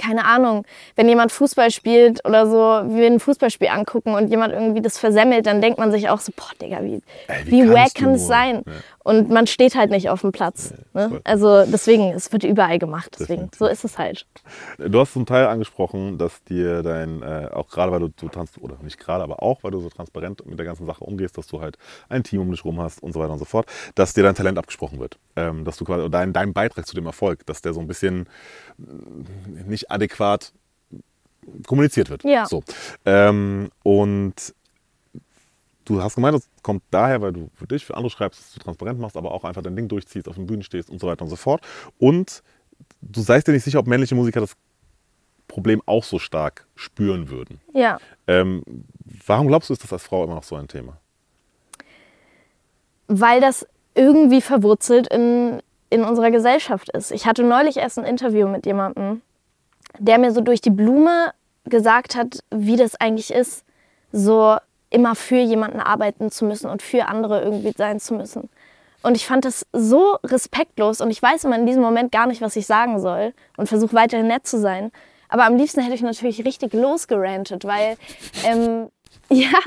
keine 0.00 0.24
Ahnung, 0.24 0.64
wenn 0.96 1.08
jemand 1.08 1.30
Fußball 1.32 1.70
spielt 1.70 2.24
oder 2.24 2.46
so, 2.46 2.94
wir 2.94 3.06
ein 3.06 3.20
Fußballspiel 3.20 3.68
angucken 3.68 4.14
und 4.14 4.28
jemand 4.28 4.52
irgendwie 4.52 4.80
das 4.80 4.98
versemmelt, 4.98 5.46
dann 5.46 5.60
denkt 5.60 5.78
man 5.78 5.92
sich 5.92 6.08
auch 6.08 6.20
so, 6.20 6.32
boah, 6.34 6.50
Digga, 6.60 6.82
wie, 6.82 7.02
Ey, 7.28 7.46
wie 7.46 7.50
wie, 7.64 7.70
wack 7.70 7.94
kann 7.94 8.10
es 8.14 8.26
sein? 8.26 8.62
Ja. 8.66 8.72
Und 9.02 9.30
man 9.30 9.46
steht 9.46 9.74
halt 9.74 9.90
nicht 9.90 10.10
auf 10.10 10.20
dem 10.20 10.30
Platz. 10.30 10.74
ne? 10.92 11.20
Also 11.24 11.64
deswegen, 11.64 12.12
es 12.12 12.30
wird 12.32 12.44
überall 12.44 12.78
gemacht. 12.78 13.16
Deswegen, 13.18 13.50
Definitiv. 13.50 13.58
so 13.58 13.66
ist 13.66 13.84
es 13.84 13.98
halt. 13.98 14.26
Du 14.78 15.00
hast 15.00 15.14
zum 15.14 15.24
Teil 15.24 15.46
angesprochen, 15.46 16.18
dass 16.18 16.44
dir 16.44 16.82
dein, 16.82 17.22
äh, 17.22 17.48
auch 17.50 17.68
gerade 17.68 17.92
weil 17.92 18.00
du 18.00 18.10
so 18.20 18.28
trans 18.28 18.52
oder 18.60 18.76
nicht 18.82 18.98
gerade, 18.98 19.24
aber 19.24 19.42
auch 19.42 19.64
weil 19.64 19.70
du 19.70 19.80
so 19.80 19.88
transparent 19.88 20.44
mit 20.46 20.58
der 20.58 20.66
ganzen 20.66 20.84
Sache 20.86 21.02
umgehst, 21.02 21.38
dass 21.38 21.46
du 21.46 21.60
halt 21.60 21.78
ein 22.10 22.22
Team 22.24 22.42
um 22.42 22.50
dich 22.50 22.64
rum 22.64 22.78
hast 22.80 23.02
und 23.02 23.12
so 23.12 23.20
weiter 23.20 23.32
und 23.32 23.38
so 23.38 23.46
fort, 23.46 23.66
dass 23.94 24.12
dir 24.12 24.22
dein 24.22 24.34
Talent 24.34 24.58
abgesprochen 24.58 25.00
wird. 25.00 25.18
Ähm, 25.34 25.64
dass 25.64 25.78
du 25.78 25.84
quasi 25.86 26.10
dein, 26.10 26.32
dein 26.34 26.52
Beitrag 26.52 26.86
zu 26.86 26.94
dem 26.94 27.06
Erfolg, 27.06 27.46
dass 27.46 27.62
der 27.62 27.72
so 27.72 27.80
ein 27.80 27.86
bisschen 27.86 28.28
mh, 28.76 28.86
nicht 29.90 29.92
adäquat 29.92 30.52
kommuniziert 31.66 32.10
wird. 32.10 32.24
Ja. 32.24 32.46
So. 32.46 32.62
Ähm, 33.04 33.70
und 33.82 34.54
du 35.84 36.02
hast 36.02 36.14
gemeint, 36.14 36.36
das 36.36 36.48
kommt 36.62 36.82
daher, 36.90 37.20
weil 37.22 37.32
du 37.32 37.50
für 37.54 37.66
dich, 37.66 37.84
für 37.84 37.96
andere 37.96 38.10
schreibst, 38.10 38.40
dass 38.40 38.52
du 38.52 38.60
transparent 38.60 39.00
machst, 39.00 39.16
aber 39.16 39.32
auch 39.32 39.44
einfach 39.44 39.62
dein 39.62 39.74
Ding 39.74 39.88
durchziehst, 39.88 40.28
auf 40.28 40.36
den 40.36 40.46
Bühnen 40.46 40.62
stehst 40.62 40.90
und 40.90 41.00
so 41.00 41.06
weiter 41.06 41.22
und 41.22 41.30
so 41.30 41.36
fort. 41.36 41.62
Und 41.98 42.42
du 43.00 43.20
seist 43.20 43.48
dir 43.48 43.52
nicht 43.52 43.64
sicher, 43.64 43.78
ob 43.78 43.86
männliche 43.86 44.14
Musiker 44.14 44.40
das 44.40 44.54
Problem 45.48 45.82
auch 45.86 46.04
so 46.04 46.18
stark 46.18 46.66
spüren 46.76 47.28
würden. 47.30 47.60
Ja. 47.74 47.98
Ähm, 48.28 48.62
warum 49.26 49.48
glaubst 49.48 49.70
du, 49.70 49.72
ist 49.72 49.82
das 49.82 49.92
als 49.92 50.04
Frau 50.04 50.22
immer 50.24 50.36
noch 50.36 50.44
so 50.44 50.54
ein 50.54 50.68
Thema? 50.68 50.98
weil 53.10 53.40
das 53.40 53.66
irgendwie 53.94 54.40
verwurzelt 54.40 55.08
in, 55.12 55.60
in 55.90 56.04
unserer 56.04 56.30
Gesellschaft 56.30 56.88
ist. 56.90 57.10
Ich 57.10 57.26
hatte 57.26 57.42
neulich 57.42 57.76
erst 57.76 57.98
ein 57.98 58.04
Interview 58.04 58.46
mit 58.46 58.66
jemandem, 58.66 59.20
der 59.98 60.18
mir 60.18 60.32
so 60.32 60.40
durch 60.40 60.60
die 60.60 60.70
Blume 60.70 61.32
gesagt 61.64 62.16
hat, 62.16 62.40
wie 62.50 62.76
das 62.76 62.96
eigentlich 62.96 63.32
ist, 63.32 63.64
so 64.12 64.56
immer 64.90 65.14
für 65.14 65.36
jemanden 65.40 65.80
arbeiten 65.80 66.30
zu 66.30 66.44
müssen 66.44 66.68
und 66.68 66.82
für 66.82 67.06
andere 67.06 67.42
irgendwie 67.42 67.72
sein 67.76 68.00
zu 68.00 68.14
müssen. 68.14 68.48
Und 69.02 69.16
ich 69.16 69.26
fand 69.26 69.44
das 69.44 69.66
so 69.72 70.16
respektlos 70.24 71.00
und 71.00 71.10
ich 71.10 71.22
weiß 71.22 71.44
immer 71.44 71.56
in 71.56 71.66
diesem 71.66 71.82
Moment 71.82 72.12
gar 72.12 72.26
nicht, 72.26 72.42
was 72.42 72.56
ich 72.56 72.66
sagen 72.66 73.00
soll 73.00 73.32
und 73.56 73.68
versuche 73.68 73.94
weiterhin 73.94 74.26
nett 74.26 74.46
zu 74.46 74.58
sein. 74.58 74.90
Aber 75.28 75.46
am 75.46 75.56
liebsten 75.56 75.80
hätte 75.80 75.94
ich 75.94 76.02
natürlich 76.02 76.44
richtig 76.44 76.74
losgerantet, 76.74 77.64
weil 77.64 77.96
ähm, 78.44 78.88
ja, 79.30 79.58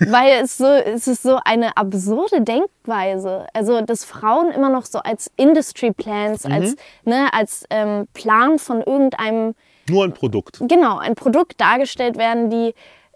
weil 0.00 0.42
es 0.42 0.56
so 0.56 0.66
es 0.66 1.06
ist 1.06 1.22
so 1.22 1.38
eine 1.44 1.76
absurde 1.76 2.42
Denkweise. 2.42 3.46
Also 3.52 3.80
dass 3.80 4.04
Frauen 4.04 4.50
immer 4.50 4.70
noch 4.70 4.86
so 4.86 4.98
als 4.98 5.30
Industry 5.36 5.92
Plans, 5.92 6.44
als 6.44 6.76
ne, 7.04 7.28
als 7.32 7.64
ähm, 7.70 8.06
Plan 8.14 8.58
von 8.58 8.82
irgendeinem 8.82 9.54
Nur 9.88 10.04
ein 10.04 10.12
Produkt. 10.12 10.60
genau, 10.68 10.98
ein 10.98 11.14
Produkt 11.14 11.60
dargestellt 11.60 12.16
werden, 12.16 12.50
die 12.50 12.74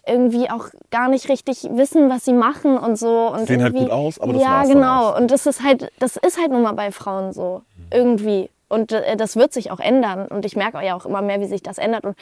irgendwie 0.08 0.50
auch 0.50 0.68
gar 0.90 1.08
nicht 1.08 1.28
richtig 1.28 1.68
wissen, 1.70 2.08
was 2.08 2.24
sie 2.24 2.32
machen 2.32 2.78
und 2.78 2.98
so. 2.98 3.28
Und 3.28 3.46
Sehen 3.46 3.62
halt 3.62 3.74
gut 3.74 3.90
aus, 3.90 4.18
aber 4.18 4.32
das 4.32 4.42
Ja, 4.42 4.64
genau. 4.64 5.16
Und 5.16 5.30
das 5.30 5.46
ist 5.46 5.62
halt, 5.62 5.92
das 5.98 6.16
ist 6.16 6.40
halt 6.40 6.50
nun 6.50 6.62
mal 6.62 6.72
bei 6.72 6.90
Frauen 6.90 7.32
so. 7.32 7.62
Irgendwie. 7.92 8.50
Und 8.68 8.92
äh, 8.92 9.16
das 9.16 9.36
wird 9.36 9.52
sich 9.52 9.70
auch 9.70 9.80
ändern. 9.80 10.26
Und 10.26 10.44
ich 10.44 10.56
merke 10.56 10.84
ja 10.84 10.96
auch 10.96 11.06
immer 11.06 11.22
mehr, 11.22 11.40
wie 11.40 11.46
sich 11.46 11.62
das 11.62 11.78
ändert. 11.78 12.04
Und 12.04 12.16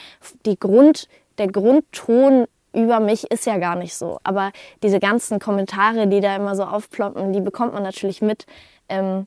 die 0.44 0.58
Grund, 0.58 1.08
der 1.38 1.48
Grundton 1.48 2.46
über 2.76 3.00
mich 3.00 3.30
ist 3.30 3.46
ja 3.46 3.56
gar 3.56 3.74
nicht 3.74 3.94
so. 3.94 4.18
Aber 4.22 4.52
diese 4.82 5.00
ganzen 5.00 5.40
Kommentare, 5.40 6.06
die 6.06 6.20
da 6.20 6.36
immer 6.36 6.54
so 6.54 6.64
aufploppen, 6.64 7.32
die 7.32 7.40
bekommt 7.40 7.72
man 7.72 7.82
natürlich 7.82 8.20
mit. 8.20 8.46
Ähm, 8.88 9.26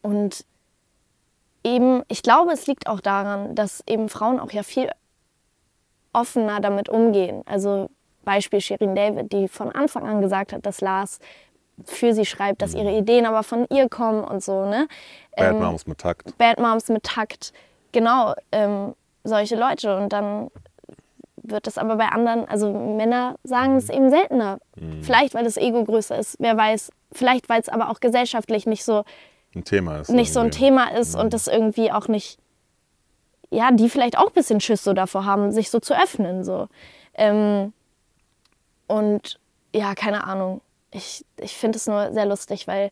und 0.00 0.44
eben, 1.64 2.02
ich 2.08 2.22
glaube, 2.22 2.52
es 2.52 2.66
liegt 2.66 2.86
auch 2.86 3.00
daran, 3.00 3.54
dass 3.54 3.82
eben 3.86 4.08
Frauen 4.08 4.38
auch 4.38 4.52
ja 4.52 4.62
viel 4.62 4.90
offener 6.12 6.60
damit 6.60 6.88
umgehen. 6.88 7.42
Also 7.46 7.90
Beispiel 8.24 8.60
Shirin 8.60 8.94
David, 8.94 9.32
die 9.32 9.48
von 9.48 9.72
Anfang 9.72 10.06
an 10.06 10.20
gesagt 10.20 10.52
hat, 10.52 10.64
dass 10.64 10.80
Lars 10.80 11.18
für 11.84 12.14
sie 12.14 12.26
schreibt, 12.26 12.62
dass 12.62 12.74
ihre 12.74 12.96
Ideen 12.96 13.26
aber 13.26 13.42
von 13.42 13.66
ihr 13.70 13.88
kommen 13.88 14.22
und 14.22 14.42
so. 14.42 14.66
Ne? 14.66 14.86
Bad 15.36 15.54
Ähm, 15.54 15.60
Moms 15.60 15.86
mit 15.86 15.98
Takt. 15.98 16.38
Bad 16.38 16.60
Moms 16.60 16.88
mit 16.88 17.02
Takt, 17.02 17.52
genau, 17.90 18.34
ähm, 18.52 18.94
solche 19.24 19.56
Leute. 19.56 19.96
Und 19.96 20.12
dann 20.12 20.50
wird 21.42 21.66
das 21.66 21.78
aber 21.78 21.96
bei 21.96 22.06
anderen, 22.06 22.46
also 22.48 22.72
Männer 22.72 23.36
sagen 23.44 23.76
es 23.76 23.88
eben 23.88 24.10
seltener. 24.10 24.58
Vielleicht, 25.02 25.34
weil 25.34 25.44
das 25.44 25.56
Ego 25.56 25.84
größer 25.84 26.18
ist, 26.18 26.36
wer 26.38 26.56
weiß. 26.56 26.90
Vielleicht, 27.12 27.48
weil 27.48 27.60
es 27.60 27.68
aber 27.68 27.90
auch 27.90 28.00
gesellschaftlich 28.00 28.66
nicht 28.66 28.84
so, 28.84 29.04
Ein 29.54 29.64
Thema 29.64 29.98
ist. 29.98 30.10
nicht 30.10 30.32
so 30.32 30.40
ein 30.40 30.46
irgendwie. 30.46 30.58
Thema 30.58 30.92
ist 30.96 31.14
und 31.14 31.34
das 31.34 31.46
irgendwie 31.46 31.92
auch 31.92 32.08
nicht, 32.08 32.38
ja, 33.50 33.70
die 33.70 33.90
vielleicht 33.90 34.16
auch 34.16 34.28
ein 34.28 34.34
bisschen 34.34 34.60
Schiss 34.60 34.84
so 34.84 34.92
davor 34.92 35.24
haben, 35.24 35.52
sich 35.52 35.70
so 35.70 35.80
zu 35.80 35.94
öffnen. 36.00 36.44
So. 36.44 36.68
Ähm, 37.14 37.72
und 38.86 39.38
ja, 39.74 39.94
keine 39.94 40.24
Ahnung. 40.24 40.60
Ich, 40.90 41.24
ich 41.38 41.54
finde 41.56 41.76
es 41.76 41.86
nur 41.86 42.12
sehr 42.12 42.26
lustig, 42.26 42.66
weil 42.66 42.90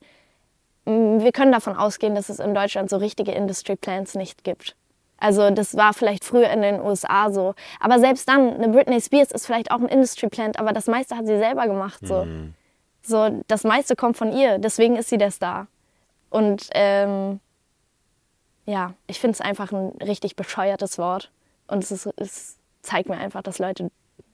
mm, 0.86 1.20
wir 1.20 1.32
können 1.32 1.52
davon 1.52 1.76
ausgehen, 1.76 2.14
dass 2.14 2.28
es 2.28 2.38
in 2.38 2.54
Deutschland 2.54 2.90
so 2.90 2.96
richtige 2.96 3.32
Industry 3.32 3.76
Plans 3.76 4.14
nicht 4.14 4.44
gibt. 4.44 4.76
Also 5.20 5.50
das 5.50 5.76
war 5.76 5.92
vielleicht 5.92 6.24
früher 6.24 6.50
in 6.50 6.62
den 6.62 6.80
USA 6.80 7.30
so. 7.30 7.54
Aber 7.78 7.98
selbst 7.98 8.28
dann, 8.28 8.54
eine 8.54 8.68
Britney 8.68 9.00
Spears 9.00 9.30
ist 9.30 9.46
vielleicht 9.46 9.70
auch 9.70 9.78
ein 9.78 9.88
Industry 9.88 10.28
Plant, 10.28 10.58
aber 10.58 10.72
das 10.72 10.86
meiste 10.86 11.16
hat 11.16 11.26
sie 11.26 11.38
selber 11.38 11.66
gemacht. 11.66 12.00
So, 12.02 12.26
so 13.02 13.42
das 13.46 13.64
meiste 13.64 13.96
kommt 13.96 14.16
von 14.16 14.32
ihr, 14.32 14.58
deswegen 14.58 14.96
ist 14.96 15.10
sie 15.10 15.18
der 15.18 15.30
Star. 15.30 15.66
Und 16.30 16.68
ähm, 16.72 17.40
ja, 18.64 18.94
ich 19.06 19.20
finde 19.20 19.34
es 19.34 19.40
einfach 19.40 19.72
ein 19.72 19.90
richtig 20.02 20.36
bescheuertes 20.36 20.96
Wort. 20.98 21.30
Und 21.66 21.84
es, 21.84 21.90
ist, 21.90 22.08
es 22.16 22.58
zeigt 22.82 23.08
mir 23.08 23.18
einfach, 23.18 23.42
dass 23.42 23.58
Leute 23.58 23.90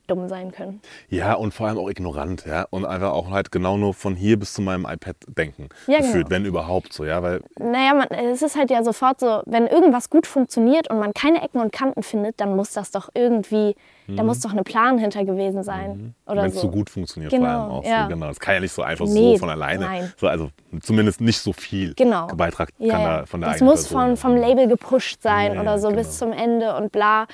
dumm 0.07 0.27
sein 0.29 0.51
können. 0.51 0.81
Ja, 1.09 1.33
und 1.33 1.53
vor 1.53 1.67
allem 1.67 1.77
auch 1.77 1.89
ignorant, 1.89 2.45
ja. 2.45 2.65
Und 2.69 2.85
einfach 2.85 3.11
auch 3.11 3.29
halt 3.29 3.51
genau 3.51 3.77
nur 3.77 3.93
von 3.93 4.15
hier 4.15 4.37
bis 4.39 4.53
zu 4.53 4.61
meinem 4.61 4.85
iPad 4.85 5.15
denken. 5.27 5.69
Ja, 5.87 5.97
gefühlt, 5.99 6.27
genau. 6.27 6.29
wenn 6.31 6.45
überhaupt 6.45 6.93
so, 6.93 7.05
ja. 7.05 7.21
Weil 7.21 7.41
Naja, 7.59 7.93
man, 7.93 8.07
es 8.09 8.41
ist 8.41 8.55
halt 8.55 8.69
ja 8.71 8.83
sofort 8.83 9.19
so, 9.19 9.41
wenn 9.45 9.67
irgendwas 9.67 10.09
gut 10.09 10.25
funktioniert 10.27 10.89
und 10.89 10.99
man 10.99 11.13
keine 11.13 11.41
Ecken 11.43 11.59
und 11.61 11.71
Kanten 11.71 12.03
findet, 12.03 12.39
dann 12.39 12.55
muss 12.55 12.71
das 12.73 12.91
doch 12.91 13.09
irgendwie, 13.13 13.75
da 14.07 14.23
muss 14.23 14.39
doch 14.39 14.51
eine 14.53 14.63
Plan 14.63 14.97
hinter 14.97 15.25
gewesen 15.25 15.63
sein. 15.63 16.15
Oder 16.25 16.43
wenn 16.43 16.49
es 16.49 16.55
so. 16.55 16.61
so 16.61 16.71
gut 16.71 16.89
funktioniert, 16.89 17.31
Genau, 17.31 17.43
vor 17.45 17.51
allem 17.61 17.71
auch 17.71 17.83
ja. 17.83 18.03
so. 18.03 18.09
Genau. 18.09 18.27
Das 18.27 18.39
kann 18.39 18.53
ja 18.55 18.59
nicht 18.61 18.71
so 18.71 18.81
einfach 18.81 19.05
Nee, 19.05 19.33
so 19.33 19.39
von 19.39 19.49
alleine. 19.49 19.85
nein. 19.85 20.13
So, 20.15 20.27
also 20.27 20.49
zumindest 20.81 21.19
nicht 21.19 21.39
so 21.39 21.51
viel 21.51 21.93
Genau. 21.95 22.27
Beitrag 22.27 22.69
Ja, 22.77 22.93
kann 22.93 23.03
da 23.03 23.25
von 23.25 23.41
der 23.41 23.51
das 23.51 23.61
muss 23.61 23.87
von, 23.87 24.15
vom 24.15 24.35
Label 24.37 24.67
gepusht 24.67 25.21
sein 25.21 25.55
Ja, 25.55 25.61
oder 25.61 25.77
so 25.79 25.89
genau. 25.89 25.99
bis 25.99 26.17
zum 26.17 26.31
Ende 26.31 26.75
und 26.77 26.91
bla. 26.93 27.27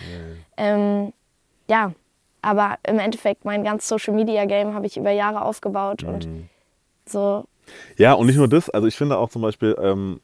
Ähm, 0.58 1.14
ja, 1.70 1.92
aber 2.44 2.76
im 2.88 3.00
Endeffekt 3.00 3.46
mein 3.46 3.64
ganz 3.64 3.88
Social 3.88 4.14
Media 4.14 4.46
Game 4.46 4.74
habe 4.76 4.86
ich 4.86 4.98
über 4.98 5.12
Jahre 5.12 5.44
aufgebaut 5.44 6.04
und 6.04 6.28
Mhm. 6.28 6.50
so. 7.08 7.46
Ja, 7.98 8.14
und 8.14 8.28
nicht 8.28 8.36
nur 8.38 8.48
das. 8.50 8.70
Also 8.70 8.88
ich 8.88 8.96
finde 8.96 9.18
auch 9.18 9.30
zum 9.30 9.42
Beispiel, 9.42 9.76
ähm, 9.82 10.20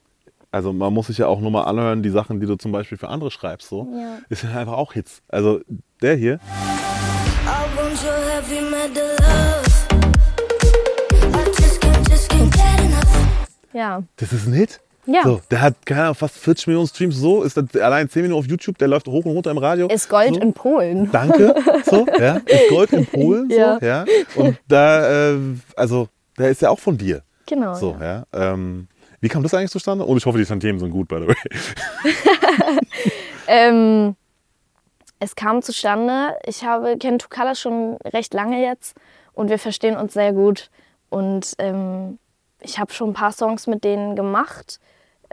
also 0.52 0.72
man 0.72 0.92
muss 0.92 1.06
sich 1.08 1.18
ja 1.18 1.26
auch 1.26 1.40
nur 1.40 1.50
mal 1.50 1.62
anhören, 1.62 2.02
die 2.02 2.10
Sachen, 2.10 2.38
die 2.40 2.46
du 2.46 2.56
zum 2.56 2.70
Beispiel 2.72 2.98
für 2.98 3.08
andere 3.08 3.30
schreibst, 3.30 3.68
so, 3.68 3.88
Ja. 3.92 4.18
ist 4.28 4.42
ja 4.44 4.50
einfach 4.50 4.74
auch 4.74 4.92
Hits. 4.92 5.22
Also 5.28 5.60
der 6.02 6.14
hier. 6.16 6.38
Ja, 13.72 14.02
das 14.16 14.32
ist 14.32 14.46
ein 14.46 14.52
Hit. 14.52 14.80
Ja. 15.06 15.22
So, 15.24 15.40
der 15.50 15.60
hat 15.62 15.86
keine 15.86 16.02
Ahnung, 16.02 16.14
fast 16.14 16.36
40 16.36 16.66
Millionen 16.68 16.86
Streams. 16.86 17.16
So 17.16 17.42
ist 17.42 17.56
das 17.56 17.64
allein 17.80 18.08
10 18.08 18.22
Minuten 18.22 18.38
auf 18.38 18.46
YouTube. 18.46 18.78
Der 18.78 18.88
läuft 18.88 19.08
hoch 19.08 19.24
und 19.24 19.32
runter 19.32 19.50
im 19.50 19.58
Radio. 19.58 19.88
ist 19.88 20.08
Gold 20.08 20.34
so. 20.34 20.40
in 20.40 20.52
Polen. 20.52 21.10
Danke. 21.10 21.54
So, 21.84 22.06
ja. 22.18 22.36
Ist 22.46 22.68
Gold 22.68 22.92
in 22.92 23.06
Polen. 23.06 23.48
So, 23.50 23.56
Ja. 23.56 23.78
ja. 23.80 24.04
Und 24.36 24.58
da, 24.68 25.30
äh, 25.32 25.38
also, 25.76 26.08
der 26.38 26.50
ist 26.50 26.62
ja 26.62 26.70
auch 26.70 26.78
von 26.78 26.96
dir. 26.98 27.22
Genau. 27.46 27.74
So, 27.74 27.96
ja. 28.00 28.24
ja. 28.34 28.52
Ähm, 28.52 28.88
wie 29.20 29.28
kam 29.28 29.42
das 29.42 29.52
eigentlich 29.54 29.70
zustande? 29.70 30.04
Und 30.04 30.16
ich 30.16 30.26
hoffe, 30.26 30.38
die 30.38 30.44
Tantiemen 30.44 30.78
sind 30.78 30.90
gut, 30.90 31.08
by 31.08 31.16
the 31.20 31.28
way. 31.28 31.34
Ähm, 33.52 34.14
es 35.18 35.34
kam 35.34 35.60
zustande, 35.60 36.36
ich 36.46 36.64
habe 36.64 36.96
kenne 36.98 37.18
Tukala 37.18 37.56
schon 37.56 37.96
recht 38.04 38.32
lange 38.32 38.62
jetzt 38.62 38.96
und 39.32 39.50
wir 39.50 39.58
verstehen 39.58 39.96
uns 39.96 40.12
sehr 40.12 40.32
gut. 40.32 40.70
Und 41.08 41.54
ähm, 41.58 42.18
ich 42.60 42.78
habe 42.78 42.92
schon 42.92 43.10
ein 43.10 43.14
paar 43.14 43.32
Songs 43.32 43.66
mit 43.66 43.84
denen 43.84 44.16
gemacht, 44.16 44.80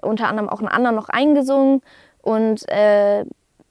unter 0.02 0.28
anderem 0.28 0.50
auch 0.50 0.60
einen 0.60 0.68
anderen 0.68 0.96
noch 0.96 1.10
eingesungen. 1.10 1.82
Und 2.22 2.68
äh, 2.70 3.26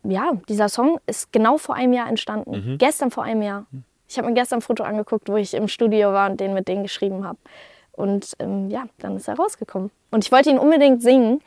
ja, 0.04 0.32
dieser 0.48 0.68
Song 0.68 0.98
ist 1.06 1.32
genau 1.32 1.58
vor 1.58 1.74
einem 1.74 1.92
Jahr 1.92 2.08
entstanden. 2.08 2.52
Gestern 2.78 3.10
vor 3.10 3.24
einem 3.24 3.42
Jahr. 3.42 3.66
Ich 4.08 4.18
habe 4.18 4.28
mir 4.28 4.34
gestern 4.34 4.58
ein 4.58 4.62
Foto 4.62 4.84
angeguckt, 4.84 5.28
wo 5.28 5.36
ich 5.36 5.54
im 5.54 5.68
Studio 5.68 6.12
war 6.12 6.30
und 6.30 6.40
den 6.40 6.54
mit 6.54 6.68
denen 6.68 6.84
geschrieben 6.84 7.24
habe. 7.24 7.38
Und 7.92 8.34
ähm, 8.38 8.70
ja, 8.70 8.84
dann 8.98 9.16
ist 9.16 9.28
er 9.28 9.36
rausgekommen. 9.36 9.90
Und 10.10 10.24
ich 10.24 10.30
wollte 10.30 10.50
ihn 10.50 10.58
unbedingt 10.58 11.02
singen, 11.02 11.40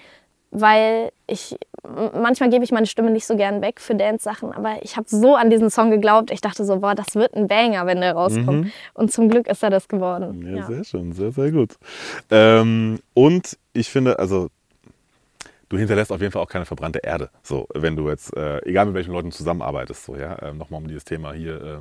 weil 0.52 1.12
ich 1.28 1.58
manchmal 1.88 2.50
gebe 2.50 2.63
ich 2.63 2.72
meine 2.72 2.86
Stimme 2.88 3.12
nicht 3.12 3.26
so 3.26 3.36
gern 3.36 3.62
weg 3.62 3.80
für 3.80 3.96
Dance-Sachen, 3.96 4.52
aber 4.54 4.78
ich 4.82 4.98
habe 4.98 5.08
so 5.10 5.36
an 5.36 5.50
diesen 5.50 5.70
Song 5.70 5.92
geglaubt. 5.92 6.32
Ich 6.32 6.42
dachte 6.42 6.65
so, 6.65 6.78
boah, 6.80 6.96
das 6.96 7.15
wird 7.15 7.34
ein 7.36 7.48
Banger, 7.48 7.86
wenn 7.86 8.02
der 8.02 8.13
rauskommt. 8.13 8.68
Und 8.94 9.12
zum 9.12 9.30
Glück 9.30 9.48
ist 9.48 9.63
er 9.63 9.70
das 9.70 9.88
geworden. 9.88 10.46
Ja, 10.46 10.58
Ja. 10.58 10.65
sehr 10.68 10.84
schön, 10.84 11.13
sehr, 11.13 11.32
sehr 11.32 11.52
gut. 11.52 11.76
Ähm, 12.30 13.00
und 13.13 13.58
ich 13.74 13.89
finde, 13.89 14.20
also 14.20 14.50
du 15.70 15.78
hinterlässt 15.78 16.12
auf 16.12 16.20
jeden 16.20 16.32
Fall 16.32 16.42
auch 16.42 16.50
keine 16.50 16.65
verbrannte 16.65 17.00
Erde. 17.00 17.30
So, 17.44 17.68
wenn 17.74 17.96
du 17.96 18.10
jetzt, 18.10 18.36
äh, 18.36 18.60
egal 18.65 18.88
mit 18.88 18.96
welchen 18.96 19.13
Leuten 19.13 19.32
zusammenarbeitest, 19.32 20.04
so, 20.06 20.15
ja, 20.15 20.38
ähm, 20.42 20.58
nochmal 20.58 20.82
um 20.82 20.88
dieses 20.88 21.06
Thema 21.06 21.34
hier, 21.34 21.62
äh, 21.62 21.78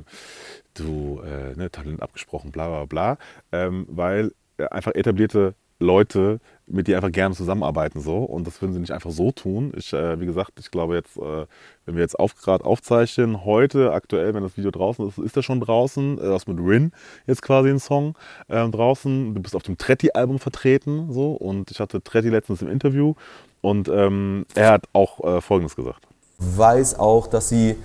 du, 0.75 1.21
äh, 1.25 1.57
ne, 1.57 1.69
Talent 1.71 2.01
abgesprochen, 2.01 2.51
bla, 2.51 2.67
bla, 2.67 2.85
bla, 2.85 3.17
ähm, 3.51 3.85
weil 3.89 4.31
äh, 4.57 4.65
einfach 4.67 4.93
etablierte 4.93 5.55
Leute 5.79 6.39
mit 6.69 6.87
dir 6.87 6.97
einfach 6.97 7.11
gerne 7.11 7.35
zusammenarbeiten 7.35 7.99
so 7.99 8.17
und 8.17 8.45
das 8.47 8.61
würden 8.61 8.73
sie 8.73 8.79
nicht 8.79 8.91
einfach 8.91 9.11
so 9.11 9.31
tun. 9.31 9.71
Ich, 9.75 9.93
äh, 9.93 10.19
wie 10.19 10.25
gesagt, 10.25 10.53
ich 10.59 10.71
glaube 10.71 10.95
jetzt, 10.95 11.17
äh, 11.17 11.45
wenn 11.85 11.95
wir 11.95 12.01
jetzt 12.01 12.19
auf, 12.19 12.35
gerade 12.35 12.65
aufzeichnen, 12.65 13.45
heute 13.45 13.91
aktuell, 13.93 14.33
wenn 14.33 14.43
das 14.43 14.57
Video 14.57 14.71
draußen 14.71 15.07
ist, 15.07 15.17
ist 15.17 15.35
er 15.35 15.43
schon 15.43 15.59
draußen. 15.59 16.17
Äh, 16.17 16.21
das 16.21 16.47
mit 16.47 16.59
Rin 16.59 16.91
jetzt 17.27 17.41
quasi 17.41 17.69
ein 17.69 17.79
Song 17.79 18.15
ähm, 18.49 18.71
draußen. 18.71 19.33
Du 19.33 19.41
bist 19.41 19.55
auf 19.55 19.63
dem 19.63 19.77
Tretti-Album 19.77 20.39
vertreten 20.39 21.11
so 21.11 21.31
und 21.31 21.71
ich 21.71 21.79
hatte 21.79 22.03
Tretti 22.03 22.29
letztens 22.29 22.61
im 22.61 22.69
Interview 22.69 23.15
und 23.61 23.89
ähm, 23.89 24.45
er 24.55 24.71
hat 24.71 24.85
auch 24.93 25.23
äh, 25.23 25.41
Folgendes 25.41 25.75
gesagt. 25.75 26.07
weiß 26.37 26.99
auch, 26.99 27.27
dass 27.27 27.49
sie 27.49 27.75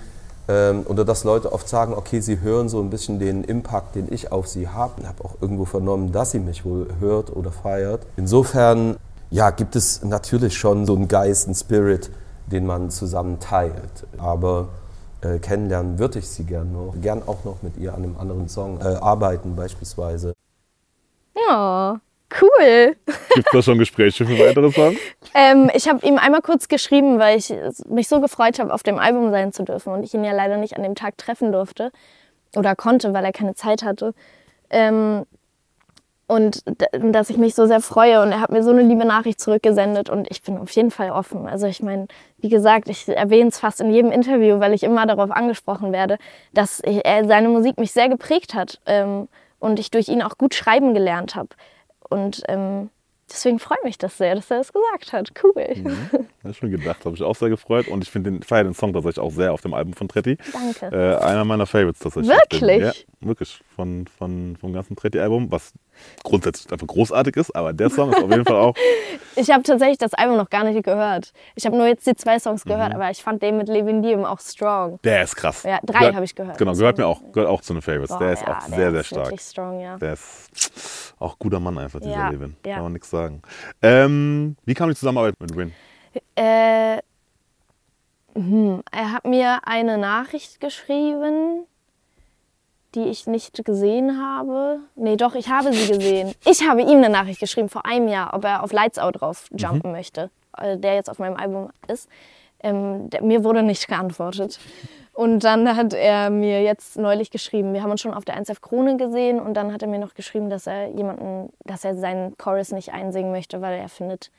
ähm, 0.47 0.83
oder 0.87 1.05
dass 1.05 1.23
Leute 1.23 1.51
oft 1.51 1.67
sagen, 1.67 1.93
okay, 1.93 2.19
sie 2.19 2.41
hören 2.41 2.69
so 2.69 2.79
ein 2.79 2.89
bisschen 2.89 3.19
den 3.19 3.43
Impact, 3.43 3.95
den 3.95 4.11
ich 4.11 4.31
auf 4.31 4.47
sie 4.47 4.67
habe. 4.67 5.01
Ich 5.01 5.07
habe 5.07 5.23
auch 5.23 5.35
irgendwo 5.41 5.65
vernommen, 5.65 6.11
dass 6.11 6.31
sie 6.31 6.39
mich 6.39 6.65
wohl 6.65 6.87
hört 6.99 7.35
oder 7.35 7.51
feiert. 7.51 8.05
Insofern, 8.17 8.97
ja, 9.31 9.49
gibt 9.49 9.75
es 9.75 10.03
natürlich 10.03 10.57
schon 10.57 10.85
so 10.85 10.95
einen 10.95 11.07
Geist, 11.07 11.47
einen 11.47 11.55
Spirit, 11.55 12.11
den 12.47 12.65
man 12.65 12.91
zusammen 12.91 13.39
teilt. 13.39 14.05
Aber 14.17 14.69
äh, 15.21 15.39
kennenlernen 15.39 15.97
würde 15.97 16.19
ich 16.19 16.27
sie 16.27 16.43
gern 16.43 16.71
noch. 16.71 16.93
Gern 17.01 17.23
auch 17.25 17.43
noch 17.43 17.63
mit 17.63 17.77
ihr 17.77 17.93
an 17.93 18.03
einem 18.03 18.17
anderen 18.17 18.47
Song 18.47 18.79
äh, 18.81 18.83
arbeiten 18.83 19.55
beispielsweise. 19.55 20.33
Oh, 21.35 21.95
cool. 22.41 22.95
Gibt 23.33 23.47
es 23.47 23.51
da 23.51 23.61
schon 23.61 23.77
Gespräche 23.77 24.25
für 24.25 24.37
weitere 24.39 24.71
Songs? 24.71 24.99
Ähm, 25.33 25.69
ich 25.73 25.87
habe 25.87 26.05
ihm 26.05 26.17
einmal 26.17 26.41
kurz 26.41 26.67
geschrieben, 26.67 27.19
weil 27.19 27.37
ich 27.37 27.53
mich 27.87 28.07
so 28.07 28.21
gefreut 28.21 28.59
habe, 28.59 28.73
auf 28.73 28.83
dem 28.83 28.99
Album 28.99 29.31
sein 29.31 29.51
zu 29.53 29.63
dürfen 29.63 29.93
und 29.93 30.03
ich 30.03 30.13
ihn 30.13 30.23
ja 30.23 30.33
leider 30.33 30.57
nicht 30.57 30.77
an 30.77 30.83
dem 30.83 30.95
Tag 30.95 31.17
treffen 31.17 31.51
durfte 31.51 31.91
oder 32.55 32.75
konnte, 32.75 33.13
weil 33.13 33.25
er 33.25 33.33
keine 33.33 33.55
Zeit 33.55 33.83
hatte. 33.83 34.13
Ähm, 34.69 35.25
und 36.27 36.63
dass 36.91 37.29
ich 37.29 37.37
mich 37.37 37.53
so 37.53 37.67
sehr 37.67 37.81
freue 37.81 38.21
und 38.23 38.31
er 38.31 38.41
hat 38.41 38.51
mir 38.51 38.63
so 38.63 38.71
eine 38.71 38.81
liebe 38.81 39.05
Nachricht 39.05 39.39
zurückgesendet 39.39 40.09
und 40.09 40.27
ich 40.31 40.41
bin 40.41 40.57
auf 40.57 40.71
jeden 40.71 40.89
Fall 40.89 41.11
offen. 41.11 41.47
Also 41.47 41.67
ich 41.67 41.83
meine, 41.83 42.07
wie 42.39 42.49
gesagt, 42.49 42.89
ich 42.89 43.07
erwähne 43.07 43.49
es 43.49 43.59
fast 43.59 43.79
in 43.79 43.91
jedem 43.91 44.11
Interview, 44.11 44.59
weil 44.59 44.73
ich 44.73 44.81
immer 44.81 45.05
darauf 45.05 45.29
angesprochen 45.29 45.91
werde, 45.91 46.17
dass 46.51 46.81
ich, 46.83 47.05
er, 47.05 47.27
seine 47.27 47.49
Musik 47.49 47.77
mich 47.77 47.91
sehr 47.91 48.09
geprägt 48.09 48.55
hat 48.55 48.81
ähm, 48.87 49.27
und 49.59 49.79
ich 49.79 49.91
durch 49.91 50.07
ihn 50.07 50.23
auch 50.23 50.37
gut 50.37 50.55
schreiben 50.55 50.95
gelernt 50.95 51.35
habe. 51.35 51.49
Und 52.09 52.43
ähm, 52.47 52.89
deswegen 53.29 53.59
freut 53.59 53.83
mich 53.83 53.97
das 53.97 54.17
sehr, 54.17 54.35
dass 54.35 54.51
er 54.51 54.57
das 54.59 54.71
gesagt 54.73 55.13
hat. 55.13 55.31
Cool. 55.43 55.67
Mhm. 55.75 56.27
Ja, 56.43 56.53
schon 56.53 56.69
gedacht, 56.69 57.03
habe 57.05 57.15
ich 57.15 57.23
auch 57.23 57.35
sehr 57.35 57.49
gefreut. 57.49 57.87
Und 57.87 58.03
ich 58.03 58.11
finde 58.11 58.31
den, 58.31 58.43
feiere 58.43 58.65
den 58.65 58.73
Song 58.75 58.93
tatsächlich 58.93 59.19
auch 59.19 59.31
sehr 59.31 59.51
auf 59.51 59.61
dem 59.61 59.73
Album 59.73 59.93
von 59.93 60.07
Tretti. 60.07 60.37
Danke. 60.53 60.95
Äh, 60.95 61.15
einer 61.23 61.43
meiner 61.45 61.65
Favorites 61.65 61.99
tatsächlich. 62.01 62.31
Wirklich? 62.35 62.81
Ja, 62.83 63.27
wirklich. 63.27 63.61
Von, 63.75 64.05
von, 64.07 64.55
vom 64.61 64.71
ganzen 64.73 64.95
Tretti-Album, 64.95 65.51
was 65.51 65.73
grundsätzlich 66.23 66.71
einfach 66.71 66.87
großartig 66.87 67.35
ist, 67.37 67.55
aber 67.55 67.73
der 67.73 67.89
Song 67.89 68.11
ist 68.11 68.21
auf 68.23 68.29
jeden 68.29 68.45
Fall 68.45 68.57
auch. 68.57 68.75
Ich 69.37 69.51
habe 69.51 69.63
tatsächlich 69.63 69.97
das 69.97 70.13
Album 70.13 70.37
noch 70.37 70.49
gar 70.49 70.63
nicht 70.63 70.81
gehört. 70.81 71.33
Ich 71.55 71.65
habe 71.65 71.75
nur 71.75 71.87
jetzt 71.87 72.07
die 72.07 72.15
zwei 72.15 72.39
Songs 72.39 72.63
gehört, 72.63 72.91
Mhm. 72.93 72.95
aber 73.01 73.11
ich 73.11 73.21
fand 73.21 73.43
den 73.43 73.57
mit 73.57 73.67
Levindium 73.67 74.23
auch 74.23 74.39
strong. 74.39 74.97
Der 75.03 75.23
ist 75.23 75.35
krass. 75.35 75.63
Ja, 75.63 75.79
drei 75.83 76.13
habe 76.13 76.23
ich 76.23 76.35
gehört. 76.35 76.57
Genau, 76.57 76.71
gehört 76.71 76.97
mir 76.97 77.05
auch, 77.05 77.19
gehört 77.33 77.49
auch 77.49 77.59
zu 77.59 77.73
den 77.73 77.81
Favorites. 77.81 78.11
Boah, 78.11 78.19
der 78.19 78.31
ist 78.31 78.43
ja, 78.43 78.57
auch 78.57 78.61
sehr, 78.61 78.91
sehr 78.91 79.01
ist 79.01 79.07
stark. 79.07 79.25
Wirklich 79.25 79.41
strong, 79.41 79.81
ja. 79.81 79.97
Der 79.97 80.13
ist 80.13 81.04
auch 81.25 81.39
guter 81.39 81.59
Mann 81.59 81.77
einfach, 81.77 81.99
dieser 81.99 82.13
Ja, 82.15 82.29
Levin. 82.29 82.55
ja. 82.65 82.75
Kann 82.75 82.83
man 82.83 82.93
nichts 82.93 83.09
sagen. 83.09 83.41
Ähm, 83.81 84.55
wie 84.65 84.73
kam 84.73 84.89
die 84.89 84.95
Zusammenarbeit 84.95 85.35
mit 85.39 85.55
Win? 85.55 85.73
Äh, 86.35 86.99
hm, 88.35 88.81
er 88.91 89.11
hat 89.11 89.25
mir 89.25 89.59
eine 89.67 89.97
Nachricht 89.97 90.59
geschrieben, 90.59 91.65
die 92.95 93.03
ich 93.09 93.27
nicht 93.27 93.63
gesehen 93.65 94.21
habe. 94.21 94.79
Nee, 94.95 95.17
doch, 95.17 95.35
ich 95.35 95.49
habe 95.49 95.73
sie 95.73 95.91
gesehen. 95.93 96.33
Ich 96.45 96.67
habe 96.67 96.81
ihm 96.81 96.97
eine 96.99 97.09
Nachricht 97.09 97.39
geschrieben 97.39 97.69
vor 97.69 97.85
einem 97.85 98.07
Jahr, 98.07 98.33
ob 98.33 98.43
er 98.45 98.63
auf 98.63 98.71
Lights 98.71 98.99
Out 98.99 99.19
drauf 99.21 99.47
jumpen 99.51 99.91
möchte, 99.91 100.29
äh, 100.57 100.77
der 100.77 100.95
jetzt 100.95 101.09
auf 101.09 101.19
meinem 101.19 101.35
Album 101.35 101.69
ist. 101.87 102.07
Ähm, 102.65 103.09
mir 103.21 103.43
wurde 103.43 103.61
nicht 103.63 103.87
geantwortet. 103.87 104.59
Und 105.13 105.43
dann 105.45 105.77
hat 105.77 105.93
er 105.93 106.29
mir 106.29 106.61
jetzt 106.63 106.97
neulich 106.97 107.31
geschrieben, 107.31 107.73
wir 107.73 107.81
haben 107.83 107.91
uns 107.91 108.01
schon 108.01 108.13
auf 108.13 108.25
der 108.25 108.35
1F 108.37 108.59
Krone 108.59 108.97
gesehen 108.97 109.39
und 109.39 109.53
dann 109.53 109.71
hat 109.71 109.81
er 109.81 109.87
mir 109.87 109.99
noch 109.99 110.13
geschrieben, 110.13 110.49
dass 110.49 110.67
er 110.67 110.87
jemanden, 110.89 111.53
dass 111.63 111.85
er 111.85 111.95
seinen 111.95 112.35
Chorus 112.37 112.71
nicht 112.71 112.91
einsingen 112.91 113.31
möchte, 113.31 113.61
weil 113.61 113.79
er 113.79 113.87
findet 113.87 114.29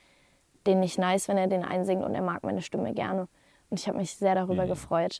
den 0.67 0.79
nicht 0.81 0.99
nice, 0.99 1.29
wenn 1.29 1.37
er 1.37 1.47
den 1.47 1.63
einsingt 1.63 2.03
und 2.03 2.13
er 2.13 2.21
mag 2.21 2.43
meine 2.43 2.61
Stimme 2.61 2.93
gerne. 2.93 3.27
Und 3.69 3.79
ich 3.79 3.87
habe 3.87 3.97
mich 3.97 4.13
sehr 4.15 4.35
darüber 4.35 4.65
Mhm. 4.65 4.69
gefreut, 4.69 5.19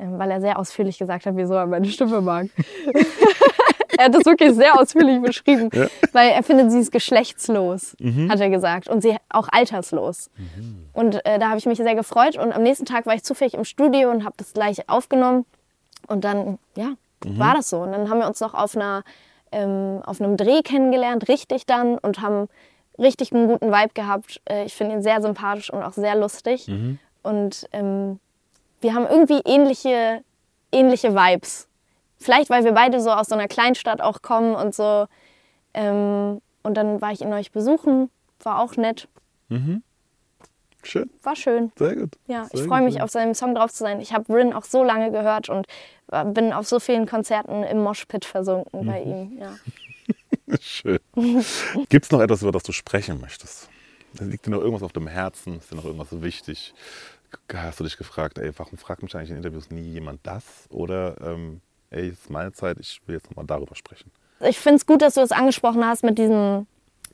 ähm, 0.00 0.18
weil 0.18 0.30
er 0.30 0.40
sehr 0.40 0.58
ausführlich 0.58 0.98
gesagt 0.98 1.26
hat, 1.26 1.36
wieso 1.36 1.54
er 1.54 1.66
meine 1.66 1.86
Stimme 1.86 2.20
mag. 2.20 2.46
er 3.98 4.06
hat 4.06 4.14
das 4.14 4.24
wirklich 4.24 4.52
sehr 4.54 4.78
ausführlich 4.78 5.20
beschrieben, 5.22 5.70
weil 6.12 6.30
er 6.30 6.42
findet, 6.42 6.70
sie 6.70 6.80
ist 6.80 6.92
geschlechtslos, 6.92 7.96
Mhm. 7.98 8.30
hat 8.30 8.40
er 8.40 8.50
gesagt, 8.50 8.88
und 8.88 9.00
sie 9.02 9.16
auch 9.28 9.48
alterslos. 9.50 10.30
Und 10.92 11.24
äh, 11.26 11.38
da 11.38 11.48
habe 11.48 11.58
ich 11.58 11.66
mich 11.66 11.78
sehr 11.78 11.94
gefreut 11.94 12.36
und 12.36 12.52
am 12.52 12.62
nächsten 12.62 12.84
Tag 12.86 13.06
war 13.06 13.14
ich 13.14 13.22
zufällig 13.24 13.54
im 13.54 13.64
Studio 13.64 14.10
und 14.10 14.24
habe 14.24 14.34
das 14.38 14.52
gleich 14.52 14.88
aufgenommen 14.88 15.44
und 16.08 16.24
dann, 16.24 16.58
ja, 16.76 16.90
Mhm. 17.24 17.38
war 17.38 17.54
das 17.54 17.70
so. 17.70 17.78
Und 17.78 17.92
dann 17.92 18.10
haben 18.10 18.18
wir 18.20 18.26
uns 18.26 18.40
noch 18.40 18.52
auf, 18.52 18.76
einer, 18.76 19.02
ähm, 19.50 20.02
auf 20.04 20.20
einem 20.20 20.36
Dreh 20.36 20.60
kennengelernt, 20.62 21.28
richtig 21.28 21.64
dann, 21.64 21.96
und 21.98 22.20
haben 22.20 22.48
richtig 22.98 23.32
einen 23.32 23.48
guten 23.48 23.72
Vibe 23.72 23.94
gehabt. 23.94 24.40
Äh, 24.44 24.64
ich 24.66 24.74
finde 24.74 24.94
ihn 24.96 25.02
sehr 25.02 25.22
sympathisch 25.22 25.70
und 25.72 25.82
auch 25.82 25.94
sehr 25.94 26.14
lustig. 26.14 26.68
Und 27.22 27.66
ähm, 27.72 28.20
wir 28.82 28.94
haben 28.94 29.06
irgendwie 29.08 29.40
ähnliche, 29.46 30.20
ähnliche 30.72 31.14
Vibes. 31.14 31.65
Vielleicht, 32.18 32.50
weil 32.50 32.64
wir 32.64 32.72
beide 32.72 33.00
so 33.00 33.10
aus 33.10 33.28
so 33.28 33.34
einer 33.34 33.48
Kleinstadt 33.48 34.00
auch 34.00 34.22
kommen 34.22 34.54
und 34.54 34.74
so. 34.74 35.06
Ähm, 35.74 36.40
und 36.62 36.74
dann 36.74 37.00
war 37.00 37.12
ich 37.12 37.20
ihn 37.20 37.32
euch 37.32 37.52
besuchen, 37.52 38.10
war 38.42 38.60
auch 38.60 38.76
nett, 38.76 39.08
Schön, 40.82 41.10
war 41.22 41.34
schön. 41.36 41.72
sehr 41.76 41.96
gut. 41.96 42.16
Ja, 42.26 42.44
sehr 42.46 42.60
ich 42.60 42.66
freue 42.66 42.82
mich, 42.82 43.02
auf 43.02 43.10
seinem 43.10 43.34
Song 43.34 43.54
drauf 43.54 43.72
zu 43.72 43.78
sein. 43.78 44.00
Ich 44.00 44.12
habe 44.12 44.32
Rin 44.32 44.52
auch 44.52 44.64
so 44.64 44.84
lange 44.84 45.10
gehört 45.10 45.48
und 45.48 45.66
äh, 46.12 46.24
bin 46.24 46.52
auf 46.52 46.66
so 46.66 46.78
vielen 46.78 47.06
Konzerten 47.06 47.64
im 47.64 47.78
Moshpit 47.82 48.24
versunken 48.24 48.86
bei 48.86 49.02
ihm. 49.02 49.38
Ja. 49.38 49.56
Schön. 50.60 51.00
Gibt 51.88 52.04
es 52.04 52.10
noch 52.12 52.20
etwas, 52.20 52.42
über 52.42 52.52
das 52.52 52.62
du 52.62 52.72
sprechen 52.72 53.20
möchtest? 53.20 53.68
Liegt 54.20 54.46
dir 54.46 54.50
noch 54.50 54.60
irgendwas 54.60 54.84
auf 54.84 54.92
dem 54.92 55.08
Herzen? 55.08 55.58
Ist 55.58 55.72
dir 55.72 55.76
noch 55.76 55.84
irgendwas 55.84 56.10
so 56.10 56.22
wichtig? 56.22 56.72
Hast 57.52 57.80
du 57.80 57.84
dich 57.84 57.96
gefragt, 57.96 58.38
ey, 58.38 58.52
warum 58.56 58.78
fragt 58.78 59.02
mich 59.02 59.14
eigentlich 59.16 59.30
in 59.30 59.36
Interviews 59.36 59.70
nie 59.70 59.82
jemand 59.82 60.24
das? 60.24 60.44
Oder, 60.70 61.20
ähm, 61.20 61.60
ey, 61.96 62.08
es 62.08 62.20
ist 62.20 62.30
meine 62.30 62.52
Zeit, 62.52 62.78
ich 62.78 63.00
will 63.06 63.16
jetzt 63.16 63.30
nochmal 63.30 63.46
darüber 63.46 63.74
sprechen. 63.74 64.10
Ich 64.40 64.58
finde 64.58 64.76
es 64.76 64.86
gut, 64.86 65.02
dass 65.02 65.14
du 65.14 65.20
das 65.20 65.32
angesprochen 65.32 65.84
hast 65.84 66.04
mit 66.04 66.18
diesem 66.18 66.66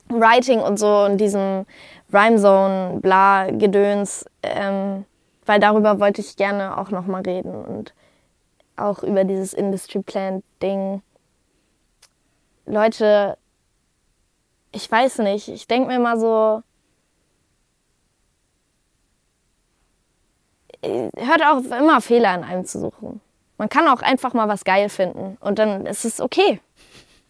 Writing 0.09 0.59
und 0.59 0.77
so 0.77 1.05
und 1.05 1.17
diesem 1.17 1.65
Rhymezone, 2.11 2.99
bla, 2.99 3.49
Gedöns. 3.49 4.25
Ähm, 4.43 5.05
weil 5.45 5.59
darüber 5.59 5.99
wollte 5.99 6.21
ich 6.21 6.35
gerne 6.35 6.77
auch 6.77 6.89
nochmal 6.89 7.21
reden 7.21 7.53
und 7.53 7.93
auch 8.75 9.03
über 9.03 9.23
dieses 9.23 9.53
Industry 9.53 10.01
Plan 10.01 10.43
Ding. 10.61 11.01
Leute, 12.65 13.37
ich 14.71 14.89
weiß 14.89 15.19
nicht, 15.19 15.49
ich 15.49 15.67
denke 15.67 15.89
mir 15.89 15.99
mal 15.99 16.19
so, 16.19 16.63
äh, 20.81 21.09
hört 21.15 21.45
auf, 21.45 21.65
immer 21.65 22.01
Fehler 22.01 22.35
in 22.35 22.43
einem 22.43 22.65
zu 22.65 22.79
suchen. 22.79 23.21
Man 23.63 23.69
kann 23.69 23.87
auch 23.87 24.01
einfach 24.01 24.33
mal 24.33 24.49
was 24.49 24.65
geil 24.65 24.89
finden 24.89 25.37
und 25.39 25.57
dann 25.57 25.85
ist 25.85 26.03
es 26.03 26.19
okay. 26.19 26.59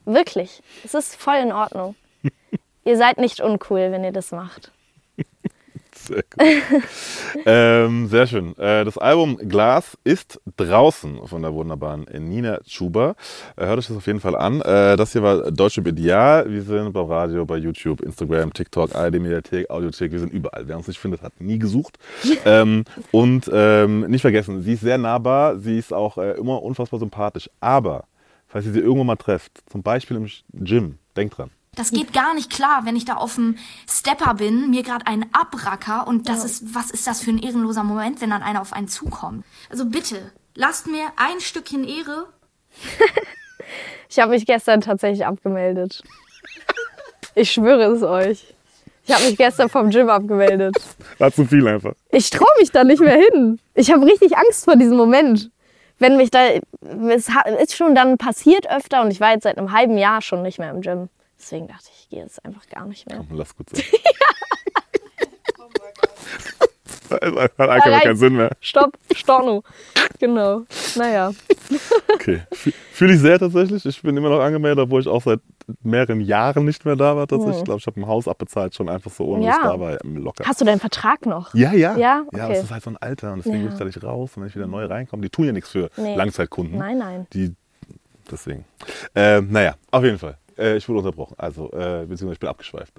Wirklich. 0.04 0.64
Es 0.84 0.96
ist 0.96 1.16
voll 1.16 1.36
in 1.36 1.52
Ordnung. 1.52 1.94
ihr 2.86 2.98
seid 2.98 3.20
nicht 3.20 3.40
uncool, 3.40 3.92
wenn 3.92 4.04
ihr 4.04 4.12
das 4.12 4.32
macht. 4.32 4.72
Sehr 6.06 6.24
ähm, 7.46 8.08
sehr 8.08 8.28
schön. 8.28 8.58
Äh, 8.58 8.84
das 8.84 8.98
Album 8.98 9.38
Glas 9.38 9.98
ist 10.04 10.42
draußen 10.58 11.26
von 11.28 11.42
der 11.42 11.54
wunderbaren 11.54 12.06
Nina 12.12 12.60
Schuber. 12.68 13.16
Äh, 13.56 13.66
hört 13.68 13.80
euch 13.80 13.88
das 13.88 13.96
auf 13.96 14.08
jeden 14.08 14.20
Fall 14.20 14.36
an. 14.36 14.60
Äh, 14.62 14.98
das 14.98 15.14
hier 15.14 15.24
war 15.24 15.50
Deutsche 15.52 15.82
Ideal. 15.82 16.52
Wir 16.52 16.62
sind 16.62 16.92
beim 16.92 17.06
Radio, 17.06 17.46
bei 17.46 17.58
YouTube, 17.58 18.02
Instagram, 18.02 18.52
TikTok, 18.52 18.94
ARD 18.94 19.14
Mediathek, 19.14 19.70
Audiothek. 19.70 20.12
Wir 20.12 20.20
sind 20.20 20.34
überall. 20.34 20.68
Wer 20.68 20.76
uns 20.76 20.88
nicht 20.88 21.00
findet, 21.00 21.22
hat 21.22 21.40
nie 21.40 21.58
gesucht. 21.58 21.98
ähm, 22.46 22.84
und 23.12 23.50
ähm, 23.54 24.02
nicht 24.02 24.22
vergessen, 24.22 24.62
sie 24.62 24.74
ist 24.74 24.82
sehr 24.82 24.98
nahbar. 24.98 25.58
Sie 25.58 25.78
ist 25.78 25.94
auch 25.94 26.18
äh, 26.18 26.32
immer 26.32 26.62
unfassbar 26.62 27.00
sympathisch. 27.00 27.50
Aber, 27.62 28.06
falls 28.48 28.66
ihr 28.66 28.74
sie 28.74 28.80
irgendwo 28.80 29.06
mal 29.06 29.16
trefft, 29.16 29.64
zum 29.72 29.84
Beispiel 29.84 30.18
im 30.18 30.28
Gym, 30.52 30.98
denkt 31.16 31.38
dran. 31.38 31.50
Das 31.76 31.92
geht 31.92 32.14
gar 32.14 32.34
nicht 32.34 32.52
klar, 32.52 32.86
wenn 32.86 32.96
ich 32.96 33.06
da 33.06 33.16
auf 33.16 33.36
dem 33.36 33.58
Stepper 33.90 34.36
bin, 34.36 34.70
mir 34.70 34.84
gerade 34.84 35.08
einen 35.08 35.26
abracker 35.34 36.08
und 36.08 36.30
das 36.30 36.46
ist, 36.46 36.76
was 36.76 36.92
ist 36.92 37.08
das 37.08 37.22
für 37.22 37.32
ein 37.32 37.40
ehrenloser 37.40 37.84
Moment, 37.84 38.22
wenn 38.22 38.30
dann 38.30 38.44
einer 38.44 38.62
auf 38.62 38.74
einen 38.74 38.88
zukommt? 38.88 39.44
Also 39.70 39.86
bitte, 39.86 40.32
lasst 40.56 40.88
mir 40.88 41.06
ein 41.16 41.40
Stückchen 41.40 41.84
Ehre. 41.84 42.28
Ich 44.10 44.20
habe 44.20 44.32
mich 44.32 44.46
gestern 44.46 44.82
tatsächlich 44.82 45.26
abgemeldet. 45.26 46.04
Ich 47.34 47.52
schwöre 47.52 47.86
es 47.94 48.04
euch. 48.04 48.54
Ich 49.06 49.14
habe 49.14 49.26
mich 49.26 49.38
gestern 49.38 49.70
vom 49.70 49.90
Gym 49.90 50.08
abgemeldet. 50.10 50.76
War 51.18 51.32
zu 51.32 51.46
viel 51.46 51.68
einfach. 51.68 51.94
Ich 52.12 52.30
traue 52.30 52.48
mich 52.60 52.72
da 52.72 52.84
nicht 52.84 53.02
mehr 53.02 53.18
hin. 53.18 53.60
Ich 53.74 53.92
habe 53.92 54.06
richtig 54.06 54.38
Angst 54.38 54.66
vor 54.66 54.76
diesem 54.76 54.98
Moment. 54.98 55.50
Wenn 55.98 56.18
mich 56.18 56.30
da. 56.30 56.40
Es 57.10 57.28
ist 57.60 57.76
schon 57.76 57.96
dann 57.96 58.20
passiert 58.20 58.70
öfter 58.70 59.02
und 59.02 59.10
ich 59.10 59.20
war 59.20 59.32
jetzt 59.32 59.44
seit 59.44 59.58
einem 59.58 59.72
halben 59.72 59.98
Jahr 59.98 60.22
schon 60.22 60.44
nicht 60.44 60.60
mehr 60.60 60.70
im 60.70 60.82
Gym. 60.82 61.10
Deswegen 61.44 61.68
dachte 61.68 61.90
ich, 61.94 62.04
ich 62.04 62.10
gehe 62.10 62.20
jetzt 62.22 62.44
einfach 62.46 62.66
gar 62.70 62.86
nicht 62.86 63.06
mehr. 63.10 63.26
Lass 63.30 63.54
gut 63.54 63.68
sein. 63.76 63.84
Das 67.10 67.52
hat 67.58 67.70
einfach 67.70 68.02
keinen. 68.02 68.16
Sinn 68.16 68.36
mehr. 68.38 68.50
Stopp, 68.62 68.98
Storno. 69.14 69.62
Genau. 70.20 70.64
Naja. 70.96 71.32
Okay. 72.14 72.44
Fü- 72.54 72.74
Fühle 72.94 73.14
ich 73.16 73.20
sehr 73.20 73.38
tatsächlich. 73.38 73.86
Ich 73.86 74.02
bin 74.02 74.16
immer 74.16 74.30
noch 74.30 74.40
angemeldet, 74.40 74.80
obwohl 74.86 75.02
ich 75.02 75.08
auch 75.08 75.22
seit 75.22 75.42
mehreren 75.84 76.22
Jahren 76.22 76.64
nicht 76.66 76.86
mehr 76.86 76.96
da 76.96 77.16
war 77.16 77.28
tatsächlich. 77.28 77.58
Ich 77.60 77.64
glaube, 77.66 77.80
ich 77.80 77.88
habe 77.88 78.00
ein 78.00 78.08
Haus 78.08 78.28
abbezahlt, 78.28 78.74
schon 78.74 78.88
einfach 78.90 79.12
so, 79.12 79.26
ohne 79.26 79.46
dass 79.46 79.56
Hm. 79.58 79.64
Ja. 79.64 79.68
ich 79.74 79.74
da 79.76 79.80
war. 79.80 79.98
Locker. 80.04 80.46
Hast 80.48 80.62
du 80.62 80.66
deinen 80.66 80.80
Vertrag 80.80 81.26
noch? 81.26 81.54
Ja, 81.54 81.74
ja. 81.74 81.96
Ja? 81.96 81.98
Ja, 81.98 82.24
Okay. 82.28 82.42
aber 82.42 82.54
es 82.54 82.64
ist 82.64 82.72
halt 82.72 82.84
so 82.84 82.90
ein 82.92 82.98
Alter 82.98 83.34
und 83.34 83.40
deswegen 83.40 83.58
Ja. 83.58 83.64
will 83.66 83.74
ich 83.74 83.78
da 83.80 83.86
nicht 83.86 84.04
raus. 84.04 84.32
Und 84.36 84.42
wenn 84.44 84.50
ich 84.50 84.56
wieder 84.56 84.68
neu 84.68 84.86
reinkomme, 84.86 85.22
die 85.22 85.30
tun 85.30 85.46
ja 85.46 85.52
nichts 85.52 85.70
für 85.72 85.90
Nee. 85.98 86.16
Langzeitkunden. 86.16 86.78
Nein, 86.78 86.98
nein. 87.00 87.28
Die, 87.34 87.54
deswegen. 88.32 88.66
Ähm, 89.14 89.50
naja, 89.52 89.76
auf 89.92 90.04
jeden 90.04 90.20
Fall. 90.20 90.38
Äh, 90.58 90.78
ich 90.78 90.88
wurde 90.88 91.00
unterbrochen. 91.00 91.36
Also, 91.38 91.72
äh, 91.72 92.06
beziehungsweise 92.06 92.34
ich 92.34 92.40
bin 92.40 92.50
abgeschweift. 92.50 92.94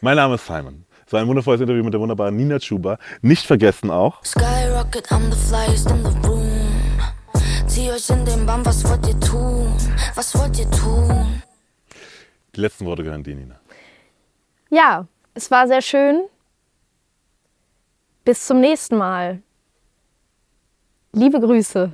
Mein 0.00 0.16
Name 0.16 0.34
ist 0.34 0.46
Simon. 0.46 0.84
Es 1.06 1.12
war 1.12 1.20
ein 1.20 1.28
wundervolles 1.28 1.60
Interview 1.60 1.82
mit 1.84 1.92
der 1.92 2.00
wunderbaren 2.00 2.36
Nina 2.36 2.58
Chuba. 2.58 2.98
Nicht 3.20 3.46
vergessen 3.46 3.90
auch, 3.90 4.24
Skyrocket, 4.24 5.08
I'm 5.08 5.30
the 5.30 5.38
flyest 5.38 5.90
in 5.90 6.04
the 6.04 6.28
room. 6.28 6.42
Zieh 7.66 7.90
euch 7.90 8.08
in 8.10 8.24
den 8.24 8.46
Bann, 8.46 8.64
was 8.64 8.84
wollt 8.88 9.06
ihr 9.06 9.18
tun? 9.20 9.72
Was 10.14 10.36
wollt 10.38 10.58
ihr 10.58 10.70
tun? 10.70 11.42
die 12.54 12.60
letzten 12.60 12.84
Worte 12.84 13.02
gehören 13.02 13.22
dir, 13.22 13.34
Nina. 13.34 13.58
Ja, 14.70 15.06
es 15.34 15.50
war 15.50 15.66
sehr 15.66 15.82
schön. 15.82 16.22
Bis 18.24 18.46
zum 18.46 18.60
nächsten 18.60 18.96
Mal. 18.96 19.42
Liebe 21.12 21.40
Grüße. 21.40 21.92